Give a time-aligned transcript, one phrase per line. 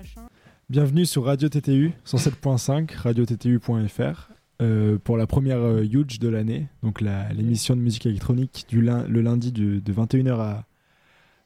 [0.00, 0.28] machin.
[0.70, 4.30] Bienvenue sur Radio TTU 107.5, radiottu.fr.
[4.62, 8.80] Euh, pour la première euh, Huge de l'année, donc la- l'émission de musique électronique du
[8.82, 10.64] lin- le lundi du- de 21h à,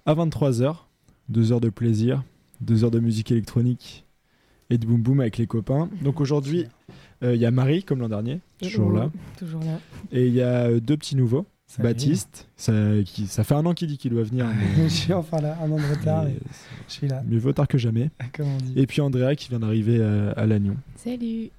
[0.07, 0.87] à 23h.
[1.29, 2.23] Deux heures de plaisir,
[2.61, 4.05] deux heures de musique électronique
[4.71, 5.89] et de boom boom avec les copains.
[6.03, 6.67] Donc aujourd'hui,
[7.23, 9.11] euh, il y a Marie, comme l'an dernier, toujours là.
[9.39, 9.79] Toujours là.
[10.13, 11.47] Et il y a euh, deux petits nouveaux.
[11.77, 11.89] Salut.
[11.89, 12.73] Baptiste, ça,
[13.05, 14.47] qui, ça fait un an qu'il dit qu'il doit venir.
[14.47, 16.39] mais- je suis enfin là, un an de retard, mais mais
[16.87, 18.11] je suis là, mieux vaut tard que jamais.
[18.33, 18.75] comme on dit.
[18.77, 20.77] Et puis Andrea qui vient d'arriver à, à Lannion.
[20.97, 21.51] Salut.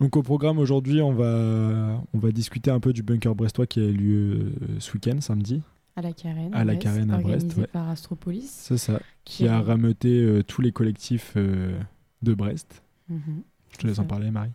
[0.00, 3.78] Donc au programme aujourd'hui, on va, on va discuter un peu du bunker brestois qui
[3.78, 5.62] a eu lieu euh, ce week-end, samedi.
[5.94, 6.52] À la Carène.
[6.52, 7.66] À la Carène à Brest, organisé ouais.
[7.68, 8.50] par Astropolis.
[8.50, 8.98] C'est ça.
[9.24, 11.78] Qui a rameuté euh, tous les collectifs euh,
[12.22, 12.82] de Brest.
[13.08, 13.42] Mhm.
[13.72, 14.50] Je te laisse en parler, Marie.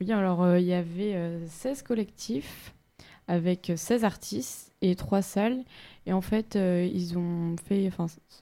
[0.00, 2.74] Oui, alors euh, il y avait euh, 16 collectifs
[3.30, 5.62] avec 16 artistes et 3 salles.
[6.06, 7.90] Et en fait, euh, ils ont fait.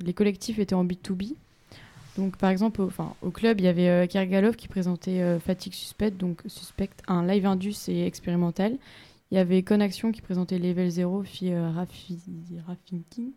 [0.01, 1.34] Les collectifs étaient en B2B.
[2.16, 2.91] Donc, par exemple, au,
[3.23, 7.24] au club, il y avait euh, Kergalov qui présentait euh, Fatigue Suspect, donc Suspect, un
[7.27, 8.77] live indus et expérimental.
[9.30, 12.18] Il y avait Conaction qui présentait Level 0, puis euh, Raffi-
[12.66, 13.30] Raffinking,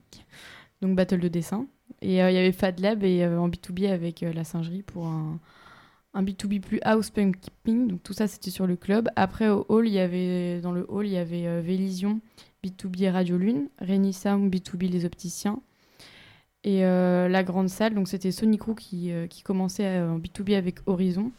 [0.82, 1.68] donc Battle de dessin.
[2.02, 5.06] Et euh, il y avait Fad Lab et, euh, en B2B avec la singerie pour
[5.06, 5.38] un,
[6.14, 7.88] un B2B plus house pumping.
[7.88, 9.10] Donc tout ça, c'était sur le club.
[9.16, 12.20] Après, au hall, il y avait, dans le hall, il y avait euh, Vélision,
[12.64, 13.70] B2B et Radio Lune,
[14.12, 15.60] Sam, B2B Les Opticiens.
[16.64, 20.56] Et euh, la grande salle, donc c'était Sonic Roux qui, euh, qui commençait en B2B
[20.56, 21.32] avec Horizon.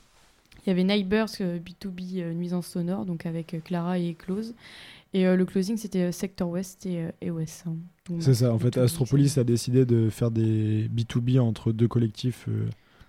[0.64, 4.54] Il y avait Neighbors, euh, B2B euh, nuisance sonore, donc avec Clara et Close.
[5.14, 7.80] Et le closing, c'était Sector West et, et West Sound.
[8.22, 8.50] C'est ça.
[8.50, 12.48] En fait, B2B, Astropolis a décidé de faire des B2B entre deux collectifs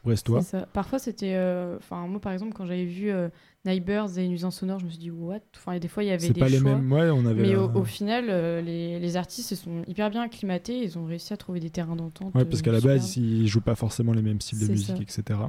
[0.04, 0.42] brestois.
[0.42, 0.68] Ça.
[0.74, 1.34] Parfois, c'était.
[1.36, 3.30] euh, Enfin, moi, par exemple, quand j'avais vu euh,
[3.66, 5.40] Neighbors et Nuisance Sonore, je me suis dit, what?
[5.56, 6.92] Enfin, des fois, il y avait C'est des pas les mêmes.
[6.92, 7.42] Ouais, on avait.
[7.42, 10.84] Mais au, final, euh, les, les artistes se sont hyper bien acclimatés.
[10.84, 12.34] Ils ont réussi à trouver des terrains d'entente.
[12.36, 15.12] Ouais, parce euh, qu'à la base, ils jouent pas forcément les mêmes styles de musique,
[15.12, 15.22] ça.
[15.22, 15.40] etc.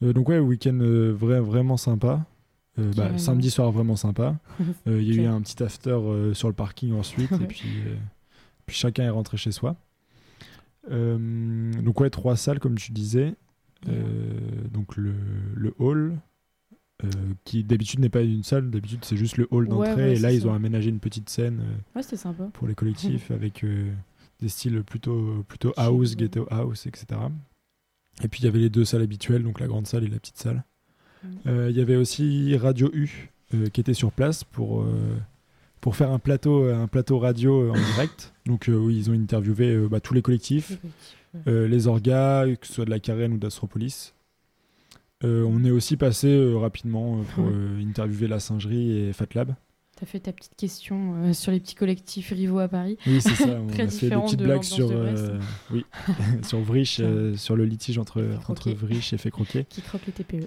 [0.00, 0.78] Donc ouais, week-end
[1.14, 2.26] vrai, vraiment sympa.
[2.78, 4.36] Euh, bah, samedi soir vraiment sympa.
[4.88, 7.68] Euh, Il y a eu un petit after euh, sur le parking ensuite et puis,
[8.66, 9.76] puis chacun est rentré chez soi.
[10.90, 13.34] Euh, donc ouais, trois salles comme tu disais.
[13.88, 14.38] Euh,
[14.72, 15.12] donc le,
[15.54, 16.16] le hall,
[17.04, 17.08] euh,
[17.44, 19.94] qui d'habitude n'est pas une salle, d'habitude c'est juste le hall d'entrée.
[19.94, 20.48] ouais, et là ils ça.
[20.48, 22.44] ont aménagé une petite scène euh, Ouais, c'était sympa.
[22.52, 23.90] pour les collectifs avec euh,
[24.40, 27.20] des styles plutôt, plutôt house, ghetto house, etc.
[28.22, 30.18] Et puis il y avait les deux salles habituelles, donc la grande salle et la
[30.18, 30.64] petite salle.
[31.24, 31.68] Mm.
[31.70, 33.30] Il y avait aussi Radio U
[33.72, 34.84] qui était sur place pour,
[35.80, 38.31] pour faire un plateau, un plateau radio en direct.
[38.46, 41.40] Donc euh, oui, ils ont interviewé euh, bah, tous les collectifs, Le collectif, ouais.
[41.52, 44.14] euh, les orgas, que ce soit de la Carène ou d'Astropolis.
[45.24, 47.52] On est aussi passé rapidement pour Ouais.
[47.88, 49.54] interviewer la singerie et Fat Lab.
[49.94, 52.98] T'as fait ta petite question euh, sur les petits collectifs rivaux à Paris.
[53.06, 53.60] Oui, c'est ça.
[53.62, 55.38] On Très a fait des petites de blagues sur, euh,
[55.70, 55.84] oui,
[56.42, 58.72] sur Vrich, euh, sur le litige entre, entre.
[58.72, 59.64] Vrich et Fait Croquer.
[59.68, 60.46] Qui croquent les TPE.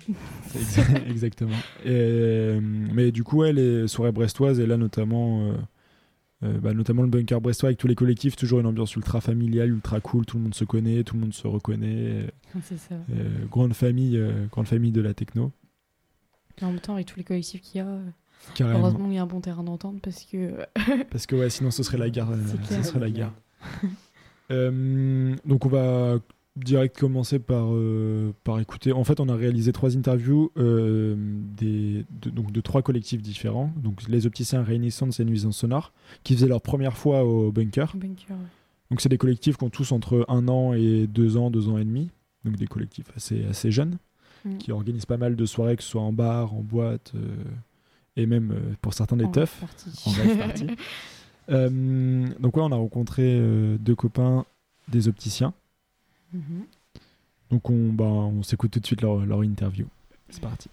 [1.09, 1.55] Exactement.
[1.85, 5.53] Et, mais du coup, ouais, les soirées brestoises, et là notamment,
[6.45, 9.69] euh, bah, notamment le bunker brestois avec tous les collectifs, toujours une ambiance ultra familiale,
[9.69, 12.27] ultra cool, tout le monde se connaît, tout le monde se reconnaît.
[12.61, 12.95] C'est ça.
[12.95, 15.51] euh, grande, famille, euh, grande famille de la techno,
[16.61, 17.97] Et en même temps, avec tous les collectifs qu'il y a,
[18.53, 18.79] carrément.
[18.79, 20.53] heureusement, il y a un bon terrain d'entente parce que.
[21.09, 22.29] Parce que ouais, sinon ce serait la guerre.
[22.69, 23.33] ce serait la guerre.
[24.49, 26.19] Donc on va
[26.55, 28.91] direct commencer par, euh, par écouter.
[28.93, 31.15] En fait, on a réalisé trois interviews euh,
[31.57, 33.71] des, de, donc de trois collectifs différents.
[33.75, 35.91] Donc les opticiens Renaissance et Nuisance Sonore,
[36.23, 37.93] qui faisaient leur première fois au bunker.
[37.95, 38.35] bunker, ouais.
[38.91, 41.77] Donc c'est des collectifs qui ont tous entre un an et deux ans, deux ans
[41.77, 42.09] et demi.
[42.45, 43.97] Donc des collectifs assez, assez jeunes,
[44.45, 44.57] Mm.
[44.59, 47.35] qui organisent pas mal de soirées, que ce soit en bar, en boîte, euh,
[48.15, 49.59] et même pour certains des En teufs.
[49.59, 49.89] partie.
[50.05, 50.67] En rêve party.
[52.39, 53.39] Donc ouais, on a rencontré
[53.79, 54.45] deux copains
[54.87, 55.53] des opticiens.
[56.33, 56.65] Mhm.
[57.51, 59.85] Donc on, bah, on s'écoute tout de suite leur, leur interview.
[60.29, 60.69] C'est parti.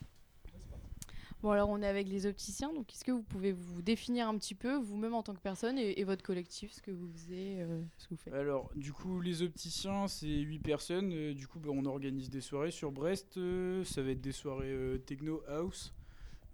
[1.43, 4.39] Bon, alors on est avec les opticiens, donc est-ce que vous pouvez vous définir un
[4.39, 7.57] petit peu, vous-même en tant que personne, et, et votre collectif, ce que vous faisiez,
[7.63, 8.33] euh, ce que vous faites?
[8.33, 11.13] Alors, du coup, les opticiens, c'est 8 personnes.
[11.13, 13.39] euh, du coup, bah, on organise des soirées sur Brest.
[13.39, 15.93] euh, ça va être des soirées euh, techno house.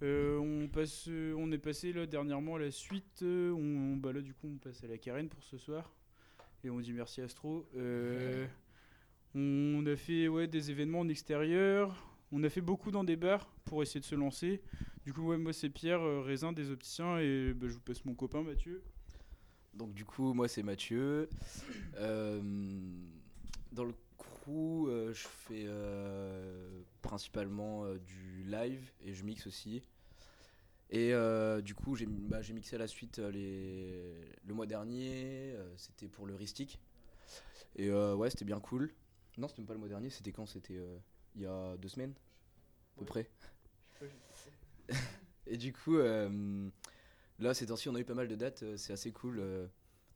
[0.00, 3.20] Euh, on, passe, euh, on est passé là dernièrement à la suite.
[3.22, 5.92] euh, on, bah, là, du coup, on passe à la carène pour ce soir.
[6.64, 7.68] Et on dit merci Astro.
[7.76, 8.46] Euh,
[9.34, 12.04] on a fait ouais, des événements en extérieur.
[12.32, 14.60] On a fait beaucoup dans des bars pour essayer de se lancer.
[15.04, 17.18] Du coup, moi, c'est Pierre, euh, Raisin des opticiens.
[17.18, 18.82] Et bah, je vous passe mon copain Mathieu.
[19.74, 21.28] Donc du coup, moi c'est Mathieu.
[21.98, 22.40] Euh,
[23.70, 25.66] dans le crew, euh, je fais
[27.00, 29.82] principalement du live et je mixe aussi.
[30.90, 31.12] Et
[31.62, 35.54] du coup, j'ai bah, j'ai mixé à la suite le mois dernier.
[35.76, 36.80] C'était pour le Ristic.
[37.76, 38.92] Et ouais, c'était bien cool.
[39.38, 40.98] Non, c'était même pas le mois dernier, c'était quand C'était euh,
[41.36, 42.12] il y a deux semaines
[42.96, 43.30] À peu près.
[45.46, 46.68] Et du coup, euh,
[47.38, 49.42] là, ces temps-ci, on a eu pas mal de dates, euh, c'est assez cool.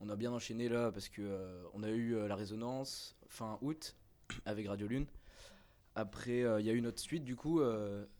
[0.01, 3.97] on a bien enchaîné là parce que on a eu la résonance fin août
[4.45, 5.07] avec Radio Lune.
[5.95, 7.61] Après, il y a eu notre suite, du coup,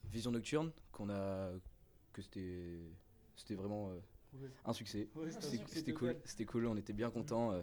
[0.05, 1.51] Vision Nocturne, qu'on a.
[2.13, 2.79] que c'était.
[3.37, 3.93] C'était vraiment
[4.65, 5.09] un succès.
[5.41, 7.53] C'était c'était cool, c'était cool, on était bien contents.
[7.53, 7.63] euh.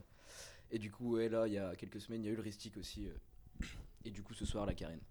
[0.71, 2.41] et du coup, ouais, là, il y a quelques semaines, il y a eu le
[2.41, 3.07] Ristic aussi.
[3.07, 3.13] euh.
[4.05, 5.01] Et du coup, ce soir, la Carène.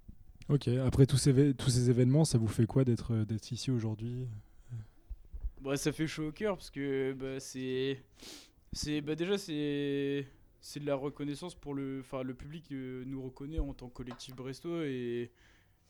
[0.48, 3.70] Ok, après tous ces, tous ces événements, ça vous fait quoi d'être euh, d'être ici
[3.70, 4.26] aujourd'hui?
[5.60, 8.02] Bah, ça fait chaud au cœur parce que bah, c'est.
[8.72, 10.26] c'est bah, déjà, c'est.
[10.60, 12.00] C'est de la reconnaissance pour le.
[12.00, 15.30] Enfin, le public euh, nous reconnaît en tant que collectif brestois et,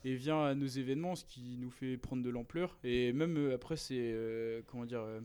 [0.04, 2.78] et vient à nos événements, ce qui nous fait prendre de l'ampleur.
[2.84, 3.96] Et même euh, après, c'est.
[4.12, 5.20] euh, comment dire euh,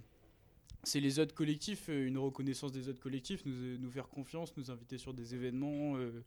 [0.86, 4.97] c'est les autres collectifs, une reconnaissance des autres collectifs, nous, nous faire confiance, nous inviter
[4.97, 6.24] sur des événements euh,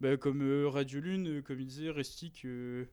[0.00, 2.44] bah, comme euh, Radio Lune, euh, comme il disait, Restic.
[2.44, 2.84] euh,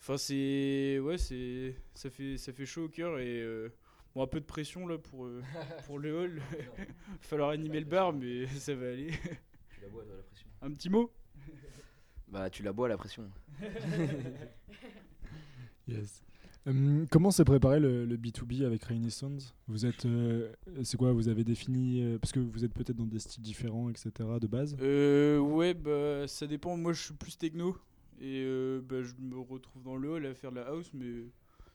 [0.00, 0.98] Enfin, c'est.
[1.00, 1.74] Ouais, c'est.
[1.94, 3.40] Ça fait, ça fait chaud au cœur et.
[3.40, 3.68] euh,
[4.14, 5.42] Bon, un peu de pression là pour, euh,
[5.84, 6.42] pour le hall.
[6.52, 9.10] Il va falloir animer le bar, mais ça va aller.
[9.74, 11.12] Tu la bois, toi, la pression Un petit mot?
[12.28, 13.30] Bah, tu la bois, la pression.
[15.86, 16.22] Yes.
[16.66, 20.52] Hum, comment s'est préparé le, le B2B avec Sounds Vous êtes, euh,
[20.82, 23.88] c'est quoi Vous avez défini euh, parce que vous êtes peut-être dans des styles différents,
[23.88, 24.10] etc.
[24.40, 24.76] de base?
[24.80, 26.76] euh, Ouais, bah ça dépend.
[26.76, 27.76] Moi je suis plus techno.
[28.20, 31.26] Et euh, bah, je me retrouve dans le hall à faire de la house, mais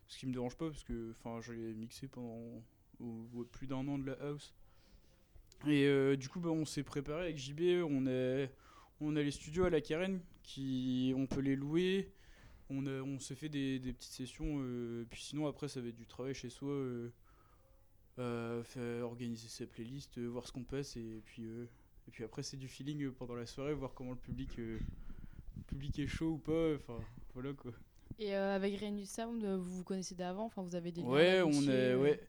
[0.07, 2.41] ce qui me dérange pas parce que j'ai mixé pendant
[3.51, 4.53] plus d'un an de la house.
[5.67, 7.83] Et du coup, bah, on s'est préparé avec JB.
[7.87, 8.47] On a,
[8.99, 12.11] on a les studios à la Carène qui on peut les louer.
[12.73, 14.59] On, a, on s'est fait des, des petites sessions.
[14.61, 16.69] euh, puis sinon, après, ça va être du travail chez soi.
[16.71, 17.09] euh,
[18.19, 20.95] euh, faire, organiser sa playlist, euh, voir ce qu'on passe.
[20.97, 21.65] Et puis, euh,
[22.07, 24.79] et puis après, c'est du feeling euh, pendant la soirée, voir comment le public, euh,
[25.57, 26.75] le public est chaud ou pas.
[26.75, 26.99] Enfin,
[27.33, 27.71] voilà quoi.
[28.19, 31.41] Et euh, avec Rainy Sound, vous vous connaissez d'avant Enfin, vous avez des liens Ouais,
[31.41, 32.19] on est, euh, ouais,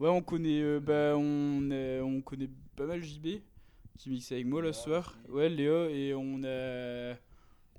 [0.00, 3.40] ouais, on connaît, euh, bah, on, est- on connaît pas mal JB
[3.98, 5.16] qui mixe avec moi le soir.
[5.28, 7.14] Ouais, Léo et on a,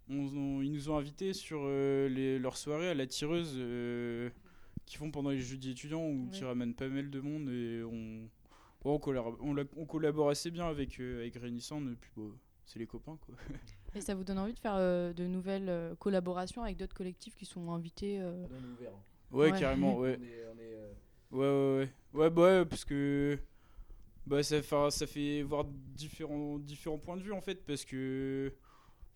[0.10, 4.30] on, on- ils nous ont invités sur euh, les, leur soirée à la tireuse euh,
[4.86, 6.48] qui font pendant les jeudis étudiants où qui Ouais.
[6.48, 8.28] ramènent pas mal de monde et on,
[9.00, 11.36] collabore, on, la- on collabore assez bien avec euh, avec
[11.96, 12.32] puis bon,
[12.66, 13.36] c'est les copains quoi.
[13.96, 17.36] Et ça vous donne envie de faire euh, de nouvelles euh, collaborations avec d'autres collectifs
[17.36, 18.46] qui sont invités euh,
[19.32, 19.60] Ouais, Ouais.
[19.60, 20.18] carrément, ouais.
[20.20, 20.92] On est, on est, euh,
[21.32, 22.20] Ouais, ouais, ouais.
[22.22, 23.38] Ouais, bah ouais, parce que.
[24.28, 28.54] Bah, ça, fait- ça fait voir différents, différents points de vue, en fait, parce que.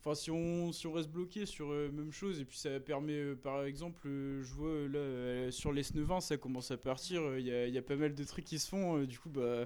[0.05, 3.13] Enfin, si on, si on reste bloqué sur euh, même chose, et puis ça permet,
[3.13, 7.45] euh, par exemple, euh, je vois là, sur les Snevins, ça commence à partir, il
[7.45, 9.65] y, a, y a pas mal de trucs qui se font, du coup, bah.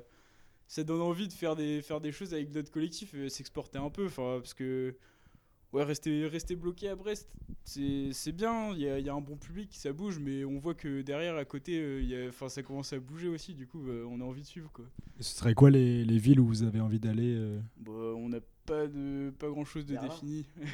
[0.70, 3.90] Ça donne envie de faire des, faire des choses avec notre collectif, et s'exporter un
[3.90, 4.96] peu, enfin, parce que.
[5.74, 7.30] Ouais, rester, rester bloqué à Brest,
[7.66, 10.74] c'est bien, il y a, y a un bon public, ça bouge, mais on voit
[10.76, 14.22] que derrière, à côté, y a- ça commence à bouger aussi, du coup, euh, on
[14.22, 14.86] a envie de suivre, quoi.
[15.20, 17.38] Et ce serait quoi les, les villes où vous avez envie d'aller
[17.78, 20.10] Bah, on n'a pas, de, pas grand chose de Berlin.
[20.10, 20.46] défini.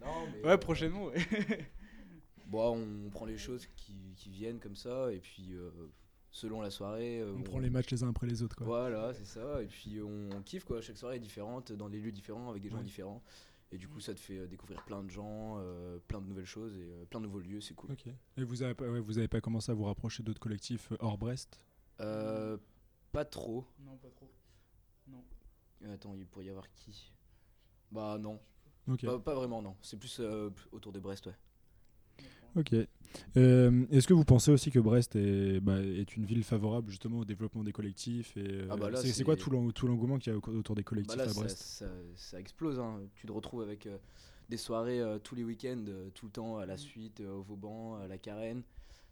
[0.00, 1.16] non, mais, ouais, euh, prochainement, ouais.
[2.46, 5.68] Bon, on prend les choses qui, qui viennent comme ça, et puis euh,
[6.30, 7.20] selon la soirée.
[7.20, 8.54] euh, On prend les matchs les uns après les autres.
[8.54, 8.66] Quoi.
[8.66, 9.60] Voilà, c'est ça.
[9.62, 10.80] Et puis on, on kiffe quoi.
[10.80, 12.84] Chaque soirée est différente, dans des lieux différents, avec des gens Ouais.
[12.84, 13.20] différents.
[13.72, 16.78] Et du coup, ça te fait découvrir plein de gens, euh, plein de nouvelles choses
[16.78, 17.60] et euh, plein de nouveaux lieux.
[17.60, 17.90] C'est cool.
[18.36, 21.18] Et vous avez, pas, ouais, vous avez pas commencé à vous rapprocher d'autres collectifs hors
[21.18, 21.60] Brest?
[22.00, 22.56] Euh,
[23.10, 23.66] pas trop.
[23.84, 24.30] Non, pas trop.
[25.86, 27.12] Euh, Attends, il pourrait y avoir qui?
[27.90, 28.40] Bah non.
[29.06, 29.76] Pas, pas vraiment, non.
[29.82, 31.34] C'est plus euh, autour de Brest, ouais.
[32.56, 32.74] Ok.
[33.36, 37.18] Euh, Est-ce que vous pensez aussi que Brest est, bah, est une ville favorable justement
[37.18, 40.18] au développement des collectifs et euh, Ah bah là, c'est- quoi tout l'en- tout l'engouement
[40.18, 41.58] qu'il y a au- autour des collectifs Bah là, à ça, Brest?
[41.62, 42.78] ça, ça explose.
[42.80, 43.00] hein.
[43.14, 43.98] Tu te retrouves avec euh,
[44.48, 47.42] des soirées euh, tous les week-ends, euh, tout le temps, à la suite, euh, au
[47.42, 48.62] Vauban, à la Carène.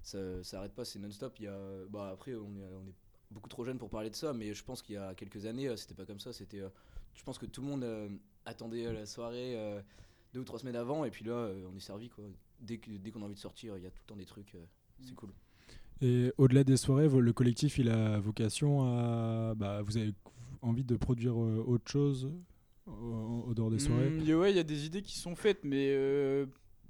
[0.03, 1.39] Ça, ça arrête pas, c'est non-stop.
[1.39, 1.59] Il y a,
[1.91, 2.95] bah, après, on est, on est
[3.31, 5.69] beaucoup trop jeune pour parler de ça, mais je pense qu'il y a quelques années,
[5.69, 6.33] euh, c'était pas comme ça.
[6.33, 6.69] C'était, euh,
[7.15, 8.09] je pense que tout le monde euh,
[8.47, 9.81] attendait euh, la soirée euh,
[10.33, 12.09] deux ou trois semaines avant, et puis là, euh, on est servi.
[12.09, 12.25] Quoi.
[12.61, 14.25] Dès, que- dès qu'on a envie de sortir, il y a tout le temps des
[14.27, 14.55] trucs.
[14.55, 14.65] euh,
[15.03, 15.31] c'est cool.
[16.01, 19.55] Et au-delà des soirées, le collectif il a vocation à.
[19.57, 20.13] Bah, vous avez
[20.61, 22.33] envie de produire euh, autre chose
[22.87, 24.11] au, au dehors des soirées?
[24.19, 26.47] Y a- ouais, il y a des idées qui sont faites, mais euh,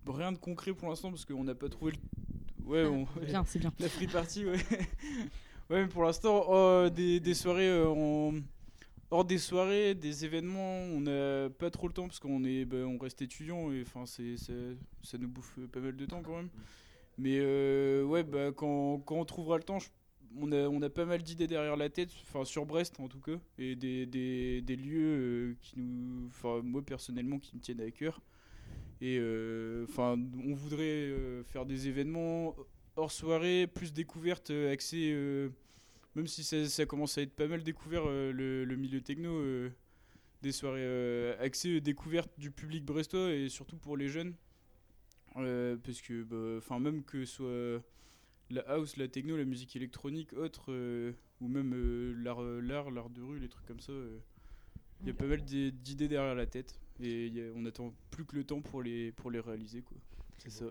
[0.07, 1.99] rien de concret pour l'instant parce qu'on n'a pas trouvé le.
[2.65, 3.05] Ouais, on...
[3.27, 3.73] Bien, c'est bien.
[3.79, 4.59] La free party, ouais.
[5.71, 8.33] Ouais, mais pour l'instant, oh, des, soirées euh,
[9.11, 12.79] hors des soirées, des événements, on n'a pas trop le temps parce qu'on est, bah,
[12.79, 16.51] on reste étudiant et enfin ça, nous bouffe pas mal de temps quand même.
[17.17, 19.79] Mais euh, ouais, bah quand, quand on trouvera le temps,
[20.37, 23.21] on a, on a pas mal d'idées derrière la tête, enfin sur Brest en tout
[23.21, 27.81] cas, et des, des, des lieux euh, qui nous, enfin moi personnellement qui me tiennent
[27.81, 28.21] à cœur.
[29.01, 32.55] Et euh, enfin, on voudrait euh, faire des événements
[32.97, 35.51] hors soirée, plus découvertes, euh, axées, euh,
[36.15, 39.31] même si ça, ça commence à être pas mal découvert euh, le, le milieu techno,
[39.31, 39.71] euh,
[40.43, 44.35] des soirées euh, axées découverte du public brestois et surtout pour les jeunes.
[45.37, 47.83] Euh, parce que, bah, enfin, même que ce soit
[48.51, 53.11] la house, la techno, la musique électronique, autre, euh, ou même euh, l'art, l'art, l'art
[53.11, 53.93] de rue, les trucs comme ça,
[55.01, 58.25] il y a pas mal d'i- d'idées derrière la tête et a- on attend plus
[58.25, 59.97] que le temps pour les, pour les réaliser, quoi.
[60.39, 60.67] C'est ça.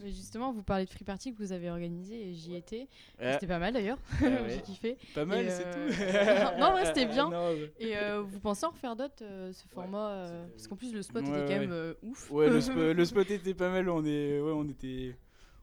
[0.00, 2.88] Mais justement, vous parlez de Free Party que vous avez organisé et j'y étais.
[3.18, 3.98] Ah, C'était pas mal d'ailleurs.
[4.20, 4.46] Ouais.
[4.50, 4.96] J'ai kiffé.
[5.14, 6.58] pas mal, c'est euh, tout.
[6.60, 7.30] non, ouais, c'était bien.
[7.30, 7.72] Non, ouais.
[7.78, 11.02] Et euh, vous pensez en refaire d'autres, euh, ce format euh, Parce qu'en plus, le
[11.02, 11.58] spot Ouais, était quand ouais.
[11.60, 12.30] même euh, ouf.
[12.30, 13.88] Ouais, le, spo- le spot était pas mal.
[13.88, 15.16] On est, ouais, on était,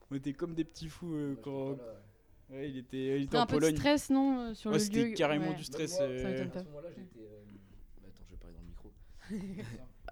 [0.09, 1.77] on était comme des petits fous euh, quand.
[2.49, 4.83] Ouais, il était, il était C'était en un peu de stress, non sur Ouais, le
[4.83, 5.55] c'était carrément Ouais.
[5.55, 5.97] du stress.
[5.99, 6.59] Moi, euh, Ça m'étonne À pas.
[6.59, 7.19] ce moment-là, j'étais.
[7.19, 8.91] euh, Attends, je vais parler dans le micro.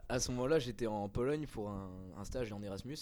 [0.08, 2.98] à ce moment-là, j'étais en Pologne pour un, un stage en Erasmus.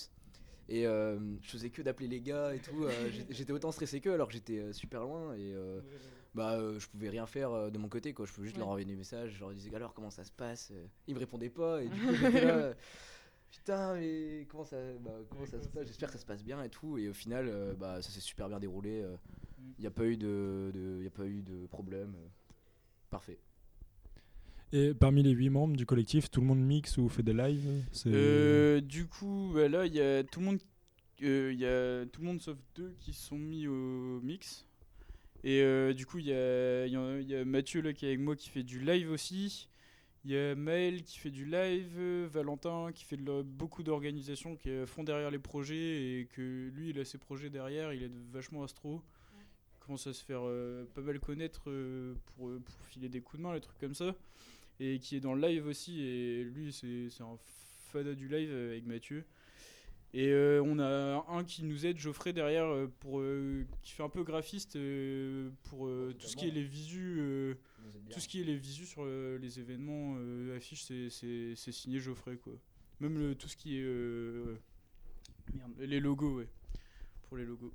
[0.69, 2.83] Et euh, je faisais que d'appeler les gars et tout.
[2.83, 5.33] euh, j'étais- autant stressé qu'eux alors que j'étais euh, super loin.
[5.35, 5.55] Et
[6.35, 8.13] bah, je pouvais rien faire de mon côté.
[8.13, 8.25] Quoi.
[8.25, 9.31] Je pouvais juste leur envoyer des messages.
[9.35, 10.71] Je leur disais alors comment ça se passe.
[11.07, 11.81] Ils me répondaient pas.
[11.83, 12.73] Et du coup, j'étais là.
[13.49, 15.87] Putain, mais comment ça, bah, comment ça se passe?
[15.87, 16.97] J'espère que ça se passe bien et tout.
[16.97, 19.05] Et au final, euh, bah, ça s'est super bien déroulé.
[19.77, 22.13] Il n'y a pas eu de, de, y a pas eu de problème.
[22.15, 22.27] euh,
[23.09, 23.39] Parfait.
[24.73, 27.83] Et parmi les huit membres du collectif, tout le monde mixe ou fait des lives
[28.07, 30.59] Euh, du coup, bah là, il y a tout le monde,
[31.23, 34.65] euh, y a tout le monde sauf deux qui sont mis au mix.
[35.45, 38.19] Et euh, du coup, il y a, y y a Mathieu là qui est avec
[38.19, 39.69] moi qui fait du live aussi.
[40.25, 41.97] Il y a Maël qui fait du live,
[42.33, 47.05] Valentin qui fait beaucoup d'organisations, qui fond derrière les projets et que lui, il a
[47.05, 49.01] ses projets derrière, il est vachement astro.
[49.79, 51.61] Commence à se faire euh, pas mal connaître
[52.25, 54.13] pour, pour filer des coups de main, les trucs comme ça.
[54.79, 57.37] Et qui est dans le live aussi, et lui, c'est un
[57.91, 59.25] fada du live euh, avec Mathieu.
[60.13, 64.03] Et euh, on a un qui nous aide, Geoffrey, derrière, euh, pour, euh, qui fait
[64.03, 67.55] un peu graphiste euh, pour tout ce qui est les visus.
[68.09, 70.15] tout ce qui est les visus sur les événements,
[70.55, 72.53] affiches, c'est- signé Geoffrey quoi.
[72.99, 73.83] Même le, tout ce qui est
[75.53, 76.47] merde, les logos, ouais,
[77.27, 77.73] pour les logos.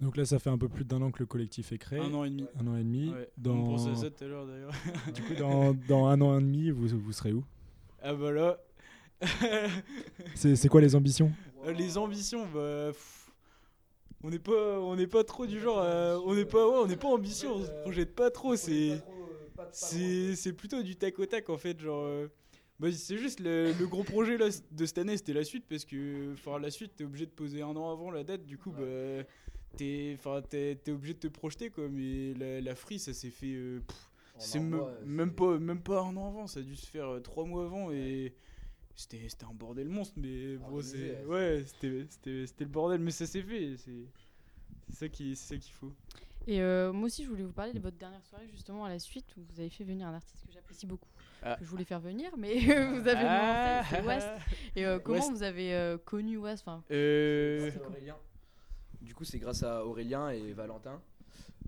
[0.00, 1.98] Donc là, ça fait un peu plus d'un an que le collectif est créé.
[2.00, 2.46] Un an et demi.
[2.60, 3.10] Un an et demi.
[3.10, 3.28] Ouais.
[3.38, 3.54] Dans...
[3.54, 4.72] On pensait à ça tout à l'heure d'ailleurs.
[5.14, 7.44] Du coup, dans, dans un an et demi, vous, vous serez où?
[8.02, 8.58] Ah bah là.
[10.34, 11.32] C'est quoi les ambitions?
[11.64, 12.88] Euh, les ambitions, bah.
[12.88, 13.30] pff,
[14.22, 16.86] on n'est pas, on n'est pas trop du genre, à- on n'est pas, ouais, on
[16.86, 18.56] n'est pas ambitieux, on se projette pas trop.
[18.56, 19.00] C'est,
[19.72, 22.04] c'est, c'est plutôt du tac au tac en fait, genre.
[22.04, 22.28] euh,
[22.80, 25.84] bah, c'est juste le, le gros projet là, de cette année, c'était la suite parce
[25.84, 28.72] que, enfin, la suite, t'es obligé de poser un an avant la date, du coup,
[28.72, 29.22] bah,
[29.76, 31.88] t'es, enfin, t'es, t'es obligé de te projeter quoi.
[31.88, 36.00] Mais la, la free, ça s'est fait, euh, pff, c'est me- même pas, même pas
[36.02, 38.34] un an avant, ça a dû se faire euh, trois mois avant et
[38.96, 43.10] c'était, c'était un bordel monstre, mais bon, c'est, ouais, c'était, c'était, c'était le bordel, mais
[43.10, 44.06] ça s'est fait, c'est,
[44.88, 45.92] c'est ça qui, c'est ça qu'il faut.
[46.46, 48.98] Et euh, moi aussi, je voulais vous parler de votre dernière soirée, justement, à la
[48.98, 51.08] suite, où vous avez fait venir un artiste que j'apprécie beaucoup.
[51.42, 51.56] Ah.
[51.58, 54.28] Que je voulais faire venir, mais vous avez demandé, c'est West.
[54.76, 55.30] Et euh, comment West.
[55.30, 58.16] vous avez euh, connu West enfin, Euh, C'est Aurélien.
[59.04, 61.00] Du coup, c'est grâce à Aurélien et Valentin.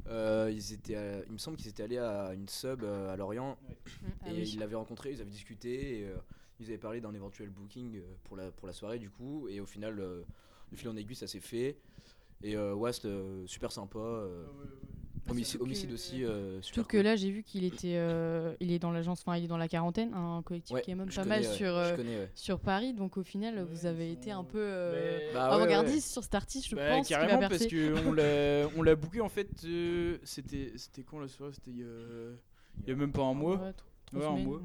[0.08, 3.16] Euh, ils étaient à- il me semble qu'ils étaient allés à une sub euh, à
[3.16, 3.58] Lorient
[4.22, 4.50] ah et oui.
[4.54, 6.16] ils l'avaient rencontré, ils avaient discuté et euh,
[6.60, 9.66] ils avaient parlé d'un éventuel booking pour la, pour la soirée du coup et au
[9.66, 10.22] final, euh,
[10.70, 11.76] de fil en aiguille, ça s'est fait.
[12.42, 13.98] Et euh, West, euh, super sympa.
[13.98, 14.76] euh, surtout
[15.26, 17.04] que- homicide aussi, euh, super Surtout que cool.
[17.04, 19.68] là, j'ai vu qu'il était, euh, il est dans l'agence, enfin, il est dans la
[19.68, 22.30] quarantaine, un collectif Ouais, qui est même pas connais, mal ouais, sur, euh, connais, ouais.
[22.34, 22.92] sur Paris.
[22.94, 26.34] Donc au final, Ouais, vous avez été un peu euh, Bah ouais, avant-gardiste sur cet
[26.34, 27.08] artiste, je Bah, pense.
[27.08, 27.68] carrément parce percer.
[27.68, 31.52] que on l'a on l'a booké en fait euh, c'était c'était quand la soirée?
[31.52, 31.86] C'était il y a,
[32.84, 34.60] il y a même pas un mois Ouais, trois- trois Ouais, un mois.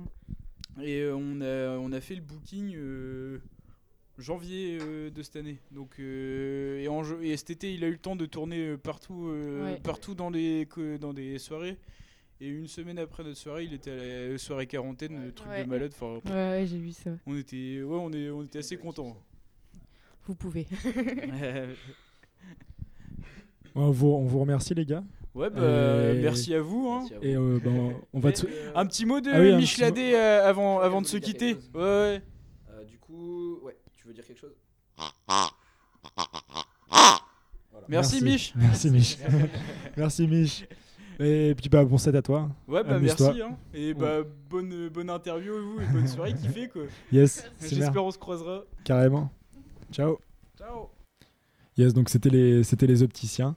[0.82, 3.40] et euh, on a on a fait le booking euh,
[4.18, 7.88] janvier euh, de cette année donc euh, et, en, jo- et cet été il a
[7.88, 9.80] eu le temps de tourner euh, partout euh, Ouais.
[9.82, 11.78] partout dans les que- dans des soirées
[12.40, 15.64] et une semaine après notre soirée il était à la soirée quarantaine le truc Ouais.
[15.64, 17.12] de malade enfin Ouais, ouais, j'ai vu ça.
[17.26, 19.18] on était ouais on est on était assez contents
[20.28, 20.68] Vous pouvez.
[23.76, 25.04] on vous, on vous remercie, les gars.
[25.34, 27.00] ouais bah Euh, merci à vous hein.
[27.10, 27.26] Merci à vous.
[27.26, 28.46] Et euh, ben, on va te...
[28.76, 31.54] Un petit mot de Ah oui, Micheladé avant, Ouais, avant de se quitter.
[31.74, 32.22] Ouais, ouais.
[32.70, 34.56] Euh, du coup, ouais, tu veux dire quelque chose
[37.88, 38.54] Merci, Mich.
[38.56, 39.18] Merci, Mich.
[39.98, 40.68] merci, Mich.
[41.20, 42.50] Et puis, bah, bon set à toi.
[42.68, 43.24] Ouais, bah merci.
[43.42, 43.56] Hein.
[43.74, 46.84] Et bah bonne, bonne interview à vous et bonne soirée kiffée quoi.
[47.12, 48.64] Yes, J'espère on se croisera.
[48.84, 49.30] carrément.
[49.92, 50.18] Ciao.
[50.58, 50.90] Ciao.
[51.78, 53.56] Yes, donc c'était les, c'était les opticiens.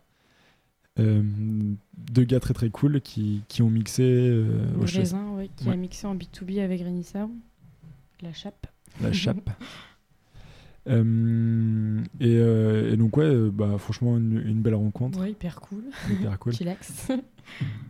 [0.99, 1.23] Euh,
[1.97, 4.03] deux gars très très cool qui, qui ont mixé.
[4.05, 5.73] euh, au Raisin, ouais, qui Ouais.
[5.73, 7.29] a mixé en B2B avec Renissa.
[8.21, 8.67] La chape.
[9.01, 9.51] la chape.
[10.87, 15.61] Euh, et, euh, et donc ouais, euh, bah, franchement une, une belle rencontre, Ouais, hyper
[15.61, 15.85] cool.
[16.11, 16.53] hyper cool.
[16.53, 17.09] Chillax.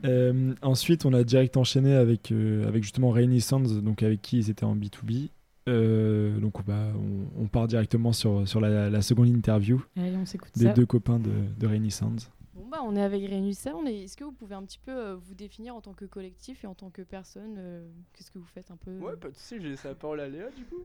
[0.04, 4.38] Euh, ensuite, on a direct enchaîné avec, euh, avec justement Rainy Sands, donc avec qui
[4.38, 5.28] ils étaient en B2B.
[5.68, 10.26] Euh, donc bah, on, on part directement sur, sur la, la seconde interview Allez, on
[10.26, 10.72] s'écoute des ça.
[10.72, 12.16] deux copains de, de Rainy Sands.
[12.54, 13.22] Bon bah on est avec.
[13.32, 14.02] On est...
[14.02, 16.66] Est-ce que vous pouvez un petit peu euh, vous définir en tant que collectif et
[16.66, 18.98] en tant que personne euh, Qu'est-ce que vous faites un peu?
[18.98, 20.82] Ouais, pas de soucis, j'ai laissé la parole à Léa du coup.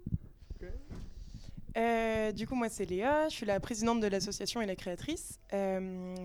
[1.77, 3.27] Euh, du coup, moi, c'est Léa.
[3.29, 5.39] Je suis la présidente de l'association et la créatrice.
[5.53, 6.15] Euh,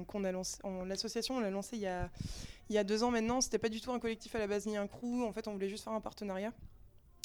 [0.86, 2.10] l'association, on l'a lancée il y a,
[2.68, 3.40] il y a deux ans maintenant.
[3.40, 5.22] C'était pas du tout un collectif à la base ni un crew.
[5.22, 6.52] En fait, on voulait juste faire un partenariat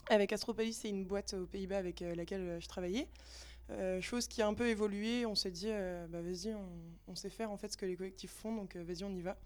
[0.10, 0.78] avec Astropolis.
[0.82, 3.08] C'est une boîte aux Pays-Bas avec euh, laquelle je travaillais.
[4.02, 5.28] Chose qui a un peu évolué.
[5.28, 5.68] On s'est dit,
[6.10, 6.56] bah, vas-y,
[7.08, 9.38] on, sait faire en fait ce que les collectifs font, donc vas-y, on y va.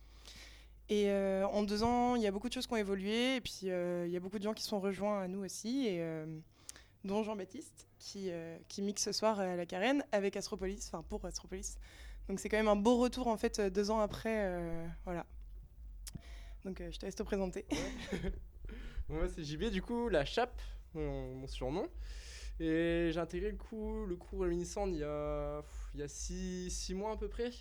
[0.87, 3.35] Et en deux ans, il y a beaucoup de choses qui ont évolué.
[3.35, 5.99] Et puis, il y a beaucoup de gens qui sont rejoints à nous aussi.
[7.03, 11.23] Dont Jean-Baptiste, qui, euh, qui mixe ce soir à la Carène avec Astropolis, enfin pour
[11.25, 11.77] Astropolis.
[12.27, 14.45] Donc c'est quand même un beau retour en fait euh, deux ans après.
[14.47, 15.25] euh, voilà.
[16.65, 17.65] Donc euh, je te laisse te présenter.
[19.09, 20.61] Moi, c'est JB, du coup, la chape,
[20.93, 21.87] mon, mon surnom.
[22.59, 25.61] Et j'ai intégré le coup, le crew réunissant il y a,
[25.93, 27.51] il y a six, six mois à peu près.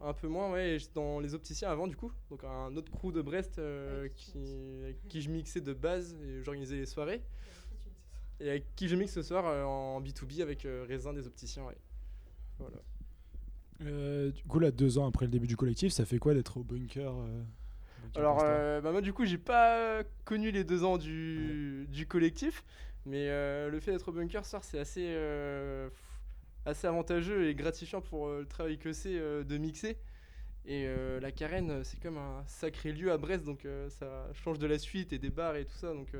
[0.00, 0.78] Un peu moins, ouais.
[0.94, 2.12] dans les opticiens avant, du coup.
[2.30, 4.38] Donc un autre crew de Brest euh, qui,
[4.82, 7.22] avec qui je mixais de base et j'organisais les soirées.
[8.40, 11.64] Et avec qui je mixe ce soir euh, en B2B avec euh, Raisin des opticiens,
[11.64, 11.76] ouais.
[12.58, 12.78] Voilà.
[13.82, 16.56] Euh, du coup là, deux ans après le début du collectif, ça fait quoi d'être
[16.56, 17.12] au bunker
[18.14, 22.64] Alors, bah moi, du coup, j'ai pas connu les deux ans du, du collectif,
[23.04, 23.26] mais
[23.68, 25.16] le fait d'être au bunker, ça, c'est assez,
[26.64, 29.98] assez avantageux et gratifiant pour le travail que c'est de mixer.
[30.66, 30.86] Et
[31.20, 35.12] la carène, c'est comme un sacré lieu à Brest, donc ça change de la suite
[35.12, 36.12] et des bars et tout ça, donc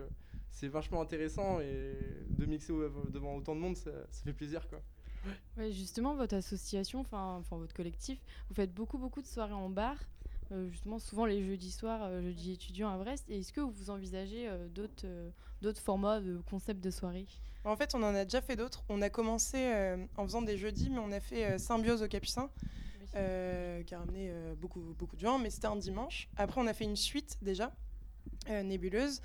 [0.54, 1.98] c'est vachement intéressant et
[2.30, 2.72] de mixer
[3.12, 4.80] devant autant de monde, ça, ça fait plaisir quoi.
[5.56, 9.68] Ouais, justement, votre association, enfin enfin, votre collectif, vous faites beaucoup beaucoup de soirées en
[9.70, 9.96] bar.
[10.52, 13.24] euh, justement, souvent les jeudis soirs, euh, jeudis étudiants à Brest.
[13.30, 15.30] Et est-ce que vous envisagez euh, d'autres euh,
[15.62, 17.26] d'autres formats de concepts de soirée
[17.64, 18.84] En fait, on en a déjà fait d'autres.
[18.90, 22.08] On a commencé euh, en faisant des jeudis, mais on a fait euh, Symbiose au
[22.08, 22.50] Capucin,
[23.16, 26.28] euh, qui a ramené euh, beaucoup, beaucoup de gens, mais c'était un dimanche.
[26.36, 27.72] Après, on a fait une suite déjà,
[28.50, 29.22] euh, nébuleuse.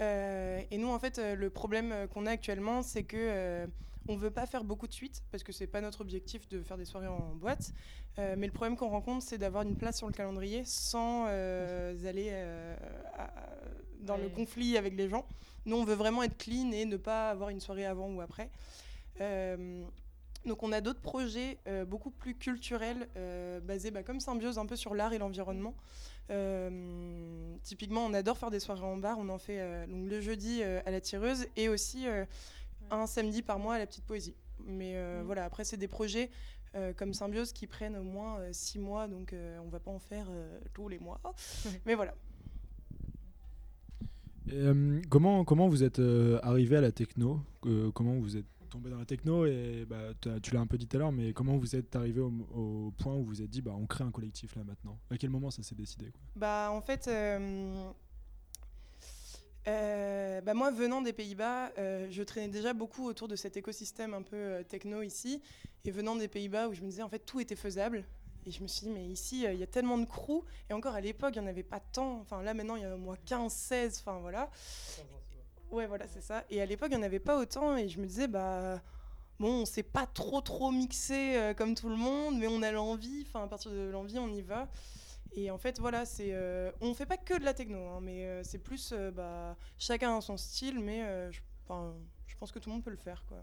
[0.00, 3.66] Euh, et nous, en fait, euh, le problème euh, qu'on a actuellement, c'est que euh,
[4.08, 6.78] on veut pas faire beaucoup de suites parce que c'est pas notre objectif de faire
[6.78, 7.72] des soirées en boîte.
[8.18, 12.08] Euh, mais le problème qu'on rencontre, c'est d'avoir une place sur le calendrier sans euh,
[12.08, 12.30] aller
[13.16, 13.30] à-
[14.00, 15.26] dans le conflit avec les gens.
[15.66, 18.48] Nous, on veut vraiment être clean et ne pas avoir une soirée avant ou après.
[20.46, 23.08] Donc, on a d'autres projets beaucoup plus culturels,
[23.64, 25.74] basés bah, comme Symbiose, un peu sur l'art et l'environnement.
[26.30, 29.18] Euh, typiquement, on adore faire des soirées en bar.
[29.18, 32.24] On en fait euh, donc, le jeudi euh, à la tireuse et aussi euh,
[32.90, 34.34] un samedi par mois à la petite poésie.
[34.66, 35.26] Mais euh, Mhm.
[35.26, 36.30] voilà, après, c'est des projets
[36.74, 39.90] euh, comme Symbiose qui prennent au moins euh, six mois, donc euh, on va pas
[39.90, 41.20] en faire euh, tous les mois.
[41.86, 42.14] Mais voilà.
[44.50, 47.40] Et, euh, comment, comment vous êtes euh, arrivé à la techno?
[47.66, 50.86] Euh, Comment vous êtes tombé dans la techno et bah, tu l'as un peu dit
[50.86, 53.74] tout à l'heure, mais comment vous êtes arrivé au, point où vous êtes dit bah,
[53.76, 54.98] on crée un collectif là maintenant?
[55.10, 57.90] À quel moment ça s'est décidé Bah en fait, euh,
[59.66, 64.14] euh, bah, moi venant des Pays-Bas, euh, je traînais déjà beaucoup autour de cet écosystème
[64.14, 65.42] un peu techno ici.
[65.84, 68.04] Et venant des Pays-Bas où je me disais en fait tout était faisable.
[68.46, 70.44] Et je me suis dit, mais ici, il y a tellement de crews.
[70.70, 72.20] Et encore à l'époque, il n'y en avait pas tant.
[72.20, 73.98] Enfin là maintenant, il y en a au moins 15, 16.
[74.00, 74.50] Enfin voilà.
[75.70, 76.44] Ouais, voilà, c'est ça.
[76.50, 77.76] Et à l'époque, il n'y en avait pas autant.
[77.76, 78.80] Et je me disais, bah.
[79.40, 82.72] Bon, on s'est pas trop trop mixé euh, comme tout le monde, mais on a
[82.72, 83.24] l'envie.
[83.28, 84.68] Enfin, à partir de l'envie, on y va.
[85.32, 88.24] Et en fait, voilà, c'est, euh, on fait pas que de la techno, hein, mais
[88.24, 91.38] euh, c'est plus, euh, bah, chacun a son style, mais je,
[92.26, 93.38] je pense que tout le monde peut le faire, quoi.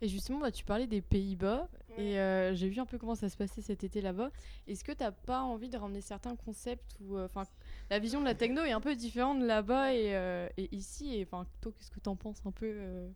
[0.00, 3.28] Et justement, bah, tu parlais des Pays-Bas et euh, j'ai vu un peu comment ça
[3.28, 4.30] se passait cet été là-bas.
[4.66, 7.44] Est-ce que t'as pas envie de ramener certains concepts ou enfin
[7.92, 11.28] la vision de la techno est un peu différente là-bas et, euh, et ici et
[11.30, 13.10] enfin toi qu'est-ce que t'en penses un peu euh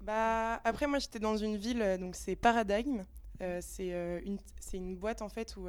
[0.00, 3.04] Bah, après, moi, j'étais dans une ville, euh, donc c'est Paradigme.
[3.40, 3.92] Euh, c'est
[4.74, 5.68] une, boîte en fait où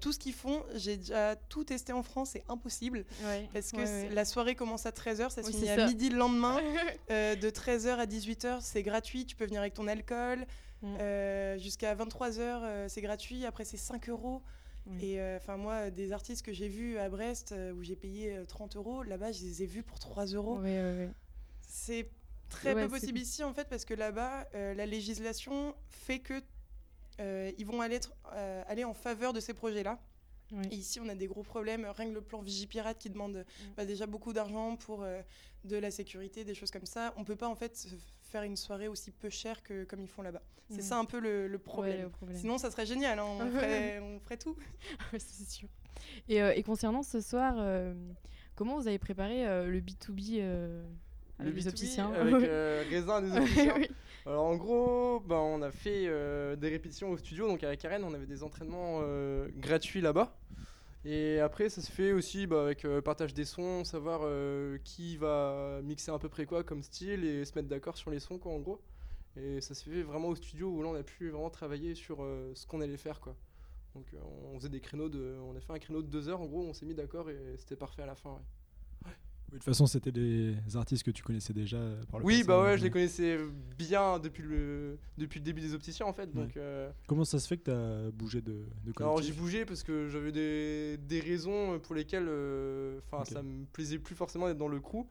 [0.00, 3.06] tout ce qu'ils font, j'ai déjà tout testé en France, c'est impossible.
[3.24, 3.48] Ouais.
[3.54, 4.14] Parce que Ouais, c'est- ouais.
[4.14, 5.86] la soirée commence à 13h, ça se Oui, finit à ça.
[5.86, 6.60] midi le lendemain.
[7.08, 10.46] De 13h à 18h, c'est gratuit, tu peux venir avec ton alcool.
[10.82, 11.58] Mm.
[11.58, 13.46] Jusqu'à 23h, euh, c'est gratuit.
[13.46, 14.42] Après, c'est 5 euros.
[14.86, 15.04] Oui.
[15.04, 18.36] Et euh, enfin, moi, des artistes que j'ai vus à Brest euh, où j'ai payé
[18.36, 20.60] euh, 30 euros, là-bas, je les ai vus pour 3 euros.
[21.60, 22.08] C'est
[22.48, 26.42] très Ouais, peu possible ici, en fait, parce que là-bas, euh, la législation fait que
[27.20, 29.98] euh, ils vont aller, être- euh, aller en faveur de ces projets-là.
[30.52, 30.64] Oui.
[30.70, 31.86] Et ici, on a des gros problèmes.
[31.96, 33.64] Rien que le plan Vigipirate qui demande Mm.
[33.76, 35.22] bah, déjà beaucoup d'argent pour euh,
[35.64, 37.14] de la sécurité, des choses comme ça.
[37.16, 37.86] On peut pas en fait
[38.32, 40.42] faire une soirée aussi peu chère que comme ils font là-bas.
[40.70, 40.82] C'est Mhm.
[40.82, 41.96] ça un peu le, le problème.
[41.96, 42.38] Ouais, le problème.
[42.38, 43.18] Sinon, ça serait génial.
[43.18, 44.56] hein, On, ferait, on ferait tout.
[45.12, 45.68] Ouais, c'est sûr.
[46.28, 47.92] Et, euh, et concernant ce soir, euh,
[48.56, 50.82] comment vous avez préparé euh, le B2B euh,
[51.38, 53.74] avec Le les B2B opticiens Avec euh, Raisin des opticiens.
[53.76, 53.88] Oui.
[54.24, 58.02] Alors en gros, ben, on a fait euh, des répétitions au studio, donc avec Karen,
[58.04, 60.34] on avait des entraînements euh, gratuits là-bas.
[61.04, 65.16] Et après, ça se fait aussi bah, avec euh, partage des sons, savoir euh, qui
[65.16, 68.38] va mixer à peu près quoi comme style et se mettre d'accord sur les sons,
[68.38, 68.80] quoi, en gros.
[69.36, 72.22] Et ça se fait vraiment au studio où là, on a pu vraiment travailler sur
[72.22, 73.36] euh, ce qu'on allait faire, quoi.
[73.94, 74.18] Donc euh,
[74.52, 76.62] on faisait des créneaux de, on a fait un créneau de deux heures, en gros,
[76.62, 78.40] on s'est mis d'accord et c'était parfait à la fin.
[79.52, 82.36] Oui, De toute façon, c'était des artistes que tu connaissais déjà euh, par le Oui,
[82.36, 83.38] passé, bah ouais, mais- je les connaissais
[83.76, 86.32] bien depuis le, depuis le début des opticiens en fait.
[86.32, 89.66] Donc, euh, Comment ça se fait que tu as bougé de, de alors j'ai bougé
[89.66, 93.28] parce que j'avais des, des raisons pour lesquelles euh, enfin Ok.
[93.28, 95.04] ça me plaisait plus forcément d'être dans le crew.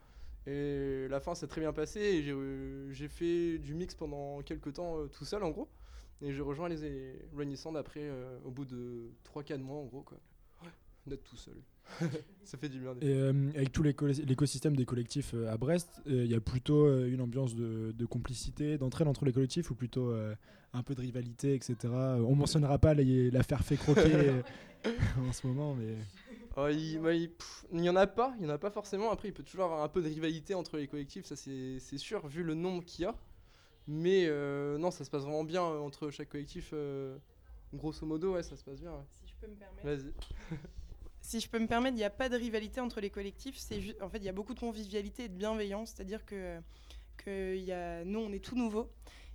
[0.47, 4.73] Et la fin s'est très bien passée et j'ai, euh, fait du mix pendant quelques
[4.73, 5.69] temps euh, tout seul en gros.
[6.23, 10.17] Et j'ai rejoint les Sand après euh, au bout de 3-4 mois en gros quoi.
[10.63, 10.69] Ouais,
[11.05, 11.57] d'être tout seul.
[12.43, 12.93] ça fait du bien.
[13.01, 16.85] Et euh, avec tout l'éco- l'écosystème des collectifs euh, à Brest, il y a plutôt
[16.85, 20.35] euh, une ambiance de, de complicité, d'entraide entre les collectifs ou plutôt euh,
[20.73, 21.75] un peu de rivalité, etc.
[22.19, 24.41] On mentionnera pas l'affaire fait croquer euh,
[25.19, 25.95] en ce moment, mais
[26.57, 28.71] Oh, il, bah, il- pff, il y en a pas, il y en a pas
[28.71, 29.09] forcément.
[29.11, 32.27] Après, il peut toujours avoir un peu de rivalité entre les collectifs, ça c'est sûr,
[32.27, 33.15] vu le nombre qu'il y a.
[33.87, 36.71] Mais euh, non, ça se passe vraiment bien euh, entre chaque collectif.
[36.73, 37.17] euh,
[37.73, 38.91] grosso modo, ouais, ça se passe bien.
[38.91, 39.05] ouais.
[39.09, 39.87] Si je peux me permettre.
[39.87, 40.13] Vas-y.
[41.21, 43.57] Si je peux me permettre, il n'y a pas de rivalité entre les collectifs.
[44.01, 45.93] En fait, il y a beaucoup de convivialité et de bienveillance.
[45.95, 46.59] C'est-à-dire que,
[48.03, 48.91] nous, on est tout nouveau.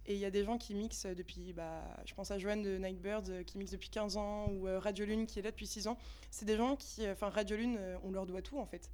[0.08, 2.78] Et il y a des gens qui mixent depuis, bah, je pense à Joanne de
[2.78, 5.66] Nightbirds euh, qui mixe depuis 15 ans, ou euh, Radio Lune qui est là depuis
[5.66, 5.98] 6 ans.
[6.30, 8.88] C'est des gens qui, euh, enfin Radio Lune, on leur doit tout en fait.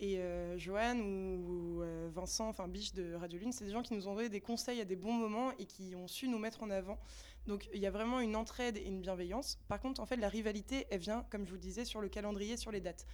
[0.00, 0.20] Et
[0.56, 4.14] Joanne ou, ou, Vincent, enfin Biche de Radio Lune, c'est des gens qui nous ont
[4.14, 6.98] donné des conseils à des bons moments et qui ont su nous mettre en avant.
[7.46, 9.58] Donc il y a vraiment une entraide et une bienveillance.
[9.68, 12.08] Par contre, en fait, la rivalité, elle vient, comme je vous le disais, sur le
[12.08, 13.06] calendrier, sur les dates.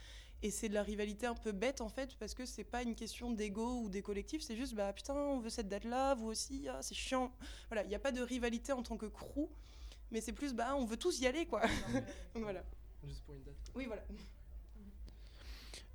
[0.43, 2.95] Et c'est de la rivalité un peu bête en fait, parce que c'est pas une
[2.95, 6.67] question d'ego ou des collectifs, c'est juste bah putain, on veut cette date-là, vous aussi,
[6.69, 7.33] ah, c'est chiant.
[7.69, 9.49] Voilà, il n'y a pas de rivalité en tant que crew,
[10.11, 11.63] mais c'est plus bah on veut tous y aller quoi.
[12.35, 12.63] Donc voilà.
[13.07, 13.55] Juste pour une date.
[13.65, 13.73] quoi.
[13.77, 14.03] Oui, voilà.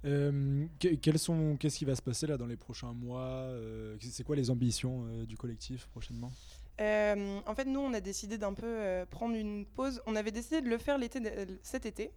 [0.06, 4.24] Euh, quels sont, qu'est-ce qui va se passer là dans les prochains mois euh, C'est
[4.24, 6.32] quoi les ambitions euh, du collectif prochainement?
[6.80, 10.02] Euh, en fait, nous, on a décidé d'un peu euh, prendre une pause.
[10.06, 12.12] On avait décidé de le faire l'été, de- cet été.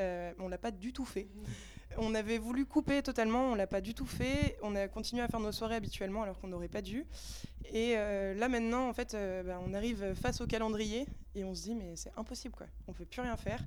[0.00, 1.28] Euh, on l'a pas du tout fait.
[1.98, 4.56] On avait voulu couper totalement, on l'a pas du tout fait.
[4.62, 7.04] On a continué à faire nos soirées habituellement alors qu'on n'aurait pas dû.
[7.72, 11.52] Et euh, là maintenant, en fait, euh, bah, on arrive face au calendrier et on
[11.52, 12.68] se dit mais c'est impossible quoi.
[12.86, 13.60] On peut plus rien faire.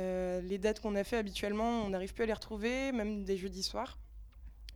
[0.00, 3.36] Euh, les dates qu'on a fait habituellement, on n'arrive plus à les retrouver, même des
[3.36, 3.96] jeudis soirs.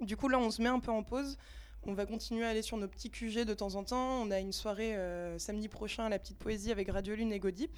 [0.00, 1.38] Du coup là, on se met un peu en pause.
[1.84, 4.22] On va continuer à aller sur nos petits QG de temps en temps.
[4.22, 7.38] On a une soirée euh, samedi prochain à la petite poésie avec Radio Lune et
[7.38, 7.76] Godip,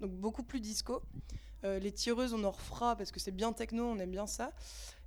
[0.00, 1.02] donc beaucoup plus disco.
[1.64, 4.52] Euh, les tireuses, on en refera parce que c'est bien techno, on aime bien ça.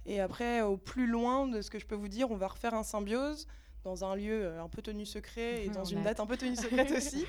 [0.05, 2.75] Et après, au plus loin de ce que je peux vous dire, on va refaire
[2.75, 3.47] un symbiose
[3.83, 6.55] dans un lieu euh, un peu tenu secret et dans une date un peu tenue
[6.55, 7.25] secrète aussi.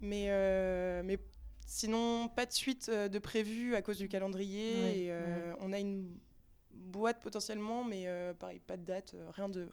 [0.00, 1.18] Mais, euh, mais
[1.66, 5.04] sinon, pas de suite euh, de prévu à cause du calendrier.
[5.04, 6.08] Et, euh, On a une
[6.72, 9.68] boîte potentiellement, mais euh, pareil, pas de date, euh, rien de,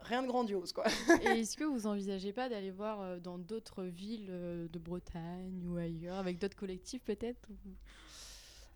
[0.00, 0.84] rien de grandiose quoi.
[1.22, 5.62] Et est-ce que vous envisagez pas d'aller voir euh, dans d'autres villes euh, de Bretagne
[5.66, 7.48] ou ailleurs, avec d'autres collectifs peut-être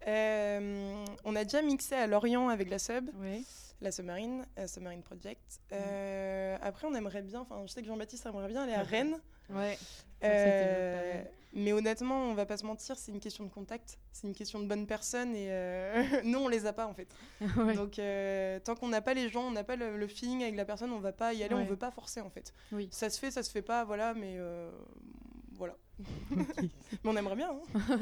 [0.06, 3.40] Euh, on a déjà mixé à Lorient avec la sub, Ouais.
[3.80, 5.60] la Submarine, euh, Submarine Project.
[5.72, 9.18] Euh, après, on aimerait bien, enfin, je sais que Jean-Baptiste aimerait bien aller à Rennes.
[9.48, 9.78] Ouais.
[11.56, 14.58] Mais honnêtement, on va pas se mentir, c'est une question de contact, c'est une question
[14.60, 17.08] de bonnes personnes et euh, nous, on les a pas en fait.
[17.58, 17.74] ouais.
[17.74, 20.56] Donc, euh, tant qu'on n'a pas les gens, on n'a pas le, le feeling avec
[20.56, 21.64] la personne, on va pas y aller, on Ouais.
[21.64, 22.52] veut pas forcer en fait.
[22.72, 22.88] Oui.
[22.90, 24.70] Ça se fait, ça se fait pas, voilà, mais euh,
[25.52, 25.76] voilà.
[26.30, 26.68] mais
[27.04, 27.50] on aimerait bien.
[27.52, 28.00] hein.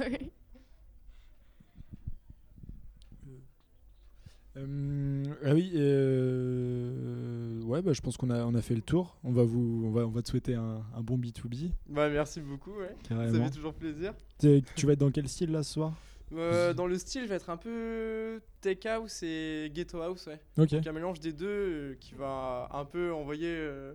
[4.56, 9.16] Euh, ah oui, euh, ouais, bah, je pense qu'on a, on a fait le tour.
[9.24, 12.40] On va, vous, on va, on va te souhaiter un, un bon B2B, Bah merci
[12.40, 12.94] beaucoup, ouais.
[13.08, 14.12] Ça fait toujours plaisir.
[14.38, 15.94] T'es- Tu vas être dans quel style là ce soir?
[16.34, 20.40] Euh, dans le style, je vais être un peu tech house et ghetto house, ouais.
[20.58, 20.70] Ok.
[20.70, 23.48] Donc un mélange des deux euh, qui va un peu envoyer.
[23.54, 23.94] euh,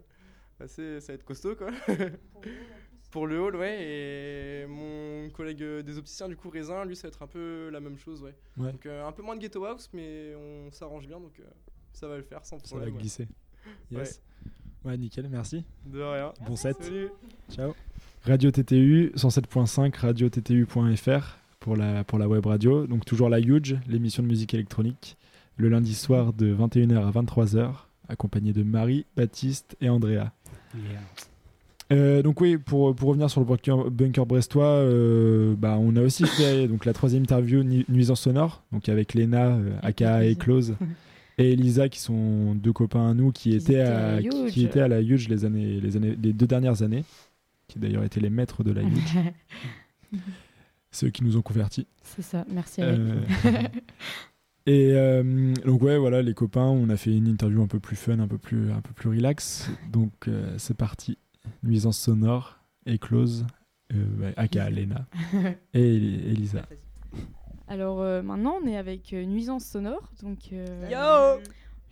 [0.60, 1.70] assez, ça va être costaud quoi.
[3.12, 3.78] Pour le hall, ouais.
[3.82, 7.70] Et mon collègue euh, des opticiens, du coup, Raisin, lui, ça va être un peu
[7.72, 8.36] la même chose, ouais.
[8.58, 8.72] Ouais.
[8.72, 11.44] Donc euh, un peu moins de ghetto house, mais on s'arrange bien, donc euh,
[11.94, 12.96] ça va le faire sans Ça va problème.
[12.96, 13.02] ouais.
[13.02, 13.28] glisser.
[13.92, 14.22] Yes.
[14.86, 15.66] Ouais, nickel, merci.
[15.86, 16.34] De rien.
[16.48, 16.78] Bon set.
[16.82, 17.10] Salut.
[17.52, 17.74] Ciao.
[18.24, 22.88] Radio TTU 107.5, radio TTU.fr pour la, pour la web radio.
[22.88, 25.18] Donc toujours la Huge, l'émission de musique électronique,
[25.58, 27.74] le lundi soir de 21h à 23h,
[28.08, 30.32] accompagné de Marie, Baptiste et Andrea.
[31.92, 36.02] Euh, donc oui, pour, pour revenir sur le bunker, bunker brestois, euh, bah, on a
[36.02, 40.36] aussi fait donc, la troisième interview nu- Nuisance Sonore, donc avec Léna, euh, aka et
[40.36, 40.76] Close,
[41.38, 44.20] et Elisa, qui sont deux copains à nous, qui, étaient, étaient à,
[44.50, 47.06] qui, étaient à la Huge les, années, les, années, les deux dernières années,
[47.70, 49.18] qui d'ailleurs étaient les maîtres de la Huge,
[50.92, 51.88] ceux qui nous ont convertis.
[52.04, 52.82] C'est ça, merci.
[52.82, 53.22] Euh,
[54.66, 57.96] et euh, donc ouais, voilà, les copains, on a fait une interview un peu plus
[57.96, 59.70] fun, un peu plus, un peu plus relax.
[59.92, 61.18] Donc euh, c'est parti.
[61.64, 63.46] Nuisance sonore, Eclose,
[63.94, 65.08] euh, ouais, aka Lena
[65.74, 66.68] et Eli- Elisa.
[67.68, 70.10] Alors euh, maintenant, on est avec euh, Nuisance Sonore.
[70.22, 70.90] Donc, euh,
[71.42, 71.44] Yo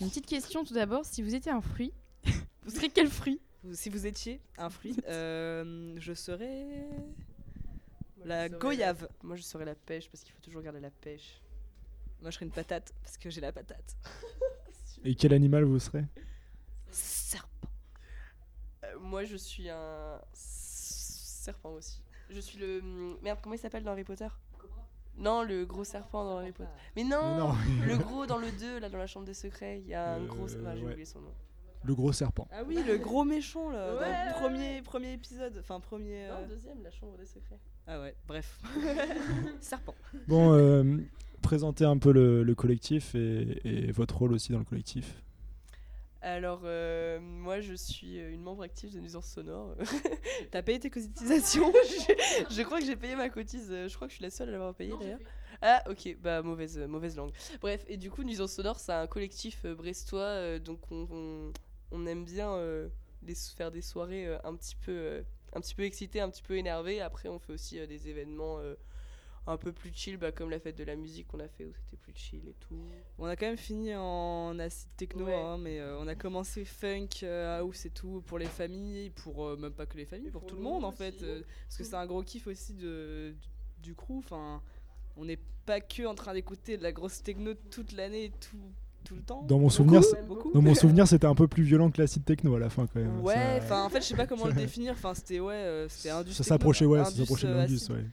[0.02, 1.06] une petite question tout d'abord.
[1.06, 1.92] Si vous étiez un fruit,
[2.66, 3.40] vous serez quel fruit?
[3.64, 6.66] Vous- Si vous étiez un fruit, euh, je serais
[8.24, 9.08] la goyave.
[9.24, 11.42] Moi, je serais la pêche parce qu'il faut toujours garder la pêche.
[12.22, 13.96] Moi, je serais une patate parce que j'ai la patate.
[15.04, 16.06] Et quel animal vous serez?
[16.90, 17.68] Serpent.
[19.06, 22.02] Moi, je suis un serpent aussi.
[22.30, 22.82] Je suis le
[23.22, 23.40] merde.
[23.42, 24.28] Comment il s'appelle dans Harry Potter?
[25.18, 26.70] Non, le gros serpent dans Harry Potter.
[26.96, 27.54] Mais non, Non,
[27.88, 29.80] le gros dans le 2, là, dans la chambre des secrets.
[29.80, 30.48] Il y a un Euh, gros.
[30.66, 30.92] Ah, j'ai ouais.
[30.92, 31.32] oublié son nom.
[31.84, 32.48] le gros serpent.
[32.52, 34.26] Ah oui, le gros méchant là, dans Ouais.
[34.28, 36.28] le premier, premier épisode, enfin premier.
[36.28, 37.60] Non, euh, deuxième, la chambre des secrets.
[37.88, 38.60] Ah ouais, bref.
[39.62, 39.94] Serpent.
[40.28, 40.98] Bon, euh,
[41.44, 45.22] présentez un peu le, le collectif et, et votre rôle aussi dans le collectif.
[46.26, 49.76] Alors, euh, moi je suis euh, une membre active de Nuisance Sonore.
[50.52, 51.72] T'as payé tes cotisations?
[51.72, 54.32] Je, je crois que j'ai payé ma cotise, euh, je crois que je suis la
[54.32, 55.20] seule à l'avoir payé d'ailleurs.
[55.62, 57.32] Ah ok, bah mauvaise, mauvaise langue.
[57.62, 61.54] Bref, et du coup Nuisance Sonore c'est un collectif euh, brestois, euh, donc on, on,
[61.92, 62.60] on aime bien
[63.22, 67.02] les, faire des soirées un, petit peu, un petit peu excitées, un petit peu énervées.
[67.02, 68.60] Après on fait aussi des événements
[69.48, 71.72] un peu plus chill, bah, comme la fête de la musique qu'on a fait où
[71.74, 72.76] c'était plus chill et tout.
[73.20, 75.36] On a quand même fini en acide techno, Ouais.
[75.36, 79.46] hein, mais euh, on a commencé funk, euh, house et tout pour les familles, pour
[79.46, 81.84] euh, même pas que les familles, pour, tout le monde en fait, euh, parce que
[81.84, 83.50] c'est un gros kiff aussi de, du,
[83.90, 84.18] du crew.
[84.18, 84.62] Enfin,
[85.16, 88.58] on n'est pas que en train d'écouter de la grosse techno toute l'année, tout,
[89.04, 89.44] tout le temps.
[89.44, 90.52] Dans mon souvenir, Beaucoup.
[90.54, 93.00] Dans mon souvenir, c'était un peu plus violent que l'acide techno à la fin quand
[93.00, 93.22] même.
[93.22, 94.94] Ouais, Ça- enfin en fait je sais pas comment le définir.
[94.94, 96.34] Enfin c'était ouais, euh, c'était indus.
[96.34, 98.06] ça s'approchait, ouais, ça s'approchait de l'indus, ouais.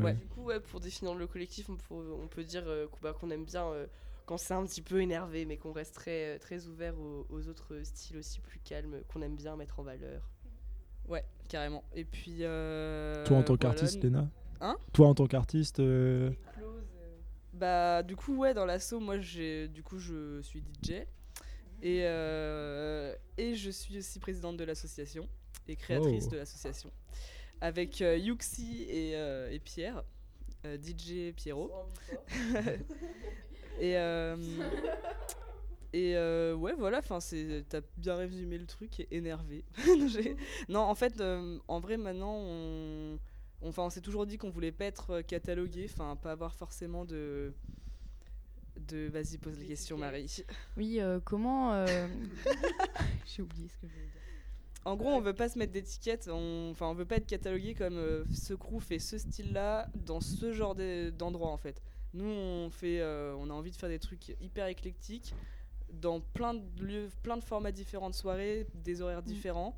[0.00, 0.14] Ouais.
[0.14, 3.12] Du coup, ouais, pour définir le collectif, on peut, on peut dire euh, qu'on bah,
[3.12, 3.86] qu'on aime bien euh,
[4.26, 7.48] quand c'est un petit peu énervé, mais qu'on reste très, euh, très ouvert aux, aux
[7.48, 10.30] autres styles aussi plus calmes, qu'on aime bien mettre en valeur.
[11.08, 11.82] Ouais, carrément.
[11.94, 12.38] Et puis.
[12.42, 14.28] euh, Toi en tant voilà, qu'artiste, Léna
[14.60, 14.76] Hein?
[14.92, 16.30] Toi en tant qu'artiste, euh,
[17.52, 21.04] Bah, du coup, ouais, dans l'assaut, moi, j'ai, du coup, je suis DJ.
[21.82, 25.28] Et, euh, et je suis aussi présidente de l'association
[25.66, 26.30] et créatrice Oh.
[26.30, 26.90] de l'association.
[27.62, 30.02] Avec euh, Yuxi et, euh, et Pierre,
[30.66, 31.70] euh, DJ Pierrot.
[33.80, 34.36] et euh,
[35.92, 39.64] et euh, ouais, voilà, enfin, c'est, t'as bien résumé le truc, et énervé.
[40.68, 43.18] Non, en fait, euh, en vrai, maintenant, on,
[43.60, 47.04] on- enfin, on s'est toujours dit qu'on voulait pas être catalogué, enfin, pas avoir forcément
[47.04, 47.52] de.
[48.88, 50.44] de Vas-y, pose les questions, Marie.
[50.76, 51.74] Oui, euh, comment.
[51.74, 52.08] euh,
[53.26, 54.21] J'ai oublié ce que je voulais dire.
[54.84, 57.74] En gros, on veut pas se mettre d'étiquette, on, enfin, on veut pas être catalogué
[57.74, 61.80] comme euh, ce crew fait ce style-là dans ce genre de- d'endroit en fait.
[62.14, 65.34] Nous, on fait, euh, on a envie de faire des trucs hyper éclectiques
[65.92, 69.76] dans plein de lieux, plein de formats différents de soirées, des horaires différents.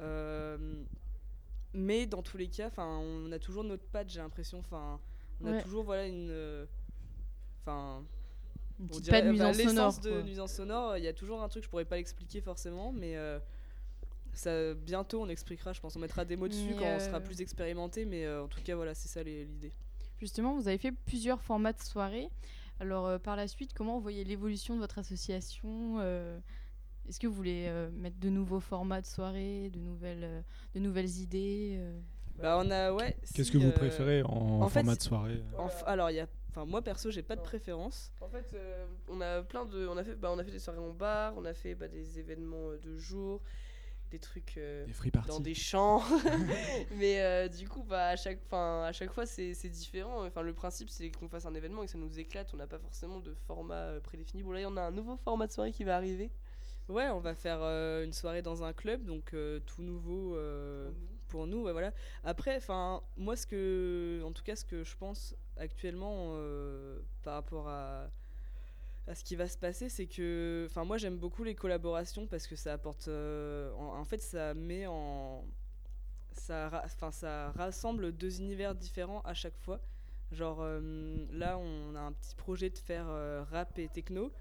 [0.00, 0.56] Euh,
[1.74, 4.60] mais dans tous les cas, enfin, on a toujours notre patte, j'ai l'impression.
[4.60, 4.98] Enfin,
[5.42, 6.66] on a toujours voilà une,
[7.60, 8.02] enfin,
[8.80, 9.74] Une petite dirait- enfin, nuisance sonore.
[9.74, 12.92] l'essence de nuisance sonore, il y a toujours un truc, je pourrais pas l'expliquer forcément,
[12.92, 13.14] mais
[14.38, 15.96] ça, bientôt on expliquera, je pense.
[15.96, 18.48] On mettra des mots dessus Mais, quand on sera euh, plus expérimenté, mais euh, en
[18.48, 19.72] tout cas, voilà, c'est ça l'idée.
[20.18, 22.28] Justement, vous avez fait plusieurs formats de soirée.
[22.80, 26.38] Alors, euh, par la suite, comment vous voyez l'évolution de votre association euh,
[27.08, 30.40] Est-ce que vous voulez euh, mettre de nouveaux formats de soirée, de nouvelles, euh,
[30.74, 32.00] de nouvelles idées euh
[32.38, 33.16] Bah, on a, ouais.
[33.34, 34.28] qu'est-ce si, que vous euh, préférez en,
[34.62, 36.26] en fait, format de soirée en f- alors, il y a.
[36.50, 38.10] Enfin, moi perso, j'ai pas de préférence.
[38.20, 39.86] En fait, euh, on a plein de.
[39.86, 41.88] On a fait, bah, on a fait des soirées en bar, on a fait bah,
[41.88, 43.42] des événements euh, de jour,
[44.10, 44.56] des trucs.
[44.56, 46.02] euh, Des free dans des champs.
[46.96, 50.24] Mais euh, du coup, bah, à, chaque, fin, à chaque fois, c'est c'est différent.
[50.26, 52.52] Enfin, le principe, c'est qu'on fasse un événement et que ça nous éclate.
[52.54, 54.42] On n'a pas forcément de format euh, prédéfini.
[54.42, 56.30] Bon, là, on a un nouveau format de soirée qui va arriver.
[56.88, 60.90] Ouais, on va faire euh, une soirée dans un club, donc euh, tout nouveau euh,
[61.28, 61.64] pour nous.
[61.64, 61.92] ouais, voilà.
[62.24, 67.34] Après, enfin, moi, ce que, en tout cas, ce que je pense actuellement euh, par
[67.34, 68.08] rapport à
[69.14, 72.56] ce qui va se passer, c'est que, enfin, moi j'aime beaucoup les collaborations parce que
[72.56, 75.44] ça apporte, euh, en, en fait, ça met en,
[76.32, 79.80] ça, enfin, ça rassemble deux univers différents à chaque fois.
[80.30, 84.32] Genre euh, là, on a un petit projet de faire euh, rap et techno.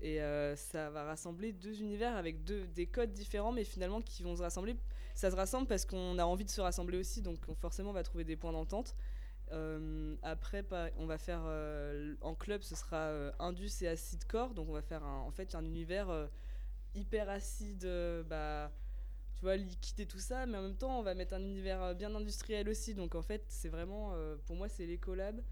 [0.00, 4.22] Et euh, ça va rassembler deux univers avec deux, des codes différents, mais finalement qui
[4.22, 4.76] vont se rassembler.
[5.14, 7.92] Ça se rassemble parce qu'on a envie de se rassembler aussi, donc on- forcément on
[7.92, 8.94] va trouver des points d'entente.
[9.52, 10.64] Euh, après,
[10.98, 14.72] on va faire euh, en club, ce sera euh, Indus et Acid Core, donc on
[14.72, 16.28] va faire un- en fait un univers
[16.94, 17.86] hyper acide,
[18.28, 18.72] bah,
[19.34, 21.94] tu vois, liquide et tout ça, mais en même temps on va mettre un univers
[21.94, 24.14] bien industriel aussi, donc en fait c'est vraiment,
[24.46, 25.42] pour moi c'est les collabs.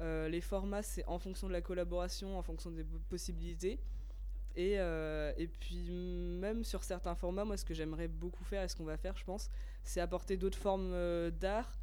[0.00, 3.80] Les formats, c'est en fonction de la collaboration, en fonction des possibilités.
[4.56, 8.76] Et, et puis même sur certains formats, moi ce que j'aimerais beaucoup faire et ce
[8.76, 9.50] qu'on va faire, je pense,
[9.84, 10.92] c'est apporter d'autres formes
[11.32, 11.79] d'art,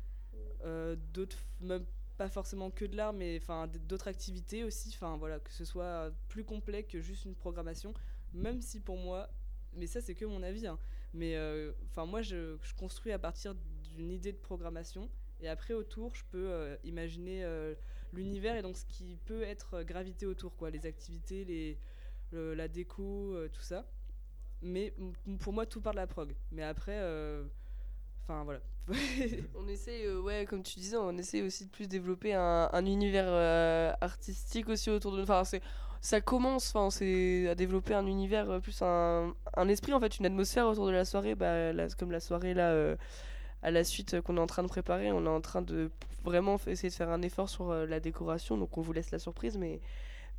[1.13, 1.85] d'autres, f- même
[2.17, 4.89] pas forcément que de l'art, mais enfin d'autres activités aussi.
[4.93, 7.93] Enfin voilà, que ce soit plus complet que juste une programmation,
[8.33, 9.29] même si pour moi,
[9.73, 10.79] mais ça c'est que mon avis, hein,
[11.13, 13.55] mais euh, enfin moi je, construis à partir
[13.95, 17.75] d'une idée de programmation et après autour je peux euh, imaginer euh,
[18.13, 21.79] l'univers et donc ce qui peut être euh, gravité autour quoi, les activités, les
[22.31, 23.87] le- la déco, euh, tout ça.
[24.61, 24.93] Mais
[25.39, 26.35] pour moi, tout part de la prog.
[26.51, 27.45] Mais après, euh,
[28.27, 28.59] enfin voilà.
[29.55, 32.85] On essaie, euh, ouais, comme tu disais, on essaie aussi de plus développer un, un
[32.85, 35.23] univers euh, artistique aussi autour de nous.
[35.23, 35.43] Enfin,
[35.99, 39.33] ça commence, enfin, c'est à développer un univers euh, plus un,
[39.67, 42.95] esprit en fait, une atmosphère autour de la soirée, bah, comme la soirée là,
[43.61, 45.91] à la suite qu'on est en train de préparer, on est en train de
[46.23, 49.57] vraiment essayer de faire un effort sur la décoration, donc on vous laisse la surprise,
[49.57, 49.81] mais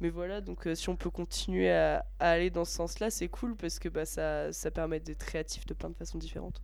[0.00, 3.56] mais voilà, donc si on peut continuer à, à aller dans ce sens-là, c'est cool
[3.56, 6.62] parce que bah, ça, ça permet d'être créatif de plein de façons différentes.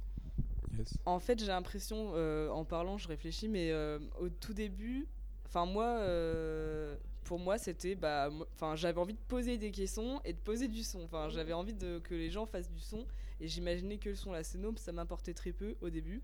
[0.79, 0.97] Yes.
[1.05, 5.07] En fait, j'ai l'impression, euh, en parlant, je réfléchis, mais euh, au tout début,
[5.47, 10.33] enfin moi, euh, pour moi, c'était, bah, enfin, j'avais envie de poser des questions et
[10.33, 11.03] de poser du son.
[11.05, 13.07] Enfin, j'avais envie de que les gens fassent du son
[13.41, 16.23] et j'imaginais que le son, la scéno, ça m'importait très peu au début.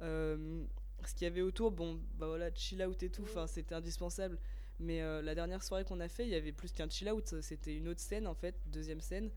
[0.00, 4.38] Ce qu'il y avait autour, bon, bah voilà, chill out et tout, enfin, c'était indispensable.
[4.78, 7.76] Mais la dernière soirée qu'on a fait, il y avait plus qu'un chill out, c'était
[7.76, 9.30] une autre scène en fait, deuxième scène.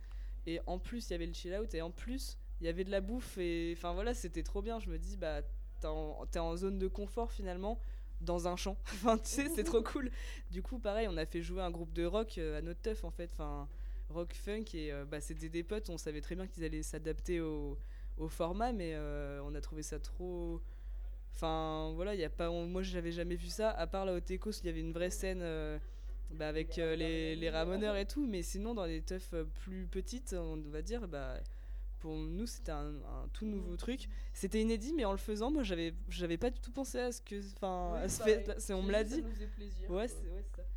[0.45, 2.85] Et en plus, il y avait le chill out et en plus, il y avait
[2.85, 4.79] de la bouffe et enfin voilà, c'était trop bien.
[4.79, 5.41] Je me dis, bah,
[5.81, 7.77] t'es en, zone de confort finalement
[8.21, 8.77] dans un champ.
[8.93, 10.09] Enfin, tu sais, c'est trop cool.
[10.49, 13.03] Du coup, pareil, on a fait jouer un groupe de rock euh, à notre teuf
[13.03, 13.67] en fait, enfin,
[14.09, 15.89] rock funk et euh, bah, c'était des potes.
[15.89, 17.77] On savait très bien qu'ils allaient s'adapter au,
[18.17, 20.61] au format, mais euh, on a trouvé ça trop.
[21.35, 24.13] Enfin, voilà, il y a pas, on- moi j'avais jamais vu ça, à part là
[24.13, 25.77] au Tecos, il y avait une vraie scène euh,
[26.31, 29.33] bah, avec euh, les, les ramoneurs et tout, mais sinon dans des teufs
[29.65, 31.39] plus petites, on va dire, bah,
[32.03, 34.09] pour nous c'était un, un tout nouveau truc.
[34.33, 37.21] C'était inédit, mais en le faisant, moi j'avais, j'avais pas du tout pensé à ce
[37.21, 37.93] que, enfin,
[38.59, 39.21] c'est- on me l'a dit.
[39.89, 40.67] Ouais, c'est ouais, c'est ça.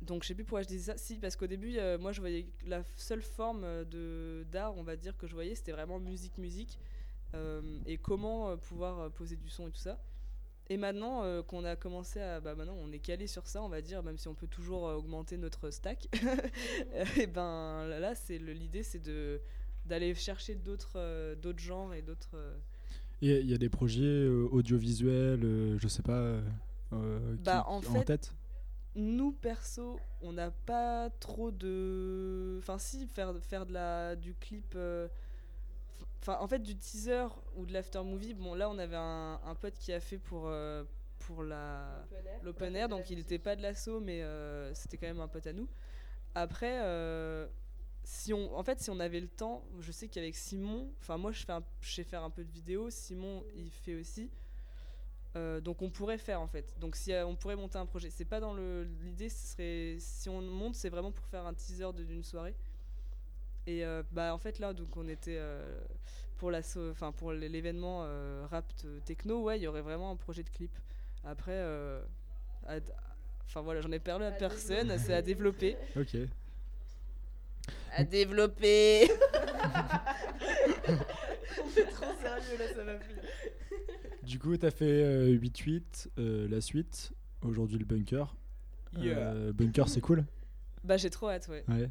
[0.00, 0.96] Donc je sais plus pourquoi je disais ça.
[0.98, 4.82] Si, parce qu'au début, euh, moi je voyais la seule forme euh, de d'art, on
[4.84, 6.78] va dire, que je voyais, c'était vraiment musique, musique.
[7.34, 9.98] euh, et comment pouvoir poser du son et tout ça.
[10.68, 12.40] Et maintenant euh, qu'on a commencé à.
[12.40, 14.82] Bah maintenant on est calé sur ça, on va dire, même si on peut toujours
[14.84, 16.08] augmenter notre stack.
[17.18, 19.40] et ben là, là, c'est le- l'idée, c'est de
[19.86, 22.30] d'aller chercher d'autres euh, d'autres genres et d'autres.
[22.34, 22.56] euh,
[23.22, 26.40] Et il y a des projets euh, audiovisuels, euh, je sais pas,
[26.90, 28.34] qui- Bah, en qui- fait, tête
[28.94, 34.74] nous perso on n'a pas trop de enfin si faire faire de la du clip
[34.76, 35.08] euh,
[36.20, 37.24] enfin en fait du teaser
[37.56, 40.42] ou de l'after movie bon là on avait un, un pote qui a fait pour
[40.46, 40.84] euh,
[41.20, 42.04] pour la
[42.42, 45.46] l'open air donc il n'était pas de l'assaut mais euh, c'était quand même un pote
[45.46, 45.68] à nous
[46.34, 47.46] après euh,
[48.04, 51.30] si on en fait si on avait le temps je sais qu'avec Simon enfin moi
[51.32, 54.30] je fais un- je sais faire un peu de vidéo Simon il fait aussi
[55.36, 56.74] euh, donc on pourrait faire en fait.
[56.78, 59.96] Donc si euh, on pourrait monter un projet, c'est pas dans le l'idée, ce serait
[59.98, 62.54] si on monte, c'est vraiment pour faire un teaser de- d'une soirée.
[63.66, 65.80] Et euh, bah en fait là donc on était euh,
[66.36, 68.70] pour la so- enfin pour l- l'événement euh, rap
[69.06, 70.76] techno, ouais, il y aurait vraiment un projet de clip.
[71.24, 72.02] Après euh,
[73.46, 75.76] enfin voilà, j'en ai parlé à personne, c'est à développer.
[75.96, 76.16] Ok.
[77.94, 79.08] À développer.
[80.88, 83.14] on est trop sérieux là, ça va plus.
[84.22, 87.12] Du coup, t'as fait euh, 8-8, euh, la suite,
[87.42, 88.34] aujourd'hui le bunker.
[88.98, 90.24] Euh, bunker, c'est cool.
[90.84, 91.64] Bah j'ai trop hâte, ouais.
[91.68, 91.88] Ouais.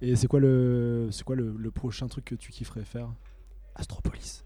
[0.00, 3.08] Et c'est quoi le, c'est quoi le, le prochain truc que tu kifferais faire?
[3.74, 4.44] Astropolis.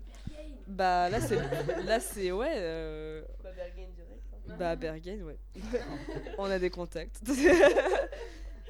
[0.68, 1.36] Bah là c'est
[1.84, 4.22] là c'est ouais euh, Bah Bergen direct.
[4.48, 4.54] hein.
[4.56, 5.36] Bah Bergen, ouais.
[6.38, 7.20] On a des contacts.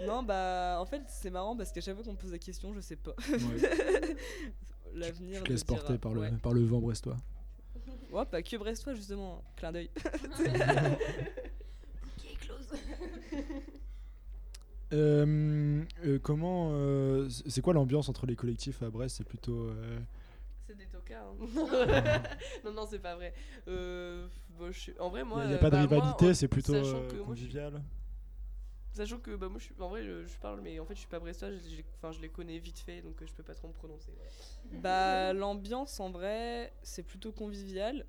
[0.07, 2.73] non, bah en fait c'est marrant parce qu'à chaque fois qu'on me pose la question,
[2.75, 3.15] je sais pas.
[4.95, 5.43] L'avenir.
[5.49, 6.33] Je te porter par le, Ouais.
[6.43, 7.17] par le vent brestois.
[8.11, 9.45] Ouais, pas que Brestois justement.
[9.57, 9.91] Clin d'œil.
[14.93, 16.71] Euh, euh, comment.
[16.73, 19.19] euh, c'est quoi l'ambiance entre les collectifs à Brest?
[19.19, 19.69] C'est plutôt.
[19.69, 19.99] euh,
[20.67, 21.33] C'est des tocards.
[21.41, 22.23] hein.
[22.65, 23.33] non, non, c'est pas vrai.
[23.69, 24.27] Euh,
[24.59, 25.47] bon, je suis- En vrai, Il moi.
[25.47, 27.81] n'y a, pas de bah, rivalité, c'est plutôt euh, que moi, convivial.
[28.93, 29.75] Sachant que bah, moi, je suis...
[29.79, 31.49] en vrai, je, je parle, mais en fait, je suis pas brestois,
[31.97, 34.13] enfin, je les connais vite fait, donc euh, je peux pas trop me prononcer.
[34.73, 38.05] Bah, l'ambiance, en vrai, c'est plutôt convivial.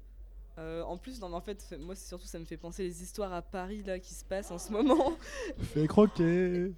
[0.58, 3.02] Euh, en plus, non, mais en fait, moi, c'est surtout, ça me fait penser les
[3.04, 5.14] histoires à Paris, là, qui se passent en ce moment.
[5.60, 6.74] Fais croquer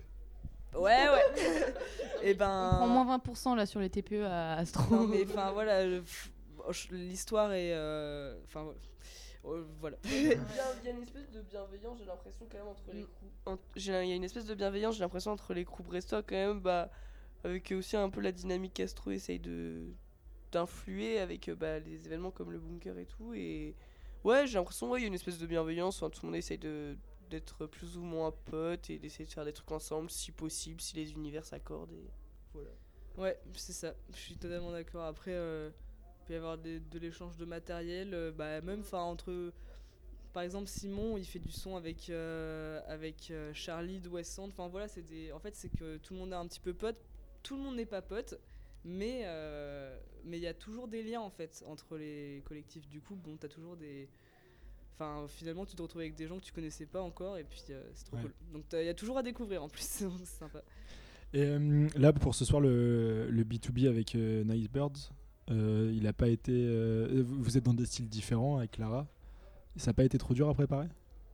[0.75, 1.73] Ouais, ouais.
[2.23, 2.71] Et ben.
[2.73, 4.95] On prend moins 20% là sur les TPE à Astro.
[4.95, 5.83] Non, mais enfin, voilà,
[6.91, 7.73] l'histoire est.
[7.73, 8.73] euh, Enfin, euh,
[9.43, 9.97] voilà.
[10.05, 13.57] Il y a une espèce de bienveillance, j'ai l'impression, quand même, entre les crews.
[13.75, 16.59] Il y a une espèce de bienveillance, j'ai l'impression, entre les crews brestois, quand même,
[16.61, 16.89] bah,
[17.43, 19.93] avec aussi un peu la dynamique qu'Astro essaye de
[20.51, 23.33] d'influer avec euh, bah, les événements comme le bunker et tout.
[23.33, 23.75] Et
[24.23, 26.37] ouais, j'ai l'impression, ouais, il y a une espèce de bienveillance, enfin, tout le monde
[26.37, 26.95] essaye de
[27.29, 30.95] d'être plus ou moins potes et d'essayer de faire des trucs ensemble si possible, si
[30.95, 31.91] les univers s'accordent.
[31.91, 32.07] Et
[32.53, 32.69] voilà.
[33.17, 35.05] Ouais, c'est ça, je suis totalement d'accord.
[35.05, 35.71] Après, euh,
[36.23, 39.51] il peut y avoir des- de l'échange de matériel, euh, bah, même enfin entre.
[40.33, 44.47] Par exemple, Simon, il fait du son avec, euh, avec euh, Charlie de West End.
[44.47, 45.31] Enfin voilà, c'est des...
[45.31, 46.97] en fait, c'est que tout le monde est un petit peu pote.
[47.43, 48.39] Tout le monde n'est pas pote,
[48.83, 49.95] mais euh,
[50.25, 52.87] mais il y a toujours des liens en fait entre les collectifs.
[52.89, 54.09] Du coup, bon, t'as toujours des.
[54.95, 57.59] Enfin, finalement, tu te retrouves avec des gens que tu connaissais pas encore, et puis
[57.65, 58.21] c'est trop Ouais.
[58.23, 58.31] cool.
[58.53, 60.61] Donc, il y a toujours à découvrir en plus, c'est sympa.
[61.33, 61.57] Et
[61.97, 65.11] là, pour ce soir, le, le B2B avec Nice Birds,
[65.49, 66.51] il a pas été.
[66.53, 69.07] euh, vous êtes dans des styles différents avec Clara.
[69.77, 70.87] Ça n'a pas été trop dur à préparer?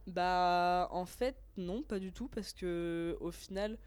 [0.07, 3.77] Bah, en fait, non, pas du tout, parce que au final,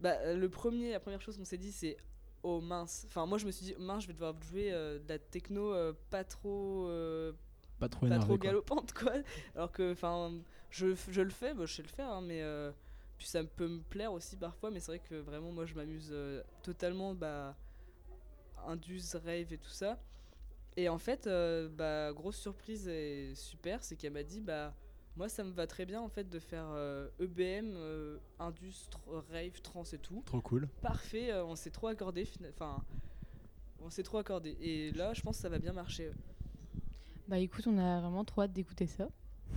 [0.00, 1.96] bah, le premier, la première chose qu'on s'est dit, c'est
[2.42, 3.04] oh mince.
[3.08, 5.72] Enfin, moi, je me suis dit mince, je vais devoir jouer euh, de la techno
[5.74, 7.32] euh, pas trop, euh,
[7.78, 8.24] Pas trop pas énervé.
[8.24, 8.46] trop quoi.
[8.50, 9.12] galopante, quoi.
[9.54, 10.32] Alors que, enfin,
[10.70, 12.72] je, je le fais, bah, je sais le faire, hein, mais euh,
[13.18, 16.08] puis ça peut me plaire aussi parfois, mais c'est vrai que vraiment, moi, je m'amuse
[16.12, 17.54] euh, totalement, bah,
[18.66, 19.98] Indus, rave et tout ça.
[20.76, 24.74] Et en fait, euh, bah, grosse surprise et super, c'est qu'elle m'a dit, bah,
[25.16, 29.22] moi, ça me va très bien en fait de faire euh, EBM, euh, Indus, tr-
[29.32, 30.22] rave, trans et tout.
[30.26, 30.68] Trop cool.
[30.82, 32.28] Parfait, euh, on s'est trop accordé.
[32.50, 32.84] Enfin,
[33.80, 34.56] on s'est trop accordé.
[34.60, 36.10] Et là, je pense que ça va bien marcher.
[37.28, 39.08] Bah écoute, on a vraiment trop hâte d'écouter ça.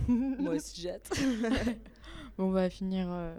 [0.08, 1.10] Moi aussi, j'ai hâte.
[2.38, 3.34] Bon, on va finir euh,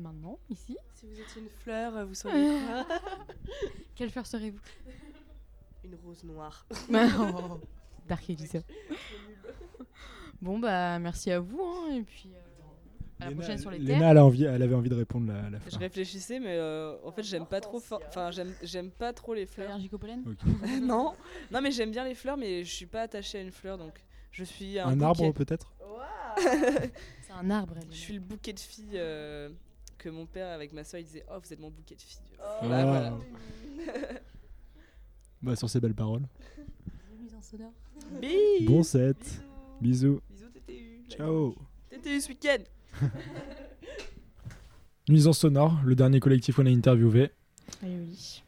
[0.00, 0.76] maintenant, ici.
[0.94, 2.86] si vous étiez une fleur, vous seriez quoi?
[3.94, 4.60] Quelle fleur serez-vous?
[5.84, 6.66] Une rose noire.
[6.90, 7.60] Oh,
[8.08, 8.58] Dark Elisa.
[10.42, 11.60] Bon, bah merci à vous.
[11.62, 12.38] hein, et puis euh,
[13.20, 14.08] à la Léna- prochaine sur les Léna, terres.
[14.10, 15.80] elle, a envie, elle avait envie de répondre la, la Je fleur.
[15.80, 17.80] réfléchissais, mais euh, en fait, j'aime pas trop.
[18.06, 19.70] Enfin, j'aime j'aime pas trop les fleurs.
[19.70, 20.22] Allergique au pollen?
[20.26, 20.38] Ok.
[20.82, 21.14] non,
[21.50, 23.94] non, mais j'aime bien les fleurs, mais je suis pas attachée à une fleur, donc
[24.32, 25.72] je suis un, Un arbre peut-être?
[26.36, 27.74] C'est un arbre.
[27.80, 27.86] elle.
[27.90, 29.48] Je suis le bouquet de filles euh,
[30.04, 32.18] que mon père avec ma soeur il disait oh vous êtes mon bouquet de filles.
[32.38, 32.58] Ah.
[32.68, 33.18] Bah, voilà.
[35.40, 36.22] Bah, sur ces belles paroles.
[37.32, 38.20] En.
[38.20, 38.66] Bisous.
[38.66, 39.16] Bon set.
[39.80, 40.20] Bisous.
[40.30, 40.50] Bisous.
[40.50, 41.04] Bisous TTU.
[41.08, 41.54] Ciao.
[41.90, 42.62] TTU ce week-end.
[45.08, 47.30] Nuisance sonore, le dernier collectif qu'on a interviewé.
[47.82, 48.42] Oui.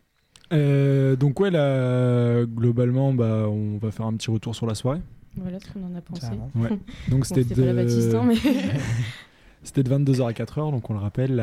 [0.52, 5.00] Euh, donc ouais, là, globalement, bah, on va faire un petit retour sur la soirée.
[5.36, 6.28] Voilà ce qu'on en a pensé.
[6.54, 6.68] Ouais.
[7.08, 7.76] Donc Bon, c'était pas la de...
[7.76, 8.36] Baptiste, hein, mais
[9.66, 11.36] c'était de 22h à 4h, donc on le rappelle,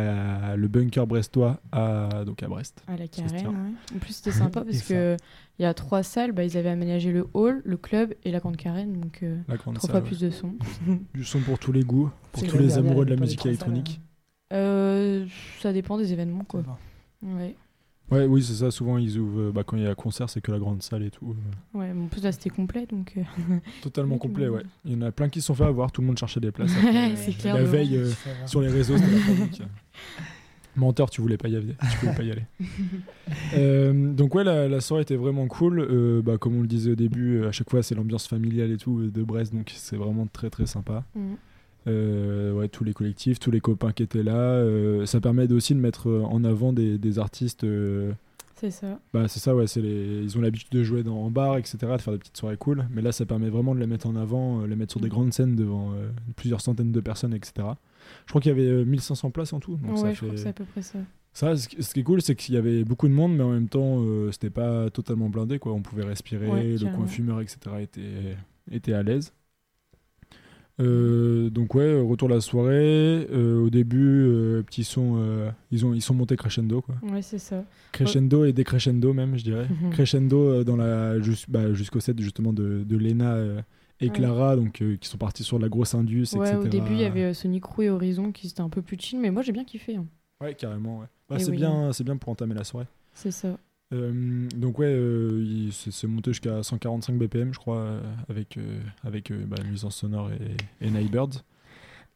[0.56, 2.84] le bunker brestois à, donc à Brest.
[2.88, 3.48] à la carène.
[3.48, 3.96] ouais.
[3.96, 4.94] En plus, c'était sympa parce ça.
[4.94, 5.18] que
[5.60, 6.32] il y a trois salles.
[6.32, 9.00] Bah, ils avaient aménagé le hall, le club et la grande carène.
[9.00, 10.08] Donc, euh, La grande trois salle, fois ouais.
[10.08, 10.54] plus de son.
[11.14, 14.02] Du son pour tous les goûts, pour tous les amoureux de la musique salles, électronique.
[14.52, 15.26] Euh,
[15.62, 16.64] ça dépend des événements, quoi.
[17.22, 17.56] Ouais.
[18.12, 18.70] Ouais, oui, c'est ça.
[18.70, 21.04] Souvent, ils ouvrent, euh, bah, quand il y a concert, c'est que la grande salle
[21.04, 21.32] et tout.
[21.76, 23.14] euh, Ouais, mais en plus là c'était complet donc.
[23.18, 23.22] euh,
[23.82, 24.62] Totalement Oui, complet, ouais.
[24.86, 26.52] Il y en a plein qui se sont fait avoir, tout le monde cherchait des
[26.52, 26.72] places.
[26.78, 28.12] après, C'est euh, clair, La le veille, euh,
[28.46, 29.62] sur les réseaux, c'était la panique.
[30.76, 31.76] Menteur, tu voulais pas y aller.
[31.92, 32.44] Tu pouvais pas y aller.
[33.56, 35.80] Euh, donc ouais, la, la soirée était vraiment cool.
[35.80, 38.72] Euh, bah, comme on le disait au début, euh, à chaque fois c'est l'ambiance familiale
[38.72, 41.04] et tout de Brest, donc c'est vraiment très très sympa.
[41.16, 41.34] mm.
[41.88, 44.38] Euh, ouais, tous les collectifs, tous les copains qui étaient là.
[44.38, 47.64] euh, ça permet aussi de mettre euh, en avant des, des artistes.
[47.66, 48.14] euh,
[48.56, 49.00] C'est ça.
[49.14, 49.68] bah c'est ça, ouais.
[49.68, 52.38] C'est les, ils ont l'habitude de jouer dans, en bar, etc., de faire des petites
[52.38, 52.86] soirées cool.
[52.92, 55.12] Mais là, ça permet vraiment de les mettre en avant, les mettre sur des Mhm.
[55.14, 55.92] grandes scènes devant
[56.38, 57.68] plusieurs centaines de personnes, etc.
[58.26, 59.76] Je crois qu'il y avait euh, 1500 places en tout.
[59.78, 61.00] Donc ouais, ça je crois que c'est à peu près ça.
[61.36, 63.68] Ça, ce qui est cool, c'est qu'il y avait beaucoup de monde, mais en même
[63.68, 65.58] temps, c'était pas totalement blindé.
[65.58, 65.74] Quoi.
[65.74, 67.58] On pouvait respirer, Ouais, le coin fumeur, etc.
[67.82, 68.38] était,
[68.72, 69.34] était à l'aise.
[70.80, 73.28] Euh, donc ouais, retour de la soirée.
[73.32, 76.96] Euh, au début, euh, petit son, euh, ils ont ils sont montés crescendo quoi.
[77.04, 77.64] Ouais, c'est ça.
[77.92, 79.68] Crescendo et décrescendo même, je dirais.
[79.70, 79.92] Mhm.
[79.92, 83.62] Crescendo euh, dans la jus- bah, jusqu'au set justement de, de Lena euh,
[84.00, 84.12] et Ouais.
[84.12, 86.58] Clara, donc euh, qui sont partis sur la grosse indus, Ouais, etc.
[86.58, 88.98] au début il y avait euh, Sonic Crew et Horizon qui étaient un peu plus
[89.00, 89.96] chill, mais moi j'ai bien kiffé.
[89.96, 90.06] hein.
[90.42, 91.00] Ouais, carrément.
[91.02, 91.06] Ouais.
[91.30, 91.58] Bah, c'est oui.
[91.58, 92.88] bien, c'est bien pour entamer la soirée.
[93.14, 93.58] C'est ça.
[93.94, 98.58] Euh, donc ouais, euh, il- c'est c'est monté jusqu'à 145 BPM, je crois, euh, avec
[98.58, 101.44] euh, avec bah, nuisance sonore et, et Nightbirds.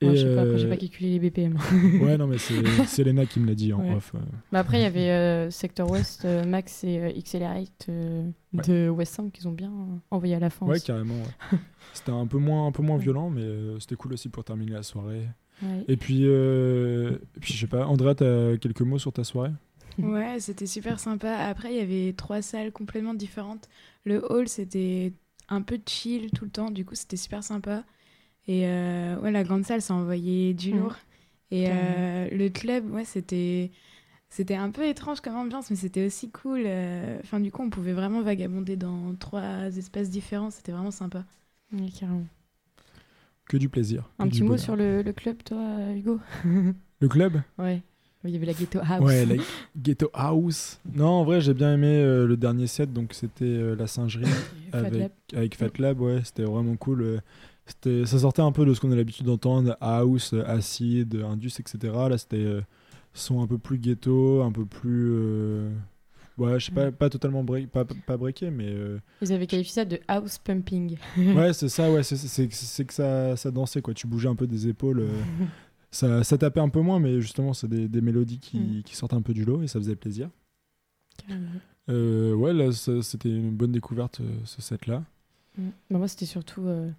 [0.01, 1.57] Moi, je sais pas, après, j'ai pas calculé les BPM.
[2.01, 3.95] ouais, non mais c'est Lena qui me l'a dit en Ouais.
[3.95, 4.13] off.
[4.51, 9.51] Mais après, il y avait Sector West, Max et Accelerate de West 5 qu'ils ont
[9.53, 9.71] bien
[10.11, 10.67] envoyé à la fin.
[10.67, 10.85] Ouais, aussi.
[10.85, 11.15] carrément.
[11.15, 11.57] ouais.
[11.93, 13.43] C'était un peu moins un peu moins violent, mais
[13.79, 15.27] c'était cool aussi pour terminer la soirée.
[15.87, 19.51] Et puis et puis je sais pas, Andrea, t'as quelques mots sur ta soirée?
[20.01, 21.35] Ouais, c'était super sympa.
[21.37, 23.67] Après, il y avait trois salles complètement différentes.
[24.05, 25.13] Le hall, c'était
[25.49, 26.69] un peu chill tout le temps.
[26.71, 27.83] Du coup, c'était super sympa.
[28.47, 30.79] Et euh, ouais, la grande salle, ça envoyait du Mhm.
[30.79, 30.95] lourd.
[31.51, 33.71] Et euh, le club, ouais, c'était
[34.29, 36.63] c'était un peu étrange comme ambiance, mais c'était aussi cool.
[36.65, 40.51] Euh, Enfin, du coup, on pouvait vraiment vagabonder dans trois espaces différents.
[40.51, 41.25] C'était vraiment sympa.
[41.73, 42.25] Ouais, carrément.
[43.47, 44.09] Que du plaisir.
[44.19, 44.59] Un petit mot bonheur.
[44.59, 46.19] sur le, le club, toi, Hugo?
[46.99, 47.41] Le club?
[47.57, 47.81] Ouais.
[48.27, 49.03] Il y avait la Ghetto House.
[49.03, 49.35] Ouais, la
[49.77, 50.79] Ghetto House.
[50.93, 54.25] Non, en vrai, j'ai bien aimé euh, le dernier set, donc c'était euh, la singerie
[54.71, 55.11] Fat avec, Lab.
[55.35, 57.01] avec Fat Lab, ouais, c'était vraiment cool.
[57.01, 57.17] euh,
[57.65, 61.53] C'était, ça sortait un peu de ce qu'on a l'habitude d'entendre, house, euh, acid, indus,
[61.59, 61.93] etc.
[62.09, 62.61] Là, c'était euh,
[63.13, 65.11] son un peu plus ghetto, un peu plus,
[66.37, 69.73] ouais, je sais pas, pas totalement break, pas, pas breaké, mais euh, Ils avaient qualifié
[69.73, 70.97] ça de house pumping.
[71.17, 73.93] ouais, c'est ça, ouais, c'est, que ça, ça dansait quoi.
[73.95, 74.99] Tu bougeais un peu des épaules.
[74.99, 75.07] euh,
[75.91, 78.83] ça, ça tapait un peu moins, mais justement, c'est des, des mélodies qui, Mm.
[78.83, 80.29] qui sortent un peu du lot et ça faisait plaisir.
[81.89, 85.03] Euh, ouais, là, c'était une bonne découverte, euh, ce set-là.
[85.57, 85.69] Mm.
[85.89, 86.89] Bah, moi, c'était surtout euh,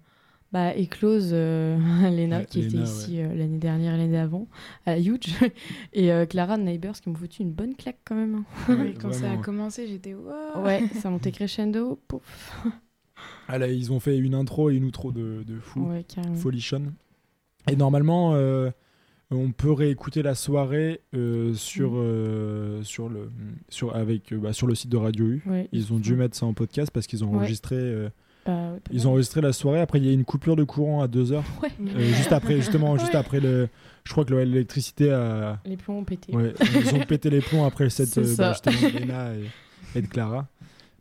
[0.51, 1.77] bah, Eclose, euh,
[2.09, 4.47] Léna, Ouais, qui était ici euh, l'année dernière et l'année d'avant,
[4.85, 5.35] à Huge,
[5.93, 8.43] et euh, Clara de Neighbors qui m'ont foutu une bonne claque quand même.
[8.67, 8.75] hein.
[8.75, 10.63] Ouais, quand ça a commencé, j'étais waouh.
[10.65, 11.99] Ouais, ça montait crescendo.
[12.07, 12.65] Pouf.
[13.47, 15.81] Ah, là, ils ont fait une intro et une outro de, de fou.
[15.87, 16.35] Ouais, carrément.
[16.35, 16.93] Folichon.
[17.67, 18.69] Et normalement, euh,
[19.31, 21.97] on peut réécouter la soirée euh, sur, Mm.
[21.97, 23.29] euh, sur, le,
[23.69, 25.43] sur, avec, bah, sur le site de Radio U.
[25.45, 27.75] Ouais, Ils ont dû mettre ça en podcast parce qu'ils ont enregistré.
[28.45, 29.79] Bah, ouais, ils ont enregistré la soirée.
[29.81, 31.43] Après, il y a eu une coupure de courant à 2h.
[31.61, 31.69] Ouais.
[32.05, 33.67] juste après, justement, juste après le.
[34.05, 35.59] Je crois que le- l'électricité a.
[35.65, 36.33] Les plombs ont pété.
[36.33, 38.55] Ils ont pété les plombs après le set C'est euh, bah,
[39.93, 40.47] et, et de Clara.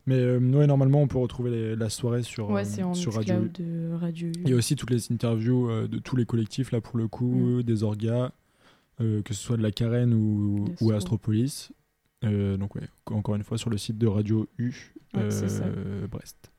[0.09, 3.13] Mais euh, ouais, normalement, on peut retrouver les- la soirée sur, Ouais, euh, en sur
[3.15, 4.33] Radio de Radio U.
[4.45, 7.09] Il y a aussi toutes les interviews euh, de tous les collectifs, là pour le
[7.09, 7.63] coup, Mm.
[7.63, 8.33] des orgas,
[9.03, 11.73] euh, que ce soit de la Carène ou, ou Astropolis.
[12.25, 14.73] Euh, donc, ouais, encore une fois, sur le site de Radio U,
[15.15, 15.29] Ouais,
[16.11, 16.51] Brest.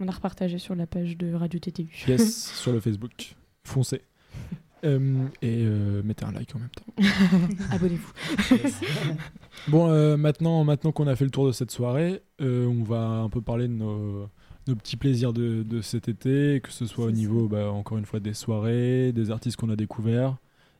[0.00, 2.04] On a repartagé sur la page de Radio TTU.
[2.08, 3.34] Yes, sur le Facebook.
[3.64, 4.02] Foncez.
[4.84, 6.92] Euh, et euh, mettez un like en même temps.
[7.70, 8.12] Abonnez-vous.
[9.68, 12.98] Bon, euh, maintenant, maintenant qu'on a fait le tour de cette soirée, euh, on va
[13.20, 14.28] un peu parler de nos,
[14.66, 18.04] nos petits plaisirs de, de cet été, que ce soit au niveau, bah, encore une
[18.04, 20.36] fois, des soirées, des artistes qu'on a découverts,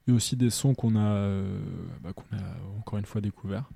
[0.06, 1.58] et aussi des sons qu'on a, euh,
[2.02, 2.40] bah, qu'on a
[2.78, 3.70] encore une fois découverts.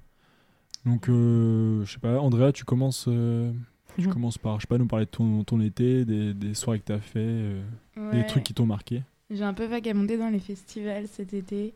[0.85, 3.51] Donc, euh, je sais pas, Andrea, tu commences, euh,
[3.97, 4.12] tu Mhm.
[4.12, 6.87] commences par, je sais pas, nous parler de ton, ton été, des, des soirées que
[6.87, 7.62] tu as fait, euh,
[8.12, 9.03] des trucs qui t'ont marqué.
[9.31, 11.74] J'ai un peu vagabondé dans les festivals cet été.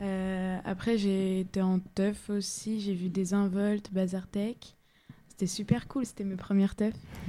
[0.00, 2.80] Euh, après, j'ai été en teuf aussi.
[2.80, 4.56] J'ai vu des involtes, Bazar Tech.
[5.28, 6.04] C'était super cool.
[6.04, 6.94] C'était mes premières teufs.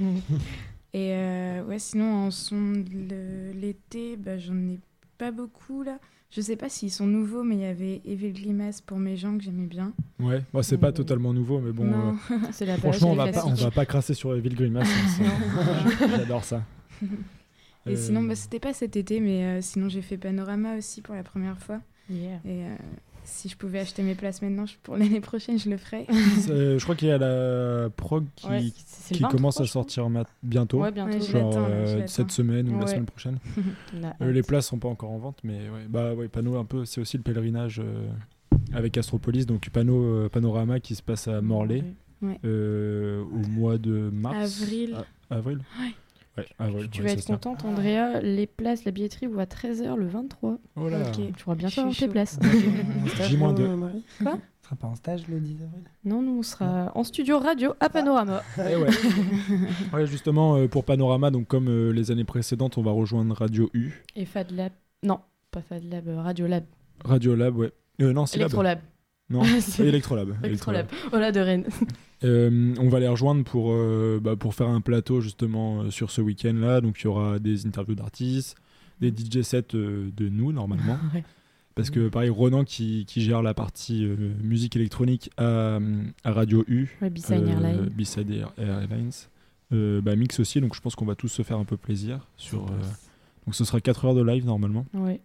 [0.92, 4.78] Et euh, ouais, sinon, en son de l'été, bah, j'en ai
[5.18, 5.98] pas beaucoup là.
[6.30, 9.38] Je sais pas s'ils sont nouveaux, mais il y avait Evil Grimace pour mes gens
[9.38, 9.92] que j'aimais bien.
[10.18, 12.16] Ouais, moi c'est pas Euh, totalement nouveau, mais bon, non.
[12.30, 14.88] euh, la franchement, on va, pas, on va pas crasser sur Evil Grimace.
[15.20, 16.62] hein, J'adore ça.
[17.86, 21.00] Et Euh, sinon, bah, c'était pas cet été, mais euh, sinon, j'ai fait Panorama aussi
[21.02, 21.80] pour la première fois.
[22.10, 22.36] Yeah.
[22.44, 22.74] Et euh,
[23.24, 26.06] si je pouvais acheter mes places maintenant, je- pour l'année prochaine, je le ferais.
[26.08, 29.66] je crois qu'il y a la prog qui, Ouais, c'est le qui 23, commence à
[29.66, 30.80] sortir ma- bientôt.
[30.82, 31.12] Ouais, bientôt.
[31.14, 32.06] Ouais, Genre euh, l'attends.
[32.08, 33.38] cette semaine ou la semaine prochaine.
[34.20, 36.84] Euh, les places sont pas encore en vente, mais ouais, bah ouais, Pano un peu,
[36.84, 38.08] c'est aussi le pèlerinage euh,
[38.72, 41.84] avec Astropolis, donc Pano, euh, Panorama qui se passe à Morlaix
[42.22, 42.38] Ouais.
[42.44, 44.62] euh, au mois de mars.
[44.62, 44.96] Avril.
[45.30, 45.58] Ah, avril
[46.36, 46.46] Ouais.
[46.58, 46.88] Avril.
[46.90, 47.32] Tu ouais, vas être ça.
[47.34, 48.20] contente, Andrea.
[48.20, 50.58] Les places, la billetterie ouvre à 13h le 23.
[50.76, 50.98] Oh là.
[51.08, 51.14] Ok.
[51.36, 52.38] Tu pourras bientôt tes places.
[52.42, 53.60] En stage, J-2.
[53.60, 56.90] euh, Marie Quoi Tu seras pas en stage le 10 avril Non, nous, on sera
[56.96, 58.42] en studio radio à Panorama.
[58.58, 58.88] Eh ouais.
[59.92, 63.70] Ouais, justement, euh, pour Panorama, donc comme euh, les années précédentes, on va rejoindre Radio
[63.74, 63.90] U.
[64.16, 64.72] Et Fad Lab.
[65.04, 65.20] Non,
[65.52, 66.64] pas Fad Lab, euh, Radio Lab.
[67.04, 67.72] Radio Lab, ouais.
[68.00, 68.46] Euh, non, c'est Lab.
[68.46, 68.78] Electrolab.
[69.30, 70.34] Non, C'est- Electrolab.
[70.42, 70.86] Electrolab.
[71.10, 71.66] Voilà de Rennes.
[72.22, 76.10] Euh, on va les rejoindre pour, euh, bah, pour faire un plateau justement euh, sur
[76.10, 76.80] ce week-end-là.
[76.80, 78.56] Donc il y aura des interviews d'artistes,
[79.00, 80.98] des DJ sets de nous normalement.
[81.14, 81.24] Ouais.
[81.76, 84.06] Parce que pareil, Ronan qui, qui gère la partie
[84.40, 85.80] musique électronique à,
[86.22, 87.86] à Radio U, Ouais, B-Side euh, Airline.
[87.92, 89.10] B-Side Air- Airlines,
[90.02, 90.60] bah, mix aussi.
[90.60, 92.28] Donc je pense qu'on va tous se faire un peu plaisir.
[92.36, 94.86] Sur, donc ce sera 4 heures de live normalement.
[94.94, 95.20] Ouais.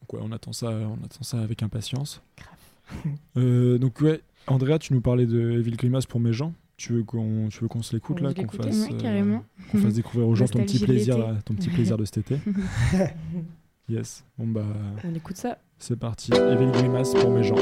[0.00, 2.20] Donc ouais, on attend ça, on attend ça avec impatience.
[2.36, 3.78] Grave.
[3.78, 6.52] Donc ouais, Andrea, tu nous parlais de Evil Grimace pour mes gens.
[6.76, 9.44] Tu veux qu'on, tu veux qu'on se l'écoute On là, qu'on fasse, Ouais, carrément.
[9.70, 12.38] qu'on fasse découvrir aux gens ton petit plaisir, là, ton petit plaisir de cet été.
[13.88, 14.24] yes.
[14.36, 14.64] Bon bah,
[15.04, 15.58] On écoute ça.
[15.78, 16.32] c'est parti.
[16.34, 17.54] Evil Grimace pour mes gens.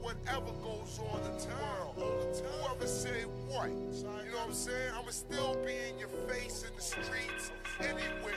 [0.00, 2.42] Whatever goes on in the world.
[2.62, 4.92] Whoever say what, you know what I'm saying?
[4.94, 8.34] I'ma still be in your face in the streets, anywhere.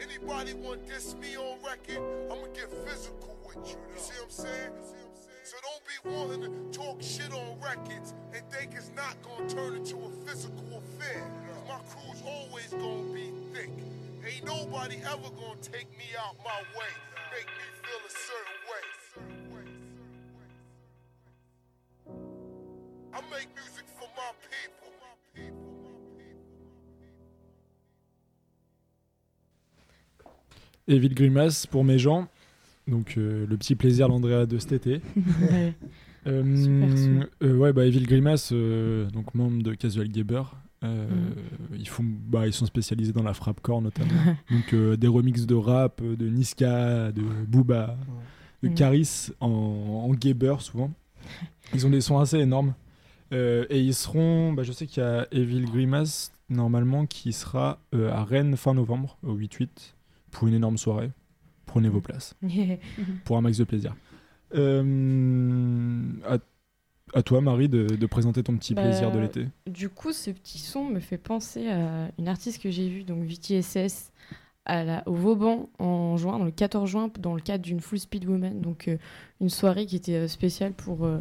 [0.00, 3.76] Anybody want this me on record, I'ma get physical with you.
[3.94, 4.72] You see what I'm saying?
[5.44, 9.76] So don't be willing to talk shit on records and think it's not gonna turn
[9.76, 11.24] into a physical affair.
[11.46, 13.70] 'Cause my crew's always gonna be thick.
[14.26, 16.92] Ain't nobody ever gonna take me out my way,
[17.32, 18.84] make me feel a certain way.
[23.14, 24.32] I make music for my
[25.34, 25.54] people.
[30.86, 32.28] Evil Grimace pour mes gens.
[32.86, 35.00] Donc euh, le petit plaisir d'Andrea de cet été.
[35.50, 35.74] Ouais.
[36.26, 37.20] Euh, Super sous.
[37.46, 40.42] euh, ouais, bah, Evil Grimace, euh, donc membre de Casual Gaber.
[40.82, 41.74] euh, Mm.
[41.78, 44.10] ils, font, bah, ils sont spécialisés dans la frappe-core notamment.
[44.50, 47.96] donc euh, des remixes de rap, de Niska, de Booba,
[48.62, 48.74] de Mm.
[48.74, 50.90] Caris en, en Gaber souvent.
[51.72, 52.74] Ils ont des sons assez énormes.
[53.32, 57.78] Euh, et ils seront, bah, je sais qu'il y a Evil Grimace normalement qui sera
[57.94, 59.68] euh, à Rennes fin novembre au 8-8
[60.30, 61.10] pour une énorme soirée.
[61.66, 62.34] Prenez vos places
[63.24, 63.94] pour un max de plaisir.
[64.54, 66.38] Euh, à,
[67.14, 69.46] à toi, Marie, de, de présenter ton petit Bah, plaisir de l'été.
[69.66, 73.24] Du coup, ce petit son me fait penser à une artiste que j'ai vue, donc
[73.24, 74.12] VTSS,
[74.64, 77.98] à la, au Vauban en juin, dans le 14 juin, dans le cadre d'une Full
[77.98, 78.96] Speed Woman, donc euh,
[79.40, 81.18] une soirée qui était spéciale pour, euh,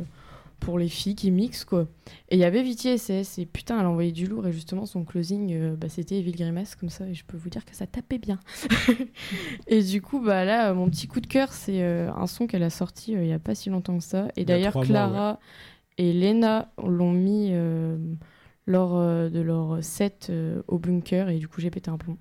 [0.59, 1.87] pour les filles qui mixent, quoi.
[2.29, 4.85] Et il y avait Viti SS, et putain, elle a envoyé du lourd, et justement,
[4.85, 7.75] son closing, euh, bah, c'était Evil Grimace, comme ça, et je peux vous dire que
[7.75, 8.39] ça tapait bien.
[9.67, 12.63] et du coup, bah là, mon petit coup de cœur, c'est euh, un son qu'elle
[12.63, 14.27] a sorti euh, il y a pas si longtemps que ça.
[14.35, 15.39] Et d'ailleurs, mois, Clara
[15.97, 17.97] et Lena l'ont mis euh,
[18.67, 22.17] lors euh, de leur set euh, au bunker, et du coup, j'ai pété un plomb.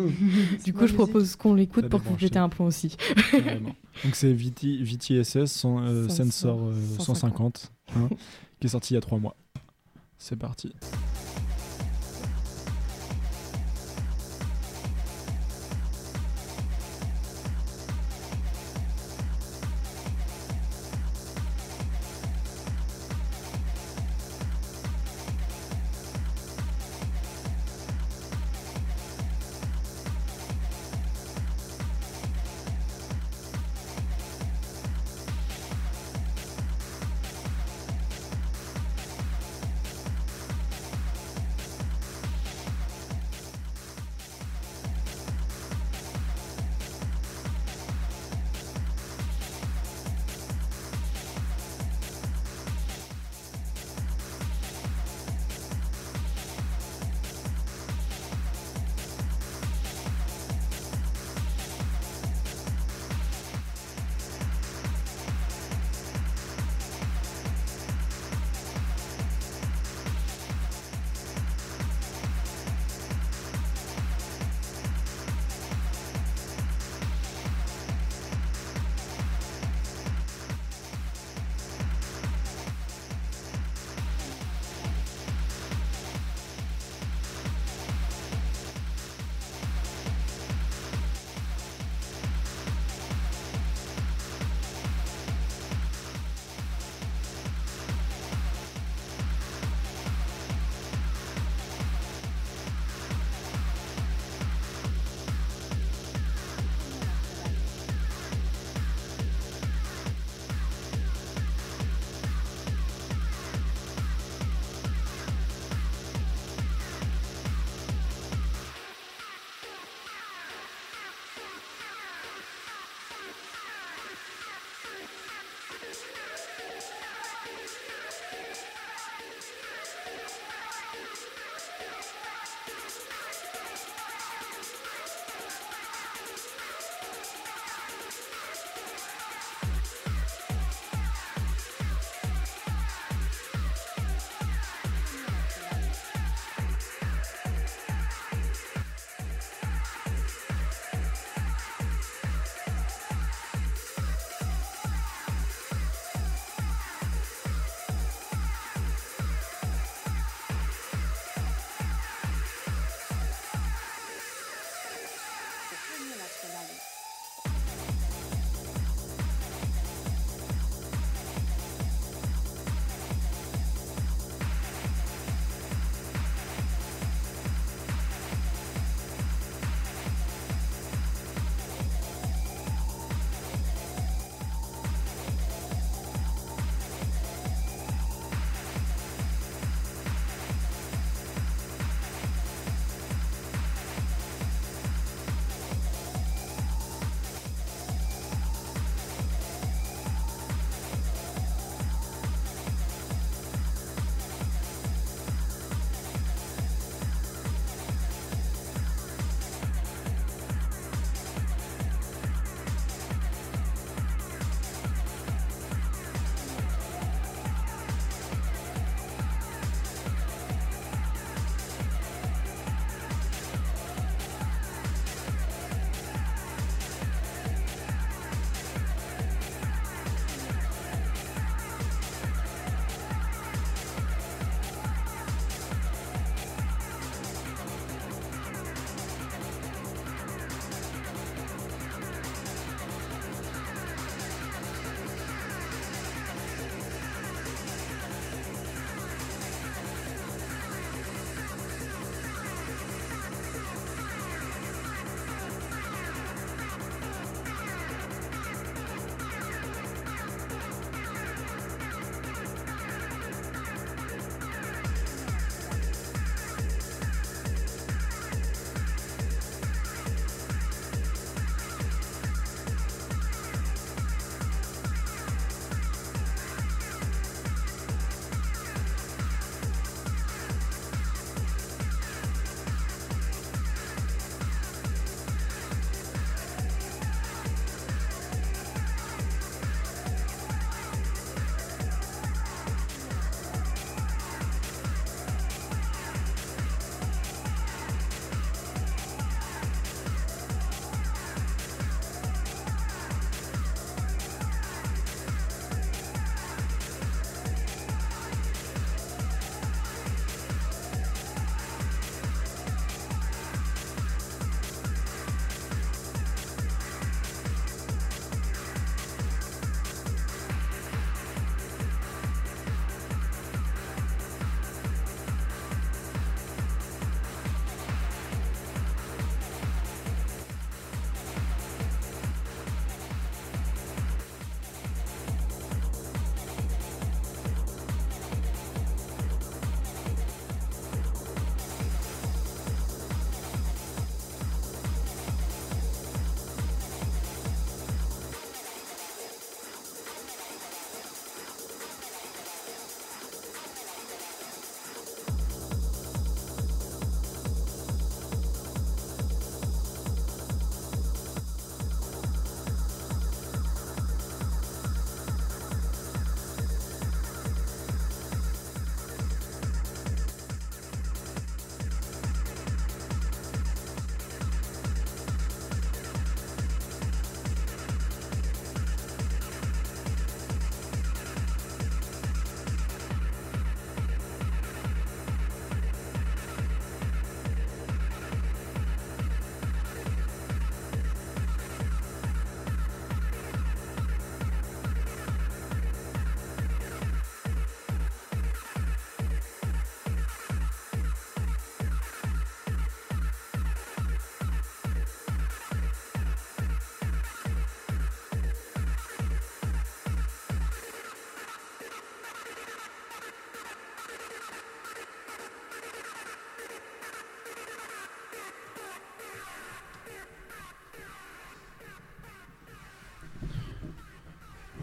[0.64, 2.96] du coup, je propose qu'on l'écoute pour que vous pétez un plomb aussi.
[4.04, 7.58] Donc c'est VT, VTSS son, euh, Sensor, Sensor euh, 150.
[7.58, 8.08] 150, hein,
[8.60, 9.36] qui est sorti il y a trois mois.
[10.18, 10.72] C'est parti.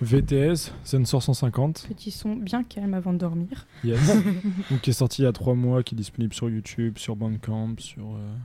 [0.02, 3.66] VTS, Sensor 150, Petit son bien calme avant de dormir.
[3.84, 4.00] yes.
[4.72, 7.16] donc, qui est sorti il y a trois mois, qui est disponible sur YouTube, sur
[7.16, 8.36] Bandcamp, sur, euh,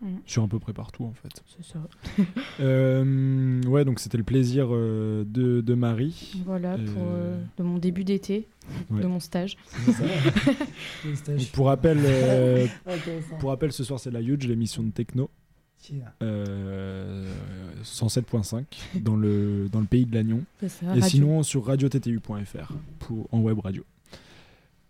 [0.00, 0.18] Mm.
[0.26, 1.42] sur à peu près partout en fait.
[1.56, 1.80] C'est ça.
[2.60, 6.40] Euh, ouais, donc c'était le plaisir euh, de, de Marie.
[6.46, 8.46] Voilà pour Euh, de mon début d'été,
[8.90, 9.02] Ouais.
[9.02, 9.56] de mon stage.
[11.26, 12.66] Donc, pour rappel, euh,
[13.40, 15.30] pour rappel, ce soir c'est la Huge, l'émission de techno.
[16.22, 17.32] Euh,
[17.84, 18.64] 107.5
[19.00, 20.42] dans le, dans le pays de l'Agnon.
[20.62, 21.02] Et radio.
[21.02, 22.72] sinon sur radiottu.fr
[23.32, 23.84] en web radio.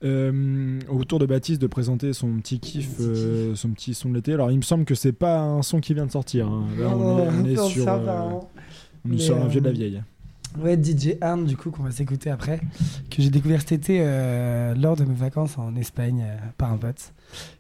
[0.05, 4.14] Euh, au tour de Baptiste de présenter son petit kiff, euh, son petit son de
[4.14, 4.32] l'été.
[4.32, 6.47] Alors il me semble que c'est pas un son qui vient de sortir.
[6.49, 6.66] hein.
[6.78, 8.30] Là on est, on est Non, sur, euh,
[9.05, 10.03] on est sur un vieux de la euh, vieille.
[10.59, 12.59] Ouais, DJ Arn, du coup, qu'on va s'écouter après,
[13.11, 16.78] que j'ai découvert cet été euh, lors de mes vacances en Espagne euh, par un
[16.78, 17.12] pote.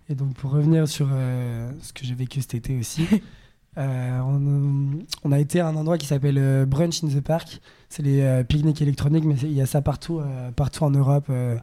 [0.08, 3.16] Et donc, pour revenir sur euh, ce que j'ai vécu cet été aussi, euh,
[3.78, 4.90] on,
[5.24, 7.60] on a été à un endroit qui s'appelle euh, Brunch in the Park.
[7.88, 10.90] C'est les euh, pique-niques électroniques, mais c'est- il y a ça partout, euh, partout en
[10.90, 11.56] Europe, euh,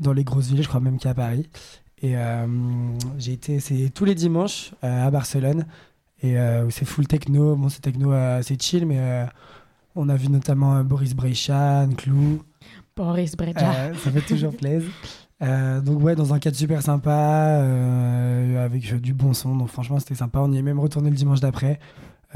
[0.00, 1.48] dans les grosses villes, je crois même qu'à Paris.
[2.02, 2.46] Et euh,
[3.18, 5.66] j'ai été, c'est tous les dimanches euh, à Barcelone.
[6.24, 7.56] Et euh, où c'est full techno.
[7.56, 9.24] Bon, c'est techno euh, assez chill, mais euh,
[9.96, 12.42] on a vu notamment euh, Boris Brejchan, Clou.
[12.96, 13.72] Boris Brejcha.
[13.74, 14.90] Euh, ça fait toujours plaisir.
[15.42, 17.10] Euh, donc ouais, dans un cadre super sympa,
[17.60, 19.56] euh, avec euh, du bon son.
[19.56, 20.38] Donc franchement, c'était sympa.
[20.40, 21.80] On y est même retourné le dimanche d'après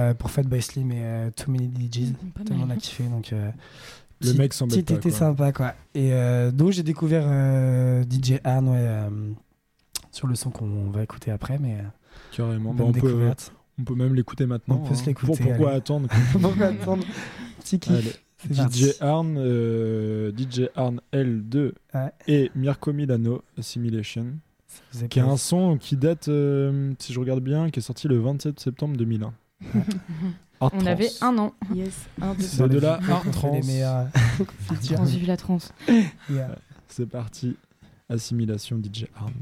[0.00, 2.12] euh, pour Fat by Slim et euh, Too Many DJs.
[2.34, 3.04] Pas Tout le monde a kiffé.
[3.04, 3.50] Donc euh,
[4.22, 4.52] Le mec
[4.82, 4.94] pas.
[4.96, 5.18] été quoi.
[5.18, 5.74] sympa quoi.
[5.94, 9.08] Et euh, donc j'ai découvert euh, DJ Arn ouais, euh,
[10.10, 11.76] sur le son qu'on va écouter après, mais
[12.32, 12.74] Carrément.
[12.74, 13.30] Bah, on, peut,
[13.78, 14.80] on peut même l'écouter maintenant.
[14.84, 15.04] On peut se hein.
[15.06, 15.76] l'écouter, Pour- Pourquoi allez.
[15.78, 17.04] attendre Pourquoi attendre?
[17.60, 18.22] Petit kiff.
[18.50, 22.12] DJ Arn, euh, DJ Arn L2 Ouais.
[22.28, 24.38] et Mirko Milano, Assimilation,
[25.08, 28.18] qui pas- un son qui date, euh, si je regarde bien, qui est sorti le
[28.18, 29.32] 27 septembre 2001.
[30.60, 31.54] Art On avait un an.
[31.74, 32.06] Yes.
[32.40, 34.08] C'est de la art la.
[36.30, 36.56] Yeah.
[36.88, 37.56] C'est parti.
[38.08, 39.32] Assimilation DJ Arn.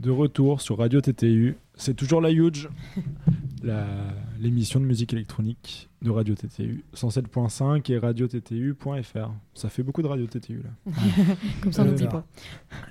[0.00, 1.56] De retour sur Radio TTU.
[1.74, 2.68] C'est toujours la Huge,
[4.40, 6.84] l'émission de musique électronique de Radio TTU.
[6.94, 9.30] 107.5 et radiottu.fr.
[9.54, 10.92] Ça fait beaucoup de Radio TTU là.
[11.62, 12.24] Comme ça, on Euh, n'oublie pas.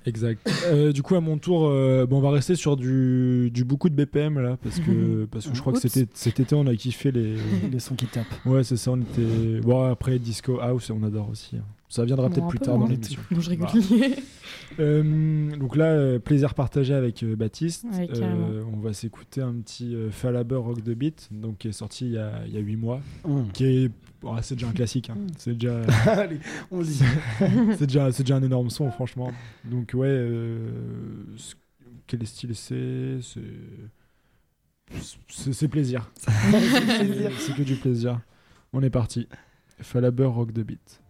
[0.05, 0.47] Exact.
[0.67, 3.89] Euh, du coup, à mon tour, euh, bon, on va rester sur du, du beaucoup
[3.89, 6.05] de BPM là, parce que, parce que je crois que Oups.
[6.13, 7.37] cet été, on a kiffé les.
[7.71, 8.27] Les sons qui tapent.
[8.45, 9.61] Ouais, c'est ça, on était.
[9.61, 11.57] Bon, après, Disco House, on adore aussi.
[11.57, 11.63] hein.
[11.89, 13.19] Ça viendra Bon, peut-être plus peu tard dans l'émission.
[13.31, 13.67] Non, je rigole.
[13.73, 14.15] Voilà.
[14.79, 17.83] Euh, donc là, euh, plaisir partagé avec euh, Baptiste.
[17.91, 18.07] Ouais.
[18.15, 22.05] Euh, on va s'écouter un petit euh, Falaber Rock the Beat, donc qui est sorti
[22.05, 23.01] il y a, il y a 8 mois.
[23.27, 23.41] Mmh.
[23.53, 23.91] Qui est.
[24.21, 25.09] bon, c'est déjà un classique.
[25.09, 25.15] hein.
[25.15, 25.27] Mm.
[25.37, 25.81] C'est déjà.
[26.05, 27.01] Allez, on lit.
[27.77, 29.31] c'est déjà, c'est déjà un énorme son, franchement.
[29.65, 30.69] Donc, ouais, euh,
[32.05, 33.17] quel style c'est?
[33.21, 33.41] C'est.
[35.67, 36.11] Plaisir.
[36.27, 38.19] C'est c'est que du plaisir.
[38.73, 39.27] On est parti.
[39.79, 41.01] Falaber Rock the Beat.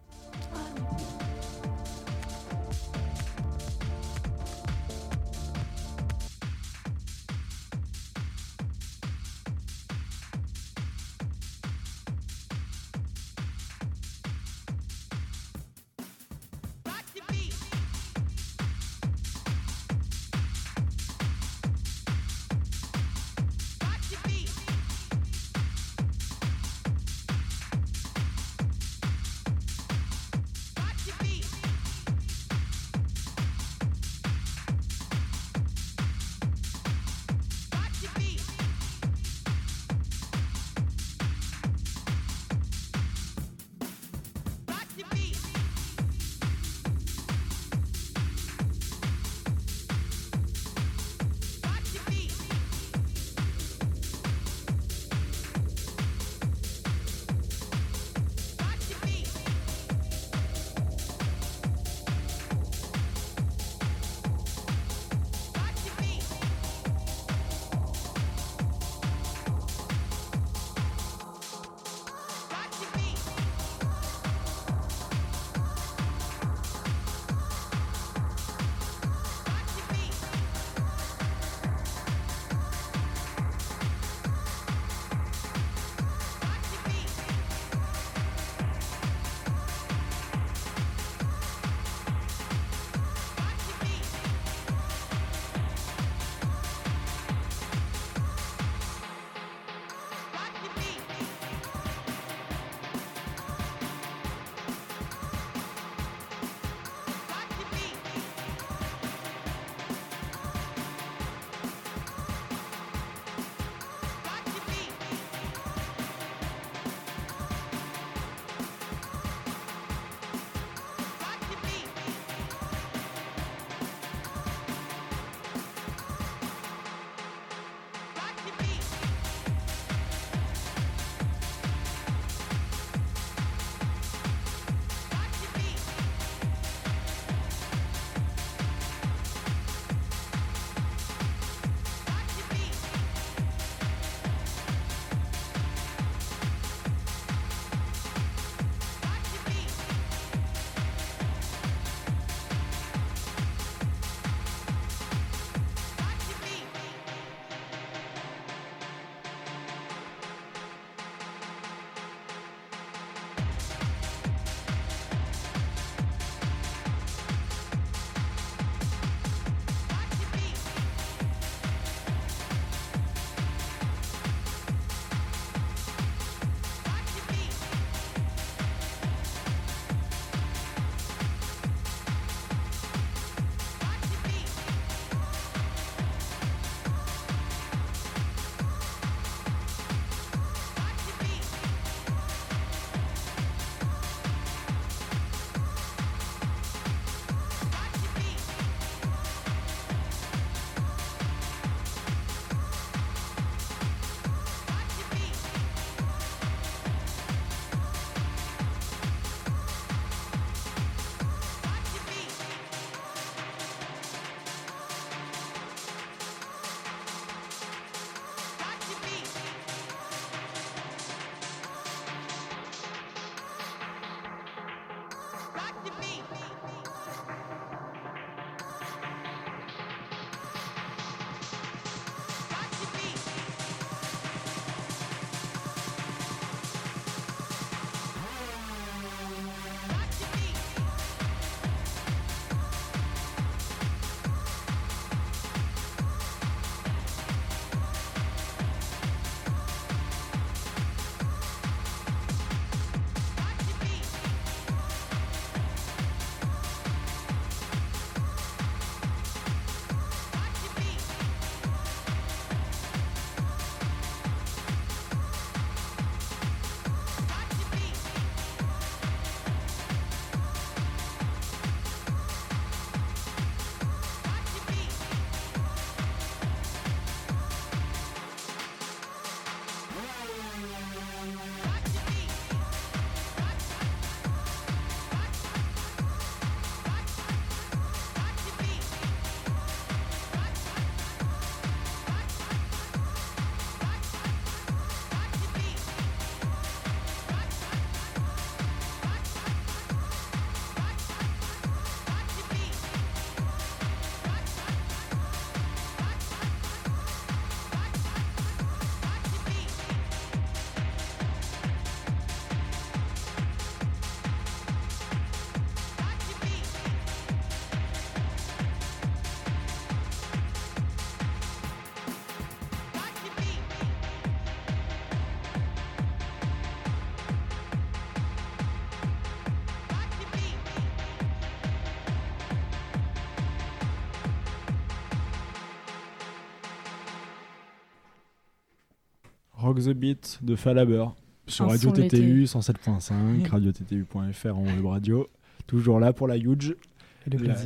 [339.60, 341.04] Rock the Beat de Falaber
[341.46, 342.44] sur Un Radio TTU l'été.
[342.44, 345.26] 107.5, radiottu.fr en web radio.
[345.66, 346.76] Toujours là pour la Huge,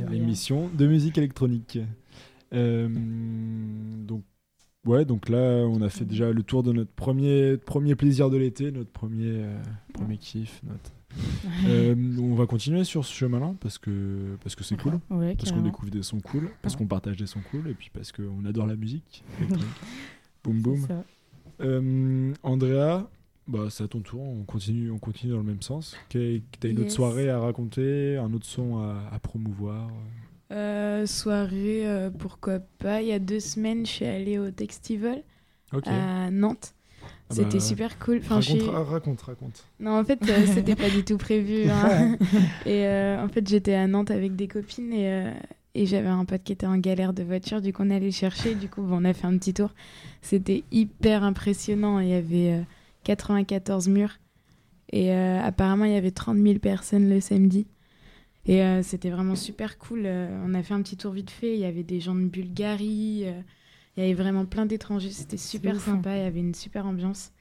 [0.09, 1.79] l'émission de musique électronique.
[2.53, 2.89] Euh,
[4.05, 4.23] donc,
[4.85, 8.37] ouais, donc là, on a fait déjà le tour de notre premier, premier plaisir de
[8.37, 9.57] l'été, notre premier, euh,
[9.93, 10.61] premier kiff.
[10.63, 10.91] Notre...
[11.65, 15.49] Euh, on va continuer sur ce chemin-là parce que parce que c'est cool, Ouais, parce
[15.49, 18.43] qu'on découvre des sons cool, parce qu'on partage des sons cool et puis parce qu'on
[18.43, 19.23] adore la musique.
[20.43, 20.85] boum boum.
[21.61, 23.07] Euh, Andrea,
[23.47, 25.95] bah, c'est à ton tour, on continue, on continue dans le même sens.
[26.09, 26.19] T'as
[26.69, 29.87] une autre soirée à raconter, un autre son à, à promouvoir
[30.51, 33.01] Euh, soirée, euh, pourquoi pas.
[33.01, 35.23] Il y a deux semaines, je suis allée au Textival
[35.91, 36.73] à Nantes.
[37.29, 38.17] Ah C'était bah, super cool.
[38.17, 39.63] Enfin, je raconte, suis- ra- raconte, raconte.
[39.79, 41.69] Non, en fait, euh, c'était pas du tout prévu.
[41.69, 42.17] hein.
[42.65, 45.31] et euh, en fait, j'étais à Nantes avec des copines et, euh,
[45.75, 47.61] et j'avais un pote qui était en galère de voiture.
[47.61, 48.55] Du coup, on allait le chercher.
[48.55, 49.69] Du coup, bon, on a fait un petit tour.
[50.21, 51.99] C'était hyper impressionnant.
[51.99, 52.61] Il y avait euh,
[53.03, 54.17] 94 murs.
[54.91, 57.67] Et euh, apparemment, il y avait 30 000 personnes le samedi.
[58.47, 60.03] Et euh, c'était vraiment super cool.
[60.05, 61.53] Euh, on a fait un petit tour vite fait.
[61.55, 63.23] Il y avait des gens de Bulgarie.
[63.25, 63.41] euh,
[63.97, 65.09] il y avait vraiment plein d'étrangers.
[65.11, 65.93] C'était super ouf, hein.
[65.95, 66.15] sympa.
[66.17, 67.31] Il y avait une super ambiance.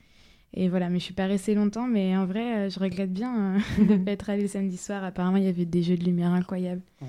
[0.57, 1.87] Et voilà, mais je suis pas restée longtemps.
[1.89, 5.05] Mais en vrai, euh, je regrette bien euh, de pas être allée le samedi soir.
[5.05, 6.83] Apparemment, il y avait des jeux de lumière incroyables.
[7.03, 7.09] Ouais.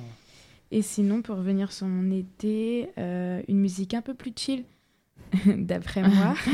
[0.71, 4.65] Et sinon, pour revenir sur mon été, euh, une musique un peu plus chill,
[5.45, 6.35] d'après moi.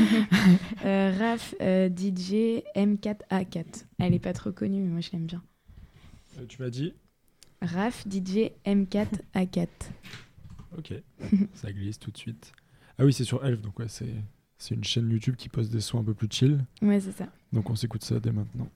[0.84, 3.84] Euh, Raph euh, DJ M4A4.
[4.00, 5.40] Elle est pas trop connue, mais moi je l'aime bien.
[6.40, 6.92] Euh, tu m'as dit
[7.60, 9.68] Raph DJ M4A4.
[10.76, 10.92] Ok,
[11.54, 12.50] ça glisse tout de suite.
[12.98, 14.12] Ah oui, c'est sur Elf, donc ouais, c'est
[14.58, 16.64] c'est une chaîne YouTube qui poste des sons un peu plus chill.
[16.82, 17.28] Ouais, c'est ça.
[17.52, 18.68] Donc on s'écoute ça dès maintenant.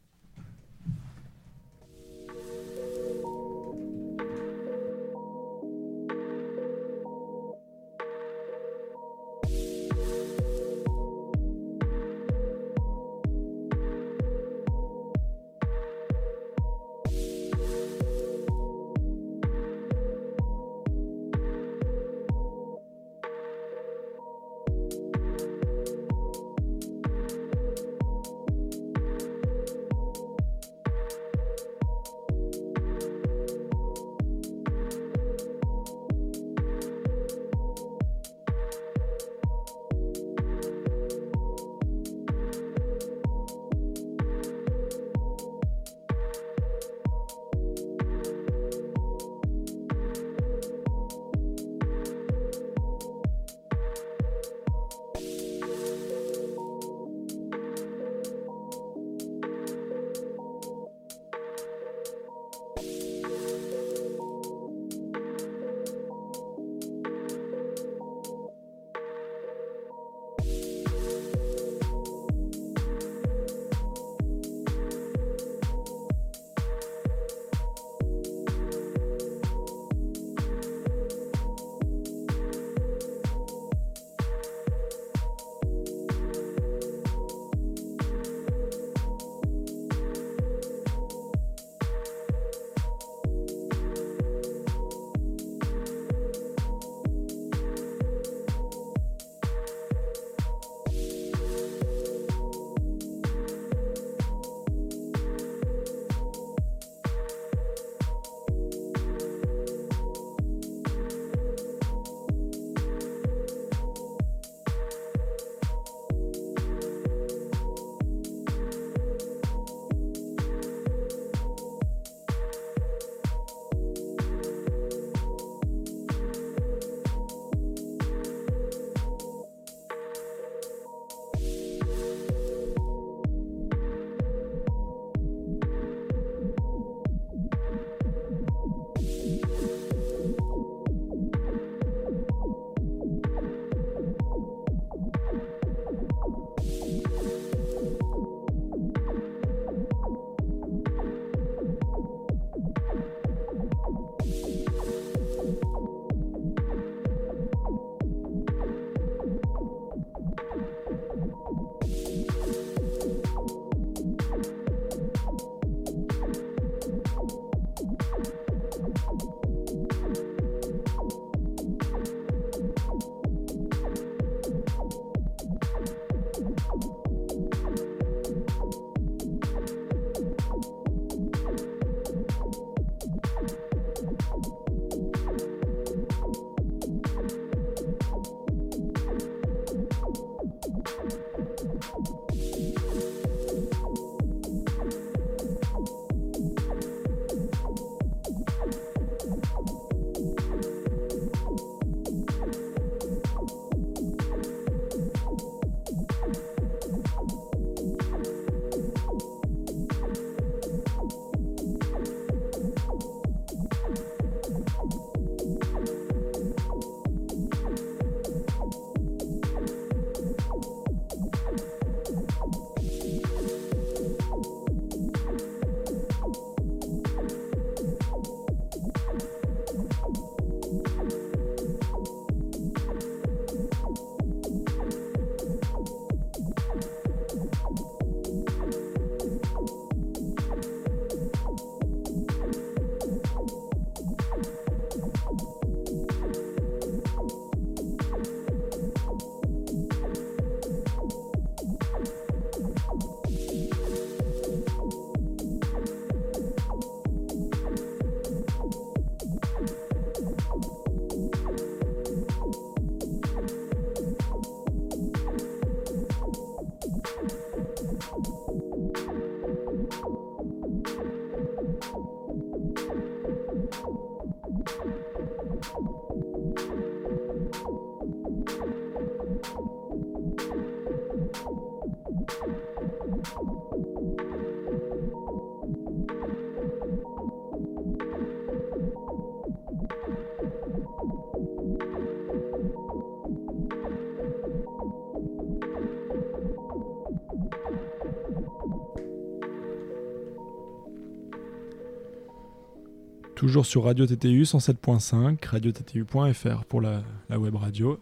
[303.36, 308.00] Toujours sur Radio TTU 107.5, radiottu.fr pour la, la web radio.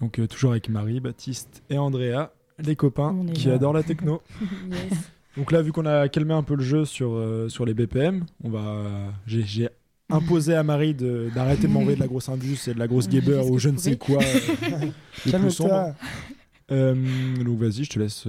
[0.00, 3.54] Donc euh, toujours avec Marie, Baptiste et Andrea, les copains qui là.
[3.54, 4.20] adorent la techno.
[4.70, 4.98] Yes.
[5.36, 8.26] Donc là, vu qu'on a calmé un peu le jeu sur, euh, sur les BPM,
[8.44, 8.84] on va.
[9.26, 9.68] j'ai- J'ai
[10.10, 13.40] imposé à Marie d'arrêter de m'envoyer de la grosse Indus et de la grosse Geber
[13.48, 14.22] ou je ne sais quoi.
[14.22, 14.90] euh.
[15.30, 15.94] Calme-toi.
[16.68, 18.26] Donc vas-y, je te laisse.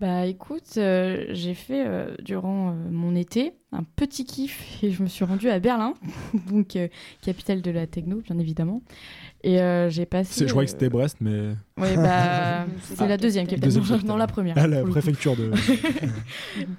[0.00, 5.02] Bah écoute, euh, j'ai fait euh, durant euh, mon été un petit kiff et je
[5.02, 5.92] me suis rendue à Berlin,
[6.50, 6.88] donc euh,
[7.22, 8.82] capitale de la techno bien évidemment.
[9.42, 10.32] Et euh, j'ai passé.
[10.32, 11.48] c'est- je croyais que c'était Brest, mais
[11.78, 14.08] Ouais, bah, C'est la la deuxième capitale, Deuxième non, capitale.
[14.10, 14.56] non, la première.
[14.58, 14.90] à la le coup.
[14.90, 15.50] préfecture de.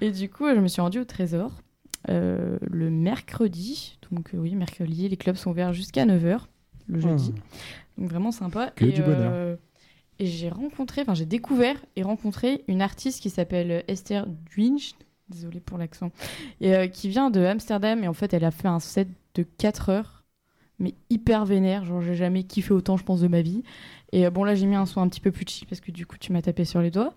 [0.00, 1.52] Et du coup, je me suis rendue au Trésor
[2.10, 3.98] euh, le mercredi.
[4.10, 6.40] Donc, euh, oui, mercredi, les clubs sont ouverts jusqu'à 9h
[6.88, 7.32] le jeudi.
[7.96, 8.72] Donc, vraiment sympa.
[8.74, 9.56] Que et, du bonheur.
[10.18, 14.94] Et j'ai rencontré, enfin, j'ai découvert et rencontré une artiste qui s'appelle Esther Dwinge.
[15.28, 16.10] Désolée pour l'accent.
[16.62, 18.04] Euh, qui vient de Amsterdam.
[18.04, 20.24] Et en fait, elle a fait un set de 4 heures,
[20.78, 21.84] mais hyper vénère.
[21.84, 23.62] Genre, j'ai jamais kiffé autant, je pense, de ma vie.
[24.12, 25.90] Et euh, bon, là, j'ai mis un son un petit peu plus chill parce que
[25.90, 27.14] du coup, tu m'as tapé sur les doigts.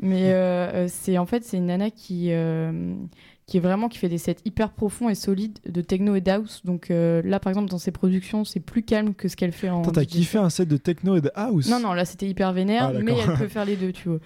[0.00, 2.30] Mais euh, c'est en fait, c'est une nana qui,
[3.48, 6.60] qui est vraiment qui fait des sets hyper profonds et solides de techno et d'house.
[6.64, 9.70] Donc euh, là, par exemple, dans ses productions, c'est plus calme que ce qu'elle fait
[9.70, 9.80] en.
[9.80, 11.68] Attends, t'as kiffé un set de techno et de house?
[11.68, 14.18] Non, non, là c'était hyper vénère, Ah, mais elle peut faire les deux, tu vois.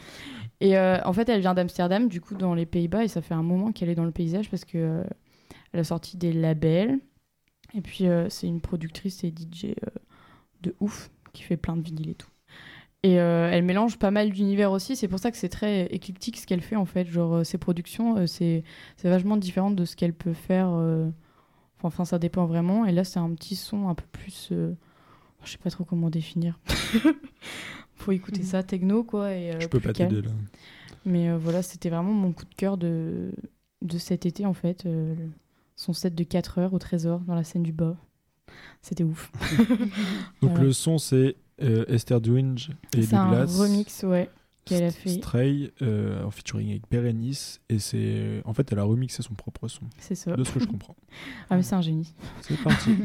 [0.61, 3.35] Et euh, en fait, elle vient d'Amsterdam, du coup, dans les Pays-Bas, et ça fait
[3.35, 5.05] un moment qu'elle est dans le paysage parce que euh,
[5.73, 6.99] elle a sorti des labels.
[7.75, 9.75] Et puis, c'est une productrice et DJ
[10.61, 12.29] de ouf qui fait plein de vinyles et tout.
[13.05, 16.37] Et euh, elle mélange pas mal d'univers aussi, c'est pour ça que c'est très éclectique
[16.39, 17.05] ce qu'elle fait en fait.
[17.07, 18.63] Genre, euh, ses productions, euh, c'est
[18.97, 20.69] c'est vachement différent de ce qu'elle peut faire.
[20.71, 21.09] euh,
[21.85, 22.87] Enfin, ça dépend vraiment.
[22.87, 24.51] Et là, c'est un petit son un peu plus.
[24.53, 26.61] Je sais pas trop comment définir.
[27.97, 29.33] Faut écouter ça, techno quoi.
[29.35, 30.31] Et, Je peux pas t'aider là.
[31.05, 33.33] Mais voilà, c'était vraiment mon coup de cœur de,
[33.83, 34.87] de cet été en fait.
[35.75, 37.97] son set de 4 heures au trésor dans la scène du bas.
[38.81, 39.33] C'était ouf.
[40.41, 40.61] Donc Voilà.
[40.63, 43.59] le son, c'est euh, Esther Dwinge et C'est un Douglas.
[43.59, 44.31] remix, ouais,
[44.65, 45.11] qu'elle a fait.
[45.11, 49.69] Stray euh, en featuring avec Berenice et c'est en fait elle a remixé son propre
[49.69, 50.35] son C'est ça.
[50.37, 50.97] de ce que je comprends.
[51.51, 52.15] Ah, mais c'est un génie.
[52.41, 52.91] C'est parti.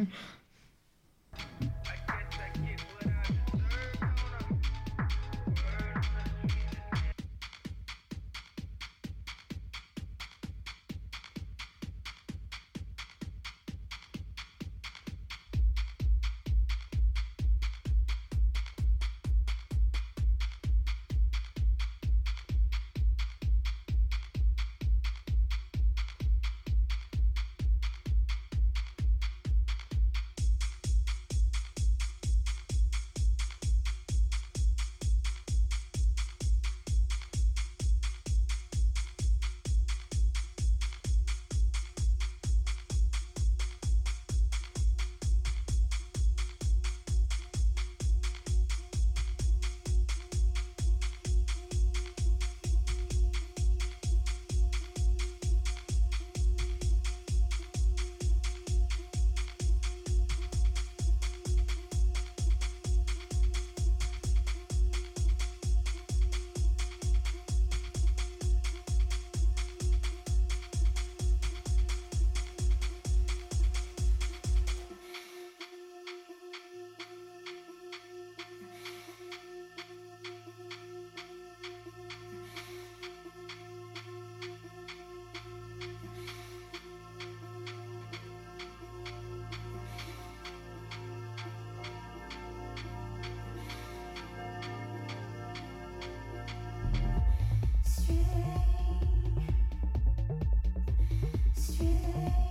[101.77, 102.46] today.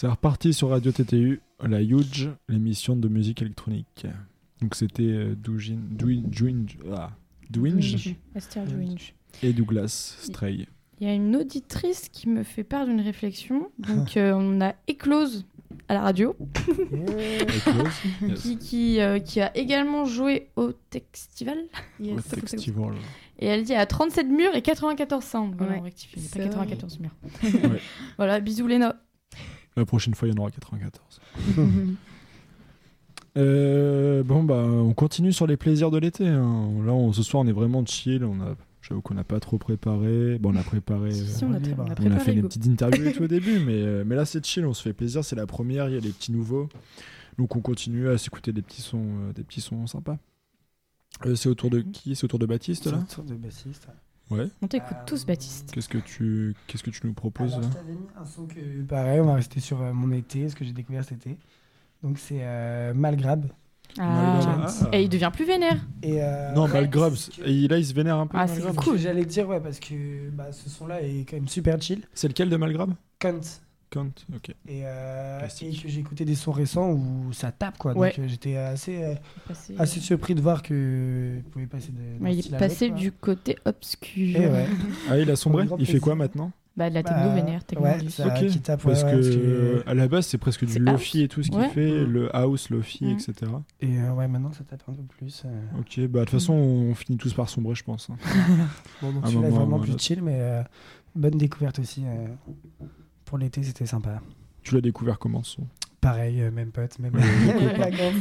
[0.00, 4.06] C'est reparti sur Radio TTU, la Huge, l'émission de musique électronique.
[4.62, 5.76] Donc c'était euh, Doujin,
[6.90, 7.10] ah,
[7.50, 9.12] Dwinge Esther Dwinge.
[9.42, 10.66] et Douglas Stray.
[11.00, 13.70] Il y a une auditrice qui me fait part d'une réflexion.
[13.78, 15.44] Donc, euh, on a éclose
[15.88, 16.34] à la radio,
[18.36, 21.58] qui, qui, euh, qui a également joué au Textival.
[22.02, 22.94] Au Textival.
[23.38, 25.54] Et elle dit à 37 murs et 94 sound.
[25.58, 26.48] Voilà, on rectifie, pas vrai.
[26.48, 27.14] 94 murs.
[27.42, 27.80] Ouais.
[28.16, 28.96] Voilà, bisous Léna.
[29.80, 31.20] La prochaine fois, il y en aura 94.
[33.36, 36.26] Euh, bon, bah, on continue sur les plaisirs de l'été.
[36.26, 36.68] hein.
[36.84, 38.24] Là, on- ce soir, on est vraiment chill.
[38.24, 40.36] On a, j'avoue qu'on n'a pas trop préparé.
[40.40, 41.12] Bon, on a préparé.
[41.12, 41.76] Si, si, on, a, libre.
[41.78, 42.48] on a on a préparé fait des Hugo.
[42.48, 44.66] petites interviews et tout au début, mais, euh, mais là, c'est chill.
[44.66, 45.24] On se fait plaisir.
[45.24, 45.88] C'est la première.
[45.88, 46.68] Il y a des petits nouveaux.
[47.38, 50.18] Donc, on continue à s'écouter des petits sons, euh, des petits sons sympas.
[51.26, 52.16] Euh, c'est autour de qui?
[52.16, 52.98] C'est autour de Baptiste là?
[52.98, 53.86] Autour de bassiste.
[54.30, 54.48] Ouais.
[54.62, 55.72] On t'écoute Euh, tous, Baptiste.
[55.72, 58.46] Qu'est-ce que tu, qu'est-ce que tu nous proposes Alors, là je t'avais mis un son
[58.46, 61.36] que, pareil, on va rester sur euh, mon été, ce que j'ai découvert cet été.
[62.02, 63.46] Donc c'est euh, Malgrab.
[63.98, 64.38] Ah.
[64.82, 64.88] Ah.
[64.92, 65.76] Et il devient plus vénère.
[66.02, 67.12] Et, euh, Non, Malgrab.
[67.12, 68.38] que- Et là, il se vénère un peu.
[68.38, 68.98] Ah, c'est cool.
[68.98, 72.06] J'allais te dire, ouais, parce que bah, ce son-là est quand même super chill.
[72.14, 72.92] C'est lequel de Malgrab?
[73.18, 73.40] Cunt.
[73.90, 74.50] Kant, ok.
[74.68, 77.92] Et, euh, et que j'ai écouté des sons récents où ça tape, quoi.
[77.96, 78.10] Ouais.
[78.10, 79.14] Donc euh, j'étais assez, euh,
[79.48, 82.18] Passé- assez surpris de voir que pouvez passer de.
[82.18, 82.96] d'un Ouais, il est passé quoi.
[82.98, 84.40] du côté obscur.
[84.40, 84.66] Et ouais.
[85.10, 87.84] Ah, il a sombré Il fait quoi maintenant Bah, de la Bah, techno vénère, techno
[87.84, 91.28] ouais, ça tape, Parce ouais, que euh, à la base, c'est presque du lofi et
[91.28, 91.68] tout ce qu'il Ouais.
[91.70, 93.10] fait, le house, lofi, Mm.
[93.18, 93.32] etc.
[93.80, 95.42] Et euh, ouais, maintenant ça tape un peu plus.
[95.46, 95.80] euh.
[95.80, 98.08] Ok, bah de toute façon, on finit tous par sombrer, je pense.
[98.08, 98.16] hein.
[99.02, 100.62] Bon, donc celui-là est vraiment plus chill, mais euh,
[101.16, 102.04] bonne découverte aussi.
[103.30, 104.20] Pour l'été, c'était sympa.
[104.64, 105.66] Tu l'as découvert comment ce son?
[106.00, 107.20] Pareil, euh, même pote, même Ouais,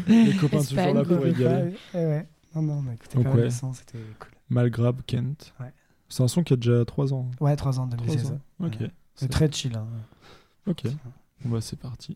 [0.08, 1.74] les copains toujours là pour Ouais, égaler.
[1.96, 2.28] ouais, ouais.
[2.56, 3.50] Non, non, écouté Donc, pas ouais.
[3.50, 4.30] c'était cool.
[4.52, 5.52] Malgrab, Kent.
[5.60, 5.74] Ouais.
[6.10, 7.32] C'est un son qui a déjà 3 ans.
[7.40, 8.32] Ouais, 3 ans, Trois 2016.
[8.34, 8.40] ans.
[8.60, 8.72] Ok.
[8.74, 8.78] Ouais.
[8.82, 9.76] C'est- C'est très chill.
[9.76, 9.88] hein.
[10.68, 10.84] Ok.
[11.44, 12.16] Bon, bah, c'est parti.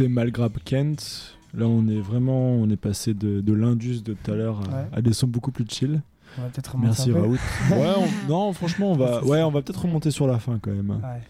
[0.00, 1.36] C'était Malgrab Kent.
[1.52, 4.76] Là, on est vraiment, on est passé de, de l'indus de tout à l'heure à,
[4.82, 4.88] Ouais.
[4.92, 6.00] à des sons beaucoup plus chill.
[6.38, 7.12] On va peut-être remonter Merci.
[7.12, 7.36] Raoult.
[7.70, 10.70] Ouais, on- non, franchement, on va, ouais, on va peut-être remonter sur la fin quand
[10.70, 10.88] même.
[10.90, 11.20] Ouais.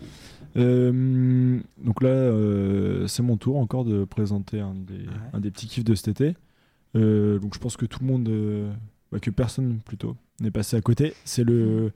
[0.56, 5.66] Euh, donc là, euh, c'est mon tour encore de présenter un des, un des petits
[5.66, 6.36] kiffs de cet été.
[6.96, 8.28] Euh, donc je pense que tout le monde,
[9.10, 11.14] bah, que personne plutôt, n'est passé à côté.
[11.24, 11.90] C'est le,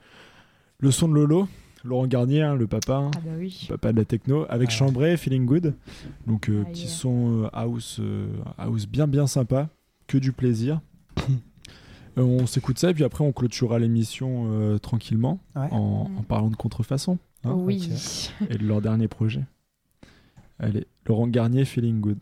[0.81, 1.47] le son de Lolo,
[1.85, 3.67] Laurent Garnier, hein, le papa, hein, Ah bah oui.
[3.69, 4.75] le papa de la techno, avec Ouais.
[4.75, 5.75] Chambray, Feeling Good.
[6.27, 6.73] Donc euh, Aïe.
[6.73, 8.27] petit son euh, house, euh,
[8.59, 9.69] house bien bien sympa,
[10.07, 10.81] que du plaisir.
[12.17, 15.67] Euh, on s'écoute ça et puis après on clôturera l'émission euh, tranquillement Ouais.
[15.73, 17.91] en, en parlant de contrefaçon hein, oui.
[18.51, 19.43] et de leur dernier projet.
[20.61, 22.19] Allez, Laurent Garnier, Feeling Good.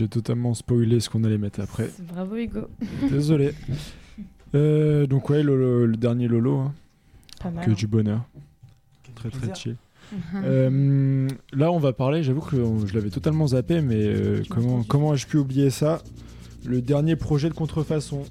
[0.00, 1.90] J'ai totalement spoilé ce qu'on allait mettre après.
[1.98, 2.68] Bravo Hugo.
[3.10, 3.52] Désolé.
[4.52, 6.74] Euh, donc ouais, le, le dernier Lolo, hein.
[7.40, 7.64] Pas mal.
[7.64, 7.74] que hein.
[7.74, 8.24] du bonheur.
[9.14, 9.76] Très très chill.
[10.34, 15.14] Euh, là, on va parler, j'avoue que je l'avais totalement zappé, mais euh, comment, comment
[15.14, 16.02] ai-je pu oublier ça?
[16.64, 18.24] Le dernier projet de contrefaçon.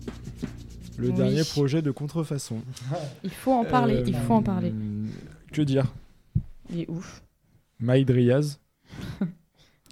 [0.98, 1.14] Le Oui.
[1.14, 2.58] dernier projet de contrefaçon.
[3.24, 4.74] Il faut en parler, il faut en parler.
[5.54, 5.86] Que dire?
[6.70, 7.24] Il est ouf.
[7.80, 8.60] Maïd Riaz,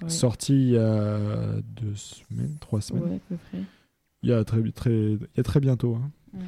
[0.08, 0.14] Ouais.
[0.14, 1.18] sorti il y a
[1.62, 3.04] deux semaines, trois semaines.
[3.04, 3.62] Ouais, à peu près.
[4.22, 5.94] Il y a très, très, il y a très bientôt.
[5.96, 6.10] hein.
[6.34, 6.40] Ouais.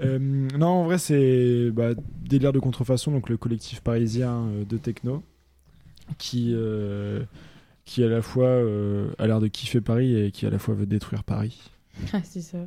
[0.00, 0.18] Euh,
[0.58, 1.90] non, en vrai, c'est bah,
[2.24, 5.22] Délire de Contrefaçon, donc le collectif parisien euh, de techno,
[6.18, 7.22] qui, euh,
[7.84, 10.74] qui à la fois euh, a l'air de kiffer Paris et qui à la fois
[10.74, 11.70] veut détruire Paris.
[12.14, 12.58] Ah, c'est ça.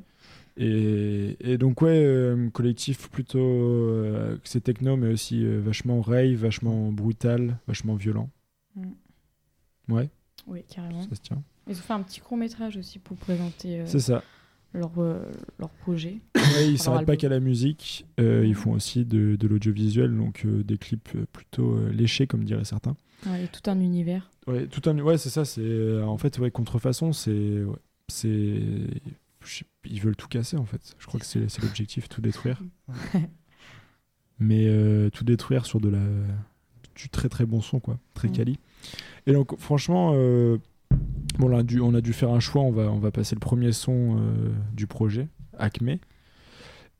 [0.57, 3.99] Et, et donc, ouais, euh, collectif plutôt.
[4.43, 8.29] c'est techno, mais aussi vachement rave, vachement brutal, vachement violent.
[8.75, 8.91] Mm.
[9.89, 10.09] Ouais,
[10.47, 11.01] Oui, carrément.
[11.03, 11.41] ça se tient.
[11.67, 14.23] Ils ont fait un petit court métrage aussi pour présenter euh, ça.
[14.73, 15.23] leur, euh,
[15.59, 16.19] leur projet.
[16.35, 18.55] Ouais, ils Alors, s'arrêtent pas qu'à la musique, euh, ils Mhm.
[18.55, 22.95] font aussi de, de l'audiovisuel, donc des clips plutôt léchés, comme diraient certains.
[23.25, 24.29] Ouais, et tout un univers.
[24.45, 25.43] Ouais, tout un, ouais, c'est ça.
[25.45, 27.75] C'est en fait, ouais, contrefaçon, c'est, ouais,
[28.07, 28.61] c'est,
[29.85, 30.95] ils veulent tout casser en fait.
[30.99, 32.61] Je crois que c'est, l'objectif, tout détruire.
[34.39, 34.69] Mais
[35.11, 36.03] tout détruire sur de la,
[36.95, 38.31] du très très bon son, quoi, très Mm.
[38.33, 38.59] quali.
[39.27, 40.57] Et donc, franchement, euh,
[41.39, 42.61] bon, on a dû, on a dû faire un choix.
[42.61, 45.97] On va, on va passer le premier son euh, du projet, Acme.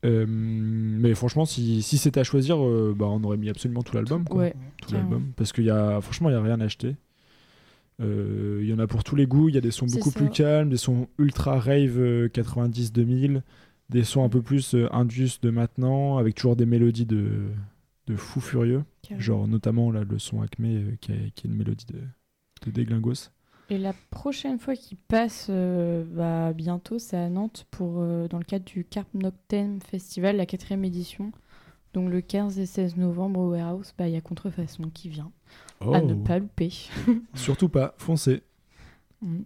[0.04, 2.58] Euh, mais franchement, si, si c'était à choisir,
[2.94, 4.24] bah, on aurait mis absolument tout l'album.
[4.24, 6.96] quoi Ouais, tout l'album parce qu'il y a franchement il y a rien à acheter
[7.98, 10.20] il y en a pour tous les goûts il y a des sons beaucoup ça.
[10.20, 13.42] plus calmes des sons ultra rave euh, 90 2000
[13.88, 17.26] des sons un peu plus indus de maintenant avec toujours des mélodies de
[18.06, 19.20] de fou furieux carrément.
[19.20, 22.00] genre notamment là le son Acme euh, qui, est, qui une mélodie de
[22.64, 23.30] de déglingos
[23.70, 28.38] Et la prochaine fois qu'ils passent euh, bah, bientôt, c'est à Nantes pour, euh, dans
[28.38, 31.32] le cadre du Carp Noctem Festival, la quatrième édition.
[31.92, 35.32] Donc le 15 et 16 novembre au Warehouse, bah, il y a Contrefaçon qui vient.
[35.80, 36.72] À ne pas louper.
[37.34, 38.42] surtout pas foncez
[39.22, 39.42] Mm.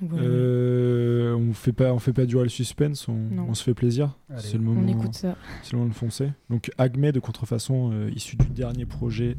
[0.00, 0.24] Voilà.
[0.26, 4.56] Euh, on fait pas on fait pas durer le suspense on, se fait plaisir c'est
[4.56, 5.36] le moment On écoute ça.
[5.62, 6.32] C'est le moment de foncer.
[6.50, 9.36] Donc Agme de contrefaçon euh, issu du dernier projet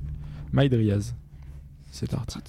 [0.51, 1.13] Maïd Riaz.
[1.91, 2.39] C'est parti.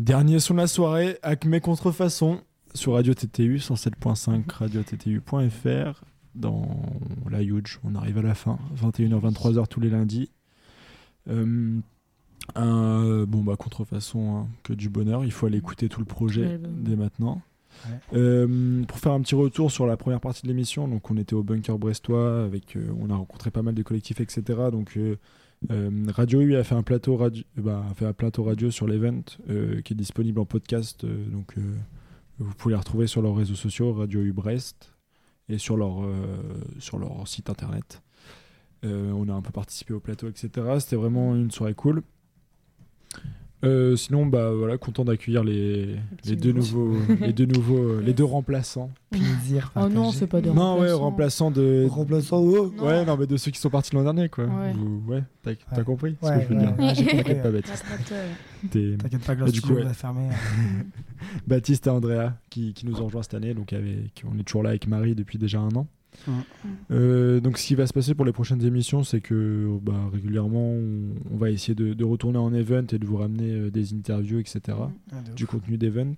[0.00, 2.40] Dernier son de la soirée, Acme Contrefaçon
[2.72, 6.04] sur Radio TTU 107.5 radio TTU.fr
[6.34, 6.66] dans
[7.30, 7.78] la Huge.
[7.84, 10.30] On arrive à la fin, 21h 23h tous les lundis.
[11.28, 11.78] Euh,
[12.54, 16.48] un, bon bah contrefaçon hein, que du bonheur, il faut aller écouter tout le projet
[16.48, 16.72] L'album.
[16.78, 17.42] dès maintenant.
[17.84, 17.98] Ouais.
[18.14, 21.34] Euh, pour faire un petit retour sur la première partie de l'émission, donc on était
[21.34, 24.70] au bunker brestois, avec, euh, on a rencontré pas mal de collectifs, etc.
[24.72, 24.98] Donc
[25.68, 29.22] Radio U a fait un plateau radio, bah, a fait un plateau radio sur l'event
[29.50, 31.04] euh, qui est disponible en podcast.
[31.04, 31.76] euh, donc euh,
[32.38, 34.94] vous pouvez les retrouver sur leurs réseaux sociaux, Radio U Brest,
[35.50, 36.14] et sur leur, euh,
[36.78, 38.02] sur leur site internet.
[38.84, 40.48] Euh, on a un peu participé au plateau, etc.
[40.80, 42.02] C'était vraiment une soirée cool.
[43.62, 46.94] Euh, sinon, bah voilà, content d'accueillir les, les deux nouveaux.
[47.20, 48.90] les deux nouveaux, euh, les deux remplaçants.
[49.10, 49.70] Plaisir.
[49.76, 51.46] Oh non, c'est pas de Non, ouais, remplaçants.
[51.46, 52.86] remplaçants de, Remplaçant, oh Non.
[52.86, 54.44] ouais, non, mais de ceux qui sont partis l'an dernier, quoi.
[54.44, 54.72] Ouais.
[54.74, 55.84] Ou- ouais, t'as Ouais.
[55.84, 57.06] compris ce que je veux ouais, dire.
[57.16, 57.50] T'inquiète pas.
[57.50, 57.84] Baptiste.
[58.70, 59.88] T'inquiète pas que le du coup, studio ouais.
[59.88, 60.28] va fermer.
[61.46, 64.62] Baptiste et Andrea qui, qui nous ont rejoints cette année, donc avec, on est toujours
[64.62, 65.86] là avec Marie depuis déjà un an.
[66.26, 66.32] Mm.
[66.90, 70.72] Euh, donc ce qui va se passer pour les prochaines émissions, c'est que bah, régulièrement
[70.72, 73.94] on, on va essayer de, de retourner en event et de vous ramener euh, des
[73.94, 74.60] interviews, etc.
[75.12, 75.50] Ah, de du ouf.
[75.50, 76.12] contenu d'event.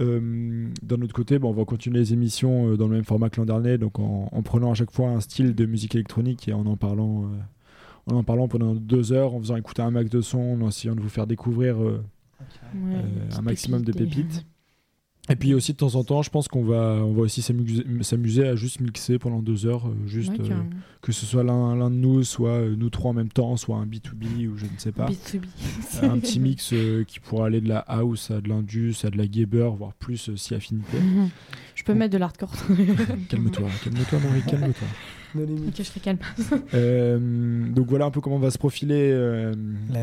[0.00, 3.28] Euh, D'un autre côté, bon, on va continuer les émissions euh, dans le même format
[3.28, 6.48] que l'an dernier, donc en, en prenant à chaque fois un style de musique électronique
[6.48, 7.36] et en en parlant, euh,
[8.06, 10.94] en en parlant pendant deux heures, en faisant écouter un max de son, en essayant
[10.94, 12.02] de vous faire découvrir euh,
[12.74, 14.46] Ouais, euh, un maximum de pépites.
[15.30, 18.46] Et puis aussi de temps en temps, je pense qu'on va, on va aussi s'amuser
[18.46, 20.54] à juste mixer pendant deux heures, euh, juste Ouais, euh,
[21.02, 23.76] que ce soit l'un l'un de nous, soit euh, nous trois en même temps, soit
[23.76, 25.06] un B2B ou je ne sais pas.
[25.06, 25.44] B2B.
[26.02, 29.16] un petit mix euh, qui pourra aller de la house à de l'indus, à de
[29.16, 30.98] la gabber, voire plus euh, si affinité.
[31.76, 32.52] Je peux mettre de l'hardcore.
[33.30, 34.88] calme-toi, calme-toi Marie, calme-toi.
[35.34, 36.18] Ok, je serai calme.
[36.74, 39.54] Euh, donc voilà un peu comment va se profiler euh,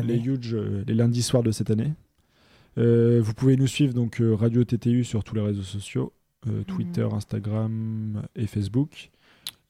[0.02, 1.92] les huge euh, les lundis soirs de cette année.
[2.78, 6.12] Euh, vous pouvez nous suivre donc euh, Radio TTU sur tous les réseaux sociaux,
[6.46, 7.14] euh, Twitter, Mhm.
[7.14, 9.10] Instagram et Facebook.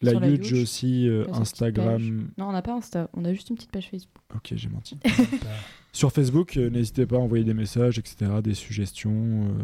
[0.01, 2.28] La la huge Huge, aussi, euh, Instagram.
[2.39, 4.14] Non, on n'a pas Insta, on a juste une petite page Facebook.
[4.35, 4.97] Ok, j'ai menti.
[5.93, 9.10] Sur Facebook, euh, n'hésitez pas à envoyer des messages, etc., des suggestions.
[9.48, 9.62] euh,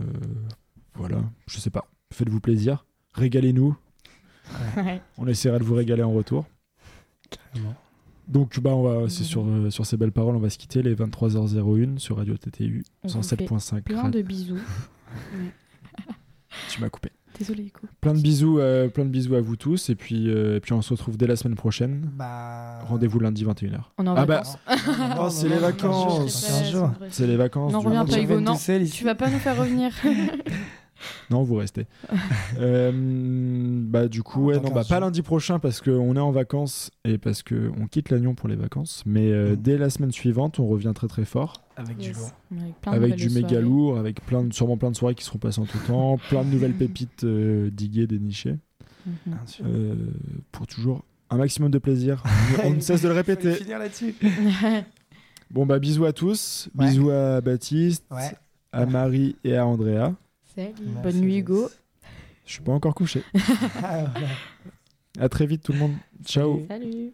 [0.95, 1.87] voilà, je sais pas.
[2.12, 2.85] Faites-vous plaisir.
[3.12, 3.77] Régalez-nous.
[4.77, 5.01] Ouais.
[5.19, 6.47] On essaiera de vous régaler en retour.
[7.31, 7.75] Carrément.
[8.29, 10.83] Donc, bah, on va, c'est sur, euh, sur ces belles paroles, on va se quitter
[10.83, 13.83] les 23h01 sur Radio TTU On vous 107.5.
[13.83, 14.59] Plein de bisous.
[16.71, 17.11] Tu m'as coupé.
[17.37, 17.91] Désolé, écoute.
[18.01, 19.91] Plein de bisous, euh, plein de bisous à vous tous.
[19.91, 22.11] Et puis, euh, et puis on se retrouve dès la semaine prochaine.
[22.15, 22.85] Bah.
[22.85, 23.81] Rendez-vous lundi 21h.
[23.99, 24.43] On est en Ah bah.
[25.21, 26.47] Oh, c'est les vacances.
[27.11, 27.73] C'est les vacances.
[27.73, 28.57] Non, reviens pas, Hugo, non.
[28.57, 29.93] Tu vas pas nous faire revenir.
[31.31, 31.86] Non, vous restez.
[32.59, 36.31] Euh, bah du coup, ouais, non, bah 15 pas lundi prochain parce qu'on est en
[36.31, 39.02] vacances et parce que on quitte Lannion pour les vacances.
[39.06, 39.56] Mais euh, Mm.
[39.56, 42.31] dès la semaine suivante, on revient très très fort Avec du lourd.
[42.52, 43.62] Avec, plein de avec du méga soirées.
[43.62, 46.44] lourd, avec plein de, sûrement plein de soirées qui seront passées en tout temps, plein
[46.44, 48.56] de nouvelles pépites euh, diguées, dénichées.
[49.26, 49.64] Bien sûr.
[49.68, 49.94] euh,
[50.52, 52.22] pour toujours un maximum de plaisir.
[52.64, 53.52] on ne cesse de le répéter.
[53.55, 54.14] finir là-dessus.
[55.51, 56.86] Bon bah bisous à tous, Ouais.
[56.86, 58.31] bisous à Baptiste, Ouais.
[58.72, 60.12] à Marie et à Andrea.
[60.55, 60.72] Salut.
[60.81, 61.68] Merci, Bonne nuit, Hugo.
[62.47, 63.22] Je suis pas encore couché.
[63.82, 64.28] Ah, voilà.
[65.18, 65.94] À très vite tout le monde.
[66.24, 66.64] Ciao.
[66.68, 66.93] Salut.
[66.93, 67.12] Salut.